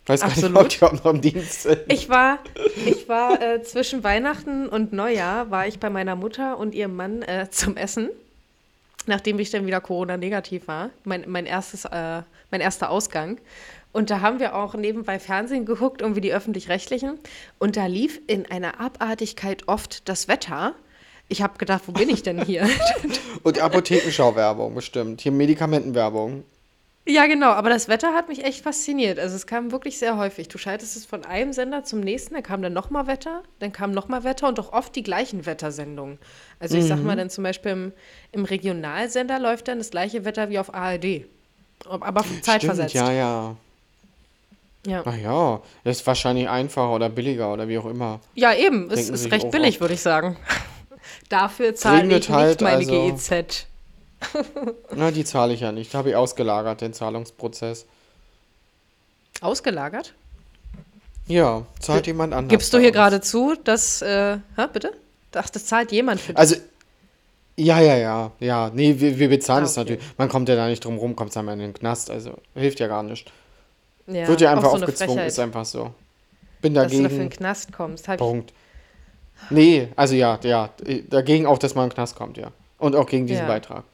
Weiß 0.08 0.20
gar 0.20 0.28
nicht, 0.28 0.38
Absolut. 0.38 0.62
ob 0.62 0.68
die 0.70 0.76
überhaupt 0.76 1.04
noch 1.04 1.12
im 1.12 1.20
Dienst 1.20 1.62
sind. 1.62 1.80
Ich 1.88 2.08
war, 2.08 2.38
ich 2.86 3.08
war 3.08 3.40
äh, 3.42 3.62
zwischen 3.62 4.02
Weihnachten 4.02 4.66
und 4.68 4.92
Neujahr 4.92 5.50
war 5.50 5.66
ich 5.66 5.78
bei 5.78 5.90
meiner 5.90 6.16
Mutter 6.16 6.58
und 6.58 6.74
ihrem 6.74 6.96
Mann 6.96 7.22
äh, 7.22 7.48
zum 7.50 7.76
Essen, 7.76 8.08
nachdem 9.06 9.38
ich 9.38 9.50
dann 9.50 9.66
wieder 9.66 9.82
Corona-negativ 9.82 10.66
war. 10.66 10.90
Mein, 11.04 11.24
mein, 11.26 11.44
erstes, 11.44 11.84
äh, 11.84 12.22
mein 12.50 12.60
erster 12.62 12.90
Ausgang. 12.90 13.38
Und 13.92 14.08
da 14.08 14.20
haben 14.20 14.40
wir 14.40 14.54
auch 14.54 14.74
nebenbei 14.74 15.18
Fernsehen 15.18 15.66
geguckt, 15.66 16.00
irgendwie 16.00 16.20
die 16.22 16.32
öffentlich-rechtlichen. 16.32 17.18
Und 17.58 17.76
da 17.76 17.86
lief 17.86 18.20
in 18.26 18.50
einer 18.50 18.80
Abartigkeit 18.80 19.68
oft 19.68 20.08
das 20.08 20.26
Wetter. 20.26 20.74
Ich 21.28 21.42
habe 21.42 21.58
gedacht, 21.58 21.82
wo 21.86 21.92
bin 21.92 22.08
ich 22.08 22.22
denn 22.22 22.42
hier? 22.42 22.66
Und 23.42 23.60
Apothekenschau-Werbung 23.60 24.74
bestimmt. 24.74 25.20
Hier 25.20 25.32
Medikamentenwerbung. 25.32 26.44
Ja, 27.10 27.26
genau, 27.26 27.52
aber 27.52 27.70
das 27.70 27.88
Wetter 27.88 28.12
hat 28.12 28.28
mich 28.28 28.44
echt 28.44 28.62
fasziniert. 28.62 29.18
Also 29.18 29.34
es 29.34 29.46
kam 29.46 29.72
wirklich 29.72 29.98
sehr 29.98 30.18
häufig. 30.18 30.48
Du 30.48 30.58
schaltest 30.58 30.94
es 30.94 31.06
von 31.06 31.24
einem 31.24 31.54
Sender 31.54 31.82
zum 31.82 32.00
nächsten, 32.00 32.34
dann 32.34 32.42
kam 32.42 32.60
dann 32.60 32.74
nochmal 32.74 33.06
Wetter, 33.06 33.42
dann 33.60 33.72
kam 33.72 33.92
nochmal 33.92 34.24
Wetter 34.24 34.46
und 34.46 34.58
doch 34.58 34.74
oft 34.74 34.94
die 34.94 35.02
gleichen 35.02 35.46
Wettersendungen. 35.46 36.18
Also 36.60 36.76
ich 36.76 36.84
sag 36.84 37.02
mal, 37.02 37.16
dann 37.16 37.30
zum 37.30 37.44
Beispiel 37.44 37.72
im, 37.72 37.92
im 38.32 38.44
Regionalsender 38.44 39.38
läuft 39.38 39.68
dann 39.68 39.78
das 39.78 39.88
gleiche 39.88 40.26
Wetter 40.26 40.50
wie 40.50 40.58
auf 40.58 40.74
ARD. 40.74 41.24
Aber 41.88 42.26
zeitversetzt. 42.42 42.90
Stimmt, 42.90 43.08
ja, 43.08 43.12
ja. 43.12 43.56
ja. 44.86 45.02
Ach 45.06 45.16
ja, 45.16 45.62
das 45.84 46.00
ist 46.00 46.06
wahrscheinlich 46.06 46.46
einfacher 46.46 46.92
oder 46.92 47.08
billiger 47.08 47.50
oder 47.50 47.68
wie 47.68 47.78
auch 47.78 47.86
immer. 47.86 48.20
Ja, 48.34 48.52
eben, 48.52 48.90
es 48.90 49.06
Denken 49.06 49.14
ist 49.14 49.32
recht 49.32 49.50
billig, 49.50 49.80
würde 49.80 49.94
ich 49.94 50.02
sagen. 50.02 50.36
Dafür 51.30 51.74
zahle 51.74 52.02
ich 52.02 52.08
nicht 52.08 52.28
halt, 52.28 52.60
meine 52.60 52.76
also- 52.76 53.12
GEZ. 53.12 53.66
Na, 54.94 55.10
die 55.10 55.24
zahle 55.24 55.54
ich 55.54 55.60
ja 55.60 55.72
nicht. 55.72 55.92
Da 55.94 55.98
habe 55.98 56.10
ich 56.10 56.16
ausgelagert, 56.16 56.80
den 56.80 56.92
Zahlungsprozess. 56.92 57.86
Ausgelagert? 59.40 60.14
Ja, 61.26 61.64
zahlt 61.80 62.06
jemand 62.06 62.32
anders. 62.34 62.50
Gibst 62.50 62.72
du 62.72 62.78
hier 62.78 62.90
gerade 62.90 63.20
zu, 63.20 63.54
dass, 63.64 64.02
äh, 64.02 64.38
hä, 64.56 64.66
bitte? 64.72 64.92
Ach, 65.34 65.48
das 65.50 65.66
zahlt 65.66 65.92
jemand 65.92 66.20
für 66.20 66.32
dich. 66.32 66.38
Also, 66.38 66.56
ja, 67.56 67.80
ja, 67.80 67.96
ja, 67.96 68.32
ja. 68.40 68.70
Nee, 68.72 68.98
wir, 68.98 69.18
wir 69.18 69.28
bezahlen 69.28 69.64
Ah, 69.64 69.66
es 69.66 69.72
okay. 69.76 69.80
natürlich. 69.92 70.02
Man 70.16 70.28
kommt 70.28 70.48
ja 70.48 70.56
da 70.56 70.68
nicht 70.68 70.84
drum 70.84 70.96
rum, 70.96 71.14
kommt 71.16 71.36
einmal 71.36 71.54
in 71.54 71.60
den 71.60 71.74
Knast. 71.74 72.10
Also, 72.10 72.32
hilft 72.54 72.80
ja 72.80 72.86
gar 72.86 73.02
nicht. 73.02 73.30
ja, 74.06 74.26
Wird 74.26 74.40
ja 74.40 74.52
einfach 74.52 74.70
so 74.70 74.76
aufgezwungen, 74.76 75.12
Frechheit, 75.14 75.28
ist 75.28 75.38
einfach 75.38 75.64
so. 75.64 75.92
Bin 76.62 76.74
dass 76.74 76.84
du 76.84 76.88
dafür 76.88 76.98
in 76.98 77.02
den 77.04 77.18
dagegen. 77.18 77.30
Knast 77.30 77.72
kommst. 77.72 78.08
Hab 78.08 78.14
ich, 78.14 78.18
Punkt. 78.20 78.52
Nee, 79.50 79.88
also 79.94 80.14
ja, 80.14 80.38
ja. 80.42 80.70
Dagegen 81.10 81.46
auch, 81.46 81.58
dass 81.58 81.74
man 81.74 81.84
in 81.84 81.90
den 81.90 81.94
Knast 81.94 82.16
kommt, 82.16 82.36
ja. 82.38 82.50
Und 82.78 82.96
auch 82.96 83.06
gegen 83.06 83.26
diesen 83.26 83.42
Ja. 83.42 83.48
Beitrag. 83.48 83.84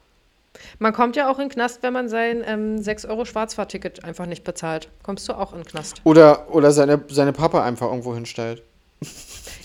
Man 0.79 0.93
kommt 0.93 1.15
ja 1.15 1.29
auch 1.29 1.37
in 1.39 1.45
den 1.45 1.51
Knast, 1.51 1.83
wenn 1.83 1.93
man 1.93 2.09
sein 2.09 2.43
ähm, 2.45 2.81
6 2.81 3.05
Euro 3.05 3.25
Schwarzfahrticket 3.25 4.03
einfach 4.03 4.25
nicht 4.25 4.43
bezahlt. 4.43 4.89
Kommst 5.03 5.27
du 5.29 5.33
auch 5.33 5.53
in 5.53 5.59
den 5.59 5.65
Knast. 5.65 6.01
Oder, 6.03 6.53
oder 6.53 6.71
seine, 6.71 7.03
seine 7.09 7.33
Papa 7.33 7.63
einfach 7.63 7.87
irgendwo 7.87 8.13
hinstellt. 8.13 8.63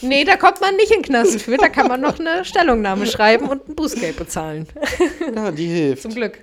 Nee, 0.02 0.24
da 0.24 0.36
kommt 0.36 0.62
man 0.62 0.76
nicht 0.76 0.90
in 0.90 1.02
den 1.02 1.04
Knast 1.04 1.42
für. 1.42 1.58
Da 1.58 1.68
kann 1.68 1.86
man 1.86 2.00
noch 2.00 2.18
eine 2.18 2.42
Stellungnahme 2.44 3.06
schreiben 3.06 3.48
und 3.50 3.68
ein 3.68 3.74
Bußgeld 3.74 4.16
bezahlen. 4.16 4.66
Ja, 5.34 5.50
die 5.50 5.66
hilft. 5.66 6.02
Zum 6.02 6.14
Glück. 6.14 6.40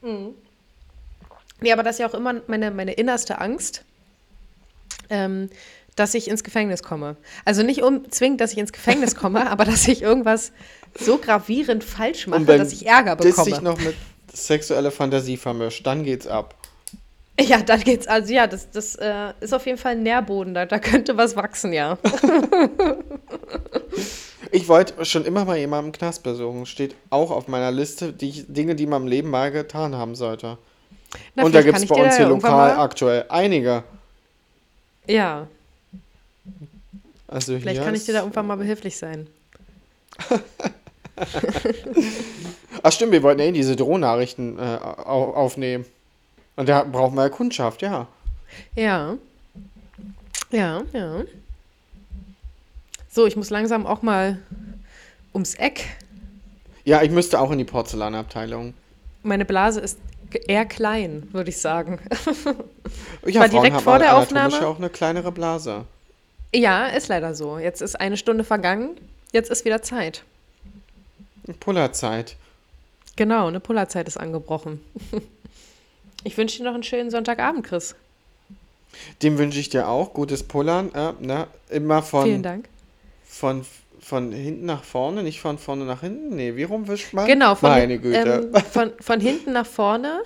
Mhm. 0.00 0.34
Nee, 1.60 1.72
aber 1.72 1.82
das 1.82 1.96
ist 1.96 1.98
ja 2.00 2.08
auch 2.08 2.14
immer 2.14 2.40
meine, 2.46 2.70
meine 2.70 2.94
innerste 2.94 3.38
Angst, 3.38 3.84
ähm, 5.10 5.50
dass 6.00 6.14
ich 6.14 6.28
ins 6.28 6.42
Gefängnis 6.42 6.82
komme. 6.82 7.16
Also 7.44 7.62
nicht 7.62 7.82
um, 7.82 8.10
zwingend, 8.10 8.40
dass 8.40 8.52
ich 8.52 8.58
ins 8.58 8.72
Gefängnis 8.72 9.14
komme, 9.14 9.50
aber 9.50 9.64
dass 9.64 9.86
ich 9.86 10.02
irgendwas 10.02 10.52
so 10.98 11.18
gravierend 11.18 11.84
falsch 11.84 12.26
mache, 12.26 12.44
dass 12.44 12.72
ich 12.72 12.86
Ärger 12.86 13.16
bekomme. 13.16 13.60
noch 13.62 13.78
mit 13.78 13.94
sexueller 14.32 14.90
Fantasie 14.90 15.36
vermischt, 15.36 15.86
dann 15.86 16.02
geht's 16.02 16.26
ab. 16.26 16.54
Ja, 17.38 17.62
dann 17.62 17.80
geht's, 17.80 18.06
also 18.06 18.32
ja, 18.32 18.46
das, 18.46 18.70
das 18.70 18.96
äh, 18.96 19.32
ist 19.40 19.54
auf 19.54 19.64
jeden 19.66 19.78
Fall 19.78 19.92
ein 19.92 20.02
Nährboden, 20.02 20.52
da, 20.52 20.66
da 20.66 20.78
könnte 20.78 21.16
was 21.16 21.36
wachsen, 21.36 21.72
ja. 21.72 21.96
Ich 24.52 24.66
wollte 24.68 25.04
schon 25.04 25.24
immer 25.24 25.44
mal 25.44 25.56
jemanden 25.56 25.90
im 25.90 25.92
Knast 25.92 26.24
besuchen. 26.24 26.66
Steht 26.66 26.96
auch 27.10 27.30
auf 27.30 27.46
meiner 27.46 27.70
Liste, 27.70 28.12
die 28.12 28.30
ich, 28.30 28.44
Dinge, 28.48 28.74
die 28.74 28.86
man 28.86 29.02
im 29.02 29.08
Leben 29.08 29.30
mal 29.30 29.52
getan 29.52 29.94
haben 29.94 30.16
sollte. 30.16 30.58
Na, 31.36 31.44
Und 31.44 31.54
da 31.54 31.60
vielleicht 31.62 31.66
gibt 31.66 31.74
kann 31.74 31.76
es 31.76 31.82
ich 31.84 31.88
bei 31.88 32.04
uns 32.04 32.16
hier 32.16 32.26
lokal 32.26 32.74
mal- 32.74 32.78
aktuell 32.82 33.26
einige. 33.28 33.84
Ja, 35.06 35.46
Also 37.30 37.58
vielleicht 37.58 37.82
kann 37.82 37.94
ich 37.94 38.04
dir 38.04 38.12
da 38.12 38.20
irgendwann 38.20 38.46
mal 38.48 38.56
behilflich 38.56 38.96
sein. 38.96 39.28
Ach 42.82 42.92
stimmt, 42.92 43.12
wir 43.12 43.22
wollten 43.22 43.40
ja 43.40 43.46
eh 43.46 43.52
diese 43.52 43.76
Drohnachrichten 43.76 44.58
äh, 44.58 44.78
au 44.82 45.32
aufnehmen. 45.34 45.84
Und 46.56 46.68
da 46.68 46.82
brauchen 46.82 47.14
wir 47.14 47.22
ja 47.22 47.28
Kundschaft, 47.28 47.82
ja. 47.82 48.08
Ja. 48.74 49.16
Ja, 50.50 50.82
ja. 50.92 51.22
So, 53.08 53.26
ich 53.26 53.36
muss 53.36 53.50
langsam 53.50 53.86
auch 53.86 54.02
mal 54.02 54.38
ums 55.32 55.54
Eck. 55.54 55.84
Ja, 56.84 57.02
ich 57.02 57.10
müsste 57.10 57.38
auch 57.38 57.52
in 57.52 57.58
die 57.58 57.64
Porzellanabteilung. 57.64 58.74
Meine 59.22 59.44
Blase 59.44 59.80
ist 59.80 59.98
eher 60.48 60.64
klein, 60.64 61.28
würde 61.32 61.50
ich 61.50 61.58
sagen. 61.58 62.00
Ja, 63.26 63.40
War 63.40 63.48
Frauen 63.50 63.62
direkt 63.62 63.82
vor 63.82 63.98
der 63.98 64.16
Aufnahme? 64.16 64.56
ja 64.56 64.66
auch 64.66 64.78
eine 64.78 64.88
kleinere 64.90 65.30
Blase. 65.30 65.84
Ja, 66.54 66.86
ist 66.86 67.08
leider 67.08 67.34
so. 67.34 67.58
Jetzt 67.58 67.82
ist 67.82 68.00
eine 68.00 68.16
Stunde 68.16 68.44
vergangen. 68.44 68.96
Jetzt 69.32 69.50
ist 69.50 69.64
wieder 69.64 69.82
Zeit. 69.82 70.24
Pullerzeit. 71.60 72.36
Genau, 73.16 73.48
eine 73.48 73.60
Pullerzeit 73.60 74.08
ist 74.08 74.16
angebrochen. 74.16 74.80
Ich 76.22 76.36
wünsche 76.36 76.58
dir 76.58 76.64
noch 76.64 76.74
einen 76.74 76.82
schönen 76.82 77.10
Sonntagabend, 77.10 77.66
Chris. 77.66 77.94
Dem 79.22 79.38
wünsche 79.38 79.58
ich 79.58 79.70
dir 79.70 79.88
auch 79.88 80.12
gutes 80.12 80.42
Pullern. 80.42 80.92
Äh, 80.94 81.12
ne? 81.20 81.46
Immer 81.70 82.02
Vielen 82.02 82.22
von, 82.22 82.42
Dank. 82.42 82.68
von, 83.26 83.64
von 84.00 84.32
hinten 84.32 84.66
nach 84.66 84.84
vorne, 84.84 85.22
nicht 85.22 85.40
von 85.40 85.58
vorne 85.58 85.84
nach 85.84 86.00
hinten. 86.00 86.36
Nee, 86.36 86.56
wie 86.56 86.64
rum 86.64 86.88
wischt 86.88 87.12
man? 87.12 87.26
Genau, 87.26 87.54
von, 87.54 87.70
Meine 87.70 87.98
Güte. 87.98 88.50
Ähm, 88.54 88.62
von, 88.70 88.92
von 89.00 89.20
hinten 89.20 89.52
nach 89.52 89.66
vorne. 89.66 90.20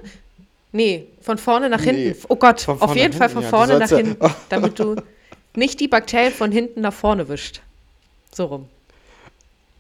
Nee, 0.72 1.06
von 1.20 1.38
vorne 1.38 1.68
nach 1.68 1.80
Nee, 1.80 2.06
hinten. 2.06 2.24
Oh 2.28 2.36
Gott, 2.36 2.68
auf 2.68 2.96
jeden 2.96 3.12
Fall 3.12 3.28
hinten, 3.28 3.34
von 3.34 3.42
ja. 3.42 3.48
Vorne 3.48 3.78
nach 3.78 3.88
hinten, 3.88 4.16
damit 4.48 4.78
du 4.78 4.96
nicht 5.56 5.80
die 5.80 5.88
Bakterien 5.88 6.32
von 6.32 6.52
hinten 6.52 6.80
nach 6.80 6.92
vorne 6.92 7.28
wischt. 7.28 7.60
So 8.32 8.46
rum. 8.46 8.68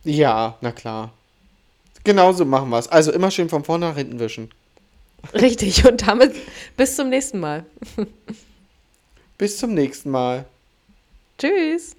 Ja, 0.04 0.56
na 0.60 0.72
klar. 0.72 1.12
Genauso 2.04 2.44
machen 2.44 2.68
wir 2.68 2.78
es. 2.78 2.88
Also 2.88 3.12
immer 3.12 3.30
schön 3.30 3.48
von 3.48 3.64
vorne 3.64 3.88
nach 3.88 3.96
hinten 3.96 4.18
wischen. 4.20 4.50
Richtig, 5.32 5.86
und 5.86 6.06
damit 6.06 6.34
bis 6.76 6.96
zum 6.96 7.08
nächsten 7.08 7.40
Mal. 7.40 7.64
Bis 9.38 9.58
zum 9.58 9.74
nächsten 9.74 10.10
Mal. 10.10 10.44
Tschüss. 11.38 11.96